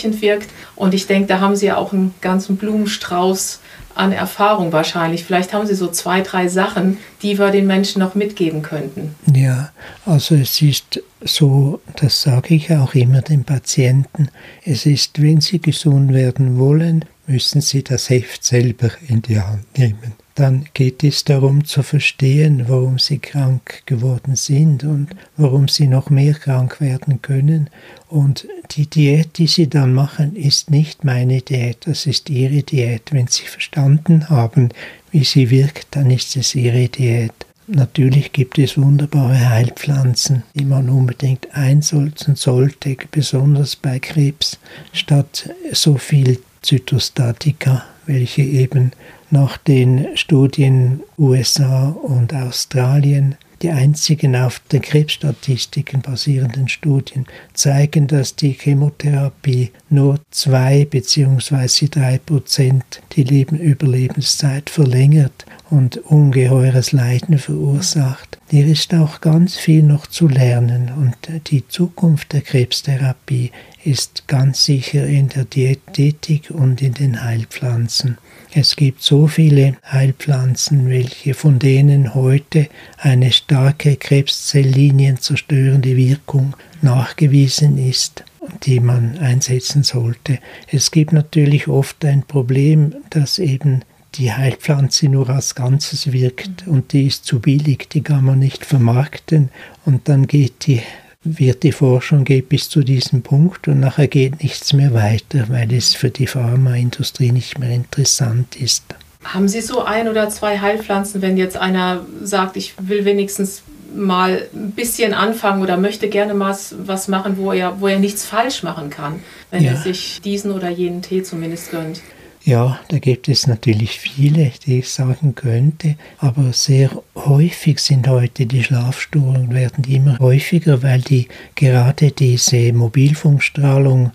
ausgleichend 0.00 0.22
wirkt. 0.22 0.50
Und 0.76 0.94
ich 0.94 1.06
denke, 1.06 1.28
da 1.28 1.40
haben 1.40 1.56
Sie 1.56 1.66
ja 1.66 1.76
auch 1.76 1.92
einen 1.92 2.14
ganzen 2.20 2.56
Blumenstrauß 2.56 3.60
an 3.94 4.12
Erfahrung 4.12 4.72
wahrscheinlich. 4.72 5.24
Vielleicht 5.24 5.52
haben 5.52 5.66
Sie 5.66 5.74
so 5.74 5.88
zwei, 5.88 6.20
drei 6.20 6.48
Sachen, 6.48 6.98
die 7.22 7.38
wir 7.38 7.50
den 7.50 7.66
Menschen 7.66 8.00
noch 8.00 8.14
mitgeben 8.14 8.62
könnten. 8.62 9.14
Ja, 9.34 9.72
also 10.06 10.36
es 10.36 10.62
ist 10.62 11.02
so, 11.22 11.80
das 11.96 12.22
sage 12.22 12.54
ich 12.54 12.72
auch 12.72 12.94
immer 12.94 13.20
den 13.20 13.44
Patienten, 13.44 14.28
es 14.64 14.86
ist, 14.86 15.20
wenn 15.20 15.40
Sie 15.40 15.60
gesund 15.60 16.14
werden 16.14 16.58
wollen, 16.58 17.04
müssen 17.26 17.60
Sie 17.60 17.82
das 17.82 18.08
Heft 18.08 18.44
selber 18.44 18.90
in 19.08 19.22
die 19.22 19.40
Hand 19.40 19.76
nehmen 19.76 20.14
dann 20.34 20.66
geht 20.74 21.04
es 21.04 21.24
darum 21.24 21.64
zu 21.64 21.82
verstehen, 21.82 22.64
warum 22.68 22.98
sie 22.98 23.18
krank 23.18 23.82
geworden 23.86 24.36
sind 24.36 24.84
und 24.84 25.08
warum 25.36 25.68
sie 25.68 25.86
noch 25.86 26.10
mehr 26.10 26.34
krank 26.34 26.80
werden 26.80 27.20
können. 27.20 27.68
Und 28.08 28.46
die 28.72 28.86
Diät, 28.86 29.38
die 29.38 29.46
sie 29.46 29.68
dann 29.68 29.92
machen, 29.92 30.36
ist 30.36 30.70
nicht 30.70 31.04
meine 31.04 31.42
Diät, 31.42 31.78
das 31.86 32.06
ist 32.06 32.30
ihre 32.30 32.62
Diät. 32.62 33.12
Wenn 33.12 33.26
sie 33.26 33.44
verstanden 33.44 34.30
haben, 34.30 34.70
wie 35.10 35.24
sie 35.24 35.50
wirkt, 35.50 35.88
dann 35.92 36.10
ist 36.10 36.36
es 36.36 36.54
ihre 36.54 36.88
Diät. 36.88 37.32
Natürlich 37.66 38.32
gibt 38.32 38.58
es 38.58 38.76
wunderbare 38.76 39.48
Heilpflanzen, 39.48 40.42
die 40.54 40.64
man 40.64 40.88
unbedingt 40.88 41.54
einsolzen 41.54 42.34
sollte, 42.34 42.96
besonders 43.12 43.76
bei 43.76 44.00
Krebs, 44.00 44.58
statt 44.92 45.50
so 45.70 45.96
viel 45.96 46.40
Zytostatika, 46.62 47.84
welche 48.06 48.42
eben 48.42 48.90
nach 49.30 49.56
den 49.56 50.08
Studien 50.16 51.00
USA 51.18 51.88
und 51.88 52.34
Australien 52.34 53.36
die 53.62 53.70
einzigen 53.70 54.36
auf 54.36 54.60
den 54.72 54.80
Krebsstatistiken 54.80 56.00
basierenden 56.00 56.68
Studien 56.68 57.26
zeigen, 57.52 58.06
dass 58.06 58.34
die 58.34 58.52
Chemotherapie 58.52 59.70
nur 59.90 60.18
zwei 60.30 60.86
bzw. 60.86 61.88
drei 61.88 62.18
Prozent 62.18 63.02
die 63.12 63.24
Leben 63.24 63.58
Überlebenszeit 63.58 64.70
verlängert 64.70 65.44
und 65.70 65.96
ungeheures 65.98 66.92
Leiden 66.92 67.38
verursacht. 67.38 68.38
Hier 68.50 68.66
ist 68.66 68.92
auch 68.94 69.20
ganz 69.20 69.56
viel 69.56 69.82
noch 69.82 70.06
zu 70.06 70.28
lernen 70.28 70.90
und 70.96 71.16
die 71.48 71.66
Zukunft 71.68 72.32
der 72.32 72.40
Krebstherapie 72.40 73.52
ist 73.84 74.26
ganz 74.26 74.64
sicher 74.64 75.06
in 75.06 75.28
der 75.28 75.44
Diätetik 75.44 76.50
und 76.50 76.82
in 76.82 76.94
den 76.94 77.22
Heilpflanzen. 77.22 78.18
Es 78.52 78.74
gibt 78.74 79.02
so 79.02 79.28
viele 79.28 79.76
Heilpflanzen, 79.90 80.88
welche 80.88 81.34
von 81.34 81.58
denen 81.58 82.14
heute 82.14 82.66
eine 82.98 83.30
starke 83.30 83.96
Krebszellinien 83.96 85.18
zerstörende 85.18 85.96
Wirkung 85.96 86.56
nachgewiesen 86.82 87.78
ist 87.78 88.24
die 88.64 88.80
man 88.80 89.18
einsetzen 89.18 89.82
sollte. 89.82 90.38
Es 90.66 90.90
gibt 90.90 91.12
natürlich 91.12 91.68
oft 91.68 92.04
ein 92.04 92.22
Problem, 92.22 92.94
dass 93.10 93.38
eben 93.38 93.82
die 94.14 94.32
Heilpflanze 94.32 95.08
nur 95.08 95.28
als 95.28 95.54
Ganzes 95.54 96.12
wirkt 96.12 96.66
und 96.66 96.92
die 96.92 97.06
ist 97.06 97.24
zu 97.24 97.40
billig, 97.40 97.88
die 97.90 98.02
kann 98.02 98.24
man 98.24 98.38
nicht 98.38 98.64
vermarkten 98.64 99.50
und 99.84 100.08
dann 100.08 100.26
geht 100.26 100.66
die 100.66 100.82
wird 101.22 101.64
die 101.64 101.72
Forschung 101.72 102.24
geht 102.24 102.48
bis 102.48 102.70
zu 102.70 102.82
diesem 102.82 103.22
Punkt 103.22 103.68
und 103.68 103.80
nachher 103.80 104.08
geht 104.08 104.42
nichts 104.42 104.72
mehr 104.72 104.94
weiter, 104.94 105.50
weil 105.50 105.72
es 105.72 105.94
für 105.94 106.08
die 106.08 106.26
Pharmaindustrie 106.26 107.30
nicht 107.30 107.58
mehr 107.58 107.70
interessant 107.70 108.56
ist. 108.56 108.84
Haben 109.22 109.48
Sie 109.48 109.60
so 109.60 109.82
ein 109.82 110.08
oder 110.08 110.30
zwei 110.30 110.60
Heilpflanzen, 110.60 111.20
wenn 111.20 111.36
jetzt 111.36 111.58
einer 111.58 112.06
sagt, 112.22 112.56
ich 112.56 112.72
will 112.80 113.04
wenigstens 113.04 113.62
mal 113.94 114.48
ein 114.54 114.70
bisschen 114.70 115.12
anfangen 115.12 115.62
oder 115.62 115.76
möchte 115.76 116.08
gerne 116.08 116.32
mal 116.32 116.56
was 116.84 117.08
machen, 117.08 117.36
wo 117.36 117.52
er, 117.52 117.80
wo 117.80 117.88
er 117.88 117.98
nichts 117.98 118.24
falsch 118.24 118.62
machen 118.62 118.88
kann, 118.88 119.20
wenn 119.50 119.62
ja. 119.62 119.72
er 119.72 119.76
sich 119.76 120.20
diesen 120.24 120.52
oder 120.52 120.70
jenen 120.70 121.02
Tee 121.02 121.22
zumindest 121.22 121.70
gönnt? 121.70 122.00
Ja, 122.42 122.80
da 122.88 122.98
gibt 122.98 123.28
es 123.28 123.46
natürlich 123.46 124.00
viele, 124.00 124.50
die 124.64 124.78
ich 124.78 124.88
sagen 124.88 125.34
könnte, 125.34 125.96
aber 126.18 126.52
sehr 126.52 126.90
häufig 127.14 127.80
sind 127.80 128.08
heute 128.08 128.46
die 128.46 128.64
Schlafstörungen, 128.64 129.52
werden 129.52 129.84
immer 129.84 130.18
häufiger, 130.18 130.82
weil 130.82 131.02
die 131.02 131.28
gerade 131.54 132.12
diese 132.12 132.72
Mobilfunkstrahlung 132.72 134.12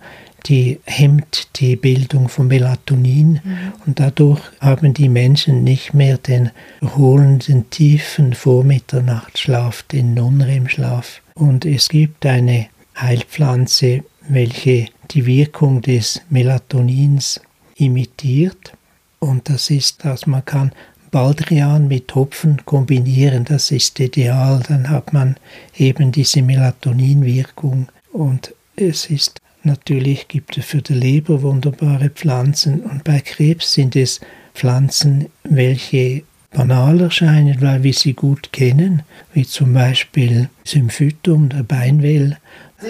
die 0.48 0.80
hemmt 0.86 1.48
die 1.60 1.76
Bildung 1.76 2.30
von 2.30 2.48
Melatonin 2.48 3.42
mhm. 3.44 3.74
und 3.86 4.00
dadurch 4.00 4.42
haben 4.60 4.94
die 4.94 5.10
Menschen 5.10 5.64
nicht 5.64 5.94
mehr 5.94 6.18
den 6.18 6.52
erholenden 6.82 7.70
tiefen 7.70 8.34
Vormitternachtsschlaf, 8.34 9.84
den 9.84 10.14
Non-REM-Schlaf. 10.14 11.22
Und 11.34 11.66
es 11.66 11.90
gibt 11.90 12.26
eine 12.26 12.68
Heilpflanze, 12.96 14.04
welche 14.30 14.88
die 15.12 15.26
Wirkung 15.26 15.82
des 15.82 16.22
Melatonins 16.30 17.42
imitiert. 17.76 18.74
Und 19.20 19.50
das 19.50 19.70
ist, 19.70 20.06
dass 20.06 20.28
man 20.28 20.46
kann 20.46 20.72
Baldrian 21.12 21.88
mit 21.88 22.14
Hopfen 22.14 22.62
kombinieren, 22.66 23.46
das 23.46 23.72
ist 23.72 24.00
ideal. 24.00 24.62
Dann 24.68 24.90
hat 24.90 25.14
man 25.14 25.38
eben 25.78 26.12
diese 26.12 26.42
Melatoninwirkung 26.42 27.88
und 28.12 28.54
es 28.76 29.06
ist 29.06 29.40
natürlich 29.64 30.28
gibt 30.28 30.58
es 30.58 30.66
für 30.66 30.82
die 30.82 30.94
Leber 30.94 31.42
wunderbare 31.42 32.10
Pflanzen 32.10 32.82
und 32.82 33.04
bei 33.04 33.20
Krebs 33.20 33.74
sind 33.74 33.96
es 33.96 34.20
Pflanzen, 34.54 35.28
welche 35.44 36.24
banal 36.52 37.02
erscheinen, 37.02 37.62
weil 37.62 37.84
wir 37.84 37.94
sie 37.94 38.14
gut 38.14 38.52
kennen, 38.54 39.04
wie 39.34 39.46
zum 39.46 39.74
Beispiel 39.74 40.50
Symphytum, 40.64 41.50
der 41.50 41.64
Beinwell. 41.64 42.38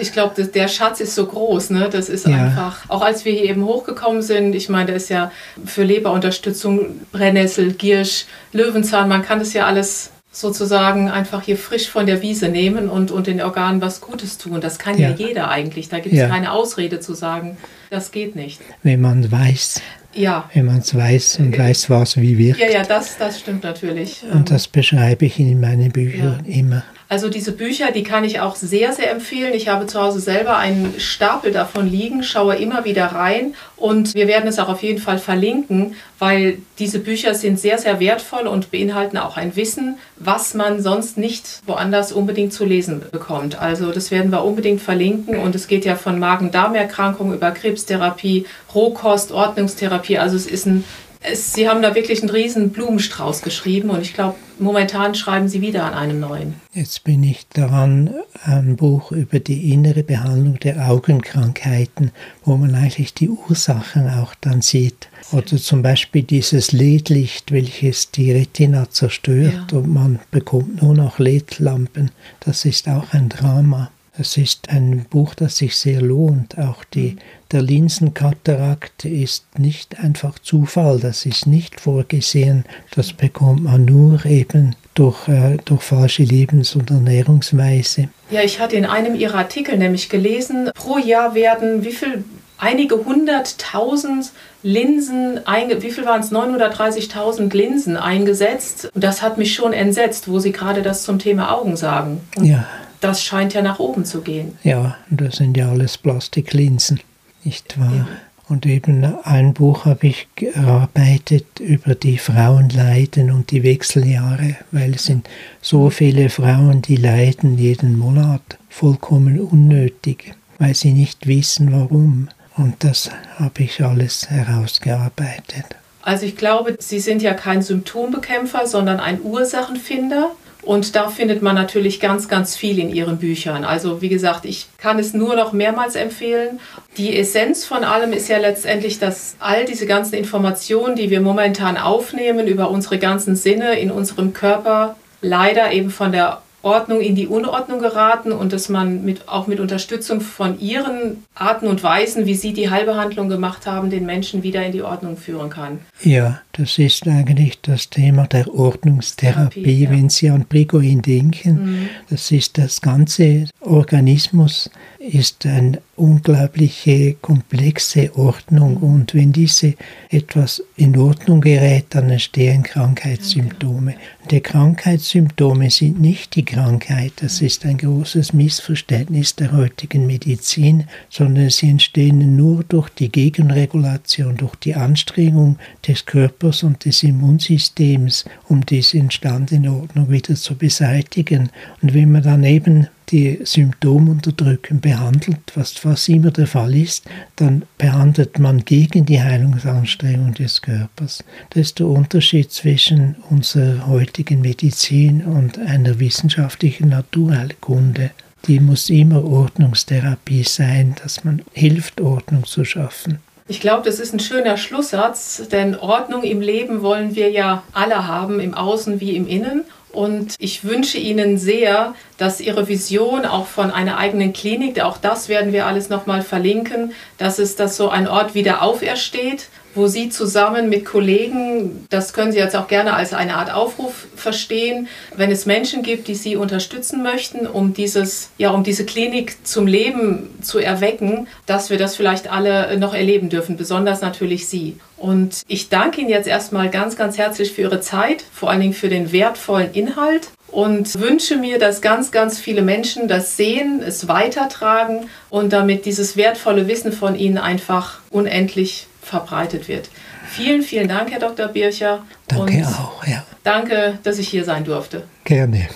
Ich 0.00 0.12
glaube, 0.12 0.44
der 0.44 0.68
Schatz 0.68 1.00
ist 1.00 1.14
so 1.14 1.26
groß, 1.26 1.70
ne? 1.70 1.88
Das 1.90 2.08
ist 2.08 2.26
ja. 2.26 2.36
einfach, 2.36 2.88
auch 2.88 3.02
als 3.02 3.24
wir 3.24 3.32
hier 3.32 3.44
eben 3.44 3.64
hochgekommen 3.64 4.22
sind, 4.22 4.54
ich 4.54 4.68
meine, 4.68 4.86
da 4.86 4.92
ist 4.94 5.08
ja 5.08 5.30
für 5.64 5.84
Leberunterstützung 5.84 7.00
Brennnessel, 7.12 7.72
Giersch, 7.72 8.26
Löwenzahn, 8.52 9.08
man 9.08 9.22
kann 9.22 9.38
das 9.38 9.52
ja 9.52 9.66
alles 9.66 10.10
sozusagen 10.30 11.10
einfach 11.10 11.42
hier 11.42 11.56
frisch 11.56 11.88
von 11.88 12.04
der 12.04 12.20
Wiese 12.20 12.48
nehmen 12.48 12.90
und, 12.90 13.10
und 13.10 13.26
den 13.26 13.40
Organen 13.40 13.80
was 13.80 14.02
Gutes 14.02 14.36
tun. 14.36 14.60
Das 14.60 14.78
kann 14.78 14.98
ja, 14.98 15.08
ja 15.08 15.16
jeder 15.16 15.48
eigentlich. 15.48 15.88
Da 15.88 15.98
gibt 15.98 16.14
es 16.14 16.20
ja. 16.20 16.28
keine 16.28 16.52
Ausrede 16.52 17.00
zu 17.00 17.14
sagen, 17.14 17.56
das 17.88 18.10
geht 18.10 18.36
nicht. 18.36 18.60
Wenn 18.82 19.00
man 19.00 19.32
weiß, 19.32 19.80
ja. 20.16 20.48
Wenn 20.54 20.66
man 20.66 20.78
es 20.78 20.94
weiß 20.94 21.38
und 21.40 21.56
weiß, 21.56 21.90
was 21.90 22.16
wie 22.16 22.38
wirkt. 22.38 22.60
Ja, 22.60 22.70
ja, 22.70 22.82
das, 22.82 23.18
das 23.18 23.38
stimmt 23.40 23.64
natürlich. 23.64 24.24
Und 24.32 24.50
das 24.50 24.66
beschreibe 24.66 25.26
ich 25.26 25.38
in 25.38 25.60
meinen 25.60 25.92
Büchern 25.92 26.44
immer. 26.46 26.82
Also 27.08 27.28
diese 27.28 27.52
Bücher, 27.52 27.92
die 27.92 28.02
kann 28.02 28.24
ich 28.24 28.40
auch 28.40 28.56
sehr, 28.56 28.92
sehr 28.92 29.12
empfehlen. 29.12 29.54
Ich 29.54 29.68
habe 29.68 29.86
zu 29.86 30.00
Hause 30.00 30.18
selber 30.18 30.56
einen 30.56 30.98
Stapel 30.98 31.52
davon 31.52 31.88
liegen, 31.88 32.24
schaue 32.24 32.56
immer 32.56 32.84
wieder 32.84 33.06
rein 33.06 33.54
und 33.76 34.14
wir 34.14 34.26
werden 34.26 34.48
es 34.48 34.58
auch 34.58 34.68
auf 34.68 34.82
jeden 34.82 35.00
Fall 35.00 35.18
verlinken, 35.18 35.94
weil 36.18 36.58
diese 36.80 36.98
Bücher 36.98 37.34
sind 37.34 37.60
sehr, 37.60 37.78
sehr 37.78 38.00
wertvoll 38.00 38.48
und 38.48 38.72
beinhalten 38.72 39.18
auch 39.18 39.36
ein 39.36 39.54
Wissen, 39.54 39.98
was 40.16 40.54
man 40.54 40.82
sonst 40.82 41.16
nicht 41.16 41.60
woanders 41.66 42.10
unbedingt 42.10 42.52
zu 42.52 42.64
lesen 42.64 43.02
bekommt. 43.12 43.60
Also 43.60 43.92
das 43.92 44.10
werden 44.10 44.32
wir 44.32 44.42
unbedingt 44.42 44.82
verlinken 44.82 45.38
und 45.38 45.54
es 45.54 45.68
geht 45.68 45.84
ja 45.84 45.94
von 45.94 46.18
Magen-Darm-Erkrankungen 46.18 47.34
über 47.34 47.52
Krebstherapie, 47.52 48.46
Rohkost, 48.74 49.30
Ordnungstherapie. 49.30 50.18
Also 50.18 50.34
es 50.34 50.46
ist 50.46 50.66
ein 50.66 50.84
es, 51.26 51.52
Sie 51.52 51.68
haben 51.68 51.82
da 51.82 51.94
wirklich 51.94 52.20
einen 52.22 52.30
riesen 52.30 52.70
Blumenstrauß 52.70 53.42
geschrieben 53.42 53.90
und 53.90 54.00
ich 54.02 54.14
glaube, 54.14 54.36
momentan 54.58 55.14
schreiben 55.14 55.48
Sie 55.48 55.60
wieder 55.60 55.84
an 55.84 55.94
einem 55.94 56.20
neuen. 56.20 56.54
Jetzt 56.72 57.04
bin 57.04 57.22
ich 57.22 57.46
daran, 57.48 58.14
ein 58.44 58.76
Buch 58.76 59.12
über 59.12 59.40
die 59.40 59.72
innere 59.72 60.02
Behandlung 60.02 60.58
der 60.60 60.88
Augenkrankheiten, 60.88 62.12
wo 62.44 62.56
man 62.56 62.74
eigentlich 62.74 63.12
die 63.14 63.28
Ursachen 63.28 64.08
auch 64.08 64.34
dann 64.40 64.62
sieht. 64.62 65.08
Oder 65.32 65.56
zum 65.56 65.82
Beispiel 65.82 66.22
dieses 66.22 66.72
LED-Licht, 66.72 67.50
welches 67.50 68.12
die 68.12 68.30
Retina 68.30 68.88
zerstört 68.90 69.72
ja. 69.72 69.78
und 69.78 69.92
man 69.92 70.20
bekommt 70.30 70.80
nur 70.82 70.94
noch 70.94 71.18
LED-Lampen. 71.18 72.12
Das 72.40 72.64
ist 72.64 72.88
auch 72.88 73.12
ein 73.12 73.28
Drama. 73.28 73.90
Es 74.18 74.36
ist 74.36 74.70
ein 74.70 75.04
Buch, 75.10 75.34
das 75.34 75.58
sich 75.58 75.76
sehr 75.76 76.00
lohnt. 76.00 76.58
Auch 76.58 76.84
die, 76.84 77.12
mhm. 77.12 77.18
der 77.52 77.62
Linsenkatarakt 77.62 79.04
ist 79.04 79.58
nicht 79.58 80.00
einfach 80.00 80.38
Zufall, 80.38 80.98
das 81.00 81.26
ist 81.26 81.46
nicht 81.46 81.80
vorgesehen. 81.80 82.64
Das 82.94 83.12
bekommt 83.12 83.64
man 83.64 83.84
nur 83.84 84.24
eben 84.24 84.74
durch, 84.94 85.28
äh, 85.28 85.58
durch 85.64 85.82
falsche 85.82 86.22
Lebens- 86.22 86.74
und 86.74 86.90
Ernährungsweise. 86.90 88.08
Ja, 88.30 88.40
ich 88.40 88.58
hatte 88.58 88.76
in 88.76 88.86
einem 88.86 89.14
Ihrer 89.14 89.38
Artikel 89.38 89.76
nämlich 89.76 90.08
gelesen, 90.08 90.70
pro 90.74 90.98
Jahr 90.98 91.34
werden 91.34 91.84
wie 91.84 91.92
viel 91.92 92.24
einige 92.58 93.04
hunderttausend 93.04 94.32
Linsen, 94.62 95.40
wie 95.44 95.90
viel 95.90 96.06
waren 96.06 96.22
es? 96.22 96.32
930.000 96.32 97.54
Linsen 97.54 97.98
eingesetzt. 97.98 98.90
Und 98.94 99.04
das 99.04 99.20
hat 99.20 99.36
mich 99.36 99.54
schon 99.54 99.74
entsetzt, 99.74 100.28
wo 100.28 100.38
Sie 100.38 100.52
gerade 100.52 100.80
das 100.80 101.02
zum 101.02 101.18
Thema 101.18 101.52
Augen 101.52 101.76
sagen. 101.76 102.22
Und 102.36 102.46
ja 102.46 102.66
das 103.06 103.22
scheint 103.22 103.54
ja 103.54 103.62
nach 103.62 103.78
oben 103.78 104.04
zu 104.04 104.20
gehen. 104.20 104.58
Ja, 104.62 104.96
das 105.10 105.36
sind 105.36 105.56
ja 105.56 105.70
alles 105.70 105.98
Plastiklinsen, 105.98 107.00
nicht 107.44 107.78
wahr? 107.78 107.94
Ja. 107.94 108.06
Und 108.48 108.64
eben 108.64 109.04
ein 109.24 109.54
Buch 109.54 109.86
habe 109.86 110.06
ich 110.06 110.28
gearbeitet 110.36 111.58
über 111.58 111.96
die 111.96 112.16
Frauenleiden 112.16 113.32
und 113.32 113.50
die 113.50 113.64
Wechseljahre, 113.64 114.56
weil 114.70 114.94
es 114.94 115.06
sind 115.06 115.28
so 115.60 115.90
viele 115.90 116.28
Frauen, 116.30 116.80
die 116.80 116.94
leiden 116.94 117.58
jeden 117.58 117.98
Monat 117.98 118.58
vollkommen 118.68 119.40
unnötig, 119.40 120.34
weil 120.58 120.76
sie 120.76 120.92
nicht 120.92 121.26
wissen, 121.26 121.72
warum. 121.72 122.28
Und 122.56 122.84
das 122.84 123.10
habe 123.36 123.64
ich 123.64 123.82
alles 123.82 124.30
herausgearbeitet. 124.30 125.64
Also 126.02 126.24
ich 126.24 126.36
glaube, 126.36 126.76
Sie 126.78 127.00
sind 127.00 127.20
ja 127.20 127.34
kein 127.34 127.62
Symptombekämpfer, 127.62 128.68
sondern 128.68 129.00
ein 129.00 129.20
Ursachenfinder. 129.20 130.30
Und 130.66 130.96
da 130.96 131.08
findet 131.08 131.42
man 131.42 131.54
natürlich 131.54 132.00
ganz, 132.00 132.28
ganz 132.28 132.56
viel 132.56 132.80
in 132.80 132.92
ihren 132.92 133.18
Büchern. 133.18 133.64
Also 133.64 134.02
wie 134.02 134.08
gesagt, 134.08 134.44
ich 134.44 134.66
kann 134.78 134.98
es 134.98 135.14
nur 135.14 135.36
noch 135.36 135.52
mehrmals 135.52 135.94
empfehlen. 135.94 136.58
Die 136.96 137.16
Essenz 137.16 137.64
von 137.64 137.84
allem 137.84 138.12
ist 138.12 138.28
ja 138.28 138.38
letztendlich, 138.38 138.98
dass 138.98 139.36
all 139.38 139.64
diese 139.64 139.86
ganzen 139.86 140.16
Informationen, 140.16 140.96
die 140.96 141.08
wir 141.08 141.20
momentan 141.20 141.76
aufnehmen 141.76 142.48
über 142.48 142.68
unsere 142.68 142.98
ganzen 142.98 143.36
Sinne 143.36 143.78
in 143.78 143.92
unserem 143.92 144.32
Körper, 144.32 144.96
leider 145.22 145.70
eben 145.70 145.90
von 145.90 146.10
der 146.10 146.42
Ordnung 146.66 147.00
in 147.00 147.14
die 147.14 147.28
Unordnung 147.28 147.78
geraten 147.78 148.32
und 148.32 148.52
dass 148.52 148.68
man 148.68 149.04
mit, 149.04 149.28
auch 149.28 149.46
mit 149.46 149.60
Unterstützung 149.60 150.20
von 150.20 150.58
ihren 150.58 151.24
Arten 151.36 151.68
und 151.68 151.84
Weisen, 151.84 152.26
wie 152.26 152.34
sie 152.34 152.52
die 152.52 152.70
Heilbehandlung 152.70 153.28
gemacht 153.28 153.66
haben, 153.66 153.88
den 153.88 154.04
Menschen 154.04 154.42
wieder 154.42 154.66
in 154.66 154.72
die 154.72 154.82
Ordnung 154.82 155.16
führen 155.16 155.48
kann. 155.48 155.78
Ja, 156.02 156.40
das 156.56 156.78
ist 156.78 157.06
eigentlich 157.06 157.60
das 157.60 157.90
Thema 157.90 158.26
der 158.26 158.52
Ordnungstherapie, 158.52 159.62
Therapie, 159.62 159.84
ja. 159.84 159.90
wenn 159.90 160.08
Sie 160.08 160.30
an 160.30 160.46
Brigoin 160.48 161.02
denken. 161.02 161.52
Mhm. 161.64 161.88
Das 162.08 162.30
ist 162.30 162.56
das 162.56 162.80
ganze 162.80 163.46
Organismus 163.60 164.70
ist 165.06 165.46
eine 165.46 165.80
unglaubliche 165.94 167.14
komplexe 167.14 168.14
Ordnung 168.18 168.76
und 168.76 169.14
wenn 169.14 169.32
diese 169.32 169.74
etwas 170.10 170.62
in 170.76 170.96
Ordnung 170.96 171.40
gerät, 171.40 171.86
dann 171.90 172.10
entstehen 172.10 172.62
Krankheitssymptome. 172.62 173.94
Die 174.30 174.40
Krankheitssymptome 174.40 175.70
sind 175.70 176.00
nicht 176.00 176.34
die 176.34 176.44
Krankheit, 176.44 177.12
das 177.16 177.40
ist 177.40 177.64
ein 177.64 177.78
großes 177.78 178.32
Missverständnis 178.32 179.36
der 179.36 179.52
heutigen 179.52 180.06
Medizin, 180.06 180.84
sondern 181.08 181.50
sie 181.50 181.70
entstehen 181.70 182.36
nur 182.36 182.64
durch 182.64 182.90
die 182.90 183.10
Gegenregulation, 183.10 184.36
durch 184.36 184.56
die 184.56 184.74
Anstrengung 184.74 185.58
des 185.86 186.04
Körpers 186.04 186.45
und 186.46 186.84
des 186.84 187.02
Immunsystems, 187.02 188.24
um 188.48 188.64
diese 188.64 188.98
entstandene 188.98 189.72
Ordnung 189.72 190.10
wieder 190.10 190.34
zu 190.34 190.54
beseitigen. 190.56 191.50
Und 191.82 191.94
wenn 191.94 192.12
man 192.12 192.22
dann 192.22 192.44
eben 192.44 192.88
die 193.10 193.38
Symptomunterdrückung 193.44 194.80
behandelt, 194.80 195.52
was 195.54 195.72
fast 195.72 196.08
immer 196.08 196.30
der 196.30 196.46
Fall 196.46 196.74
ist, 196.74 197.04
dann 197.36 197.62
behandelt 197.78 198.38
man 198.38 198.64
gegen 198.64 199.06
die 199.06 199.22
Heilungsanstrengung 199.22 200.34
des 200.34 200.62
Körpers. 200.62 201.22
Das 201.50 201.68
ist 201.68 201.78
der 201.78 201.86
Unterschied 201.86 202.50
zwischen 202.50 203.16
unserer 203.30 203.86
heutigen 203.86 204.40
Medizin 204.40 205.24
und 205.24 205.58
einer 205.58 206.00
wissenschaftlichen 206.00 206.88
Naturheilkunde. 206.88 208.10
Die 208.48 208.60
muss 208.60 208.90
immer 208.90 209.24
Ordnungstherapie 209.24 210.44
sein, 210.44 210.94
dass 211.02 211.24
man 211.24 211.42
hilft, 211.52 212.00
Ordnung 212.00 212.44
zu 212.44 212.64
schaffen. 212.64 213.18
Ich 213.48 213.60
glaube, 213.60 213.84
das 213.84 214.00
ist 214.00 214.12
ein 214.12 214.18
schöner 214.18 214.56
Schlusssatz, 214.56 215.42
denn 215.52 215.78
Ordnung 215.78 216.24
im 216.24 216.40
Leben 216.40 216.82
wollen 216.82 217.14
wir 217.14 217.30
ja 217.30 217.62
alle 217.72 218.08
haben, 218.08 218.40
im 218.40 218.54
Außen 218.54 219.00
wie 219.00 219.14
im 219.14 219.28
Innen. 219.28 219.64
Und 219.92 220.34
ich 220.38 220.64
wünsche 220.64 220.98
Ihnen 220.98 221.38
sehr, 221.38 221.94
dass 222.18 222.40
Ihre 222.40 222.66
Vision 222.66 223.24
auch 223.24 223.46
von 223.46 223.70
einer 223.70 223.98
eigenen 223.98 224.32
Klinik, 224.32 224.80
auch 224.80 224.98
das 224.98 225.28
werden 225.28 225.52
wir 225.52 225.66
alles 225.66 225.88
nochmal 225.88 226.22
verlinken, 226.22 226.92
dass 227.18 227.38
es, 227.38 227.54
dass 227.54 227.76
so 227.76 227.88
ein 227.88 228.08
Ort 228.08 228.34
wieder 228.34 228.62
aufersteht, 228.62 229.48
wo 229.76 229.86
Sie 229.86 230.08
zusammen 230.08 230.68
mit 230.68 230.84
Kollegen, 230.84 231.86
das 231.90 232.12
können 232.12 232.32
Sie 232.32 232.38
jetzt 232.38 232.56
auch 232.56 232.68
gerne 232.68 232.94
als 232.94 233.12
eine 233.12 233.36
Art 233.36 233.52
Aufruf 233.52 234.06
verstehen, 234.16 234.88
wenn 235.16 235.30
es 235.30 235.46
Menschen 235.46 235.82
gibt, 235.82 236.08
die 236.08 236.14
Sie 236.14 236.36
unterstützen 236.36 237.02
möchten, 237.02 237.46
um 237.46 237.74
dieses, 237.74 238.30
ja, 238.38 238.50
um 238.50 238.64
diese 238.64 238.84
Klinik 238.84 239.36
zum 239.44 239.66
Leben 239.66 240.30
zu 240.42 240.58
erwecken, 240.58 241.28
dass 241.46 241.70
wir 241.70 241.78
das 241.78 241.96
vielleicht 241.96 242.30
alle 242.30 242.78
noch 242.78 242.94
erleben 242.94 243.28
dürfen, 243.28 243.56
besonders 243.56 244.00
natürlich 244.00 244.48
Sie. 244.48 244.78
Und 244.96 245.42
ich 245.46 245.68
danke 245.68 246.00
Ihnen 246.00 246.10
jetzt 246.10 246.26
erstmal 246.26 246.70
ganz, 246.70 246.96
ganz 246.96 247.18
herzlich 247.18 247.52
für 247.52 247.62
Ihre 247.62 247.80
Zeit, 247.80 248.24
vor 248.32 248.50
allen 248.50 248.60
Dingen 248.60 248.72
für 248.72 248.88
den 248.88 249.12
wertvollen 249.12 249.72
Inhalt 249.72 250.30
und 250.48 250.98
wünsche 251.00 251.36
mir, 251.36 251.58
dass 251.58 251.80
ganz, 251.80 252.10
ganz 252.10 252.38
viele 252.38 252.62
Menschen 252.62 253.08
das 253.08 253.36
sehen, 253.36 253.82
es 253.86 254.08
weitertragen 254.08 255.08
und 255.30 255.52
damit 255.52 255.86
dieses 255.86 256.16
wertvolle 256.16 256.68
Wissen 256.68 256.92
von 256.92 257.14
Ihnen 257.14 257.38
einfach 257.38 258.00
unendlich 258.10 258.86
verbreitet 259.02 259.68
wird. 259.68 259.88
Vielen, 260.28 260.62
vielen 260.62 260.88
Dank, 260.88 261.10
Herr 261.10 261.20
Dr. 261.20 261.48
Bircher. 261.48 262.04
Danke 262.28 262.66
auch, 262.66 263.06
ja. 263.06 263.24
Danke, 263.44 263.98
dass 264.02 264.18
ich 264.18 264.28
hier 264.28 264.44
sein 264.44 264.64
durfte. 264.64 265.04
Gerne. 265.24 265.68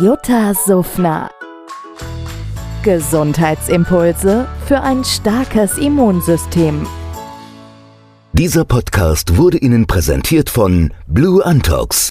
Jutta 0.00 0.54
Suffner. 0.54 1.30
Gesundheitsimpulse 2.82 4.46
für 4.66 4.80
ein 4.80 5.04
starkes 5.04 5.76
Immunsystem. 5.76 6.86
Dieser 8.32 8.64
Podcast 8.64 9.36
wurde 9.36 9.58
Ihnen 9.58 9.86
präsentiert 9.86 10.50
von 10.50 10.92
Blue 11.06 11.44
Antox, 11.44 12.10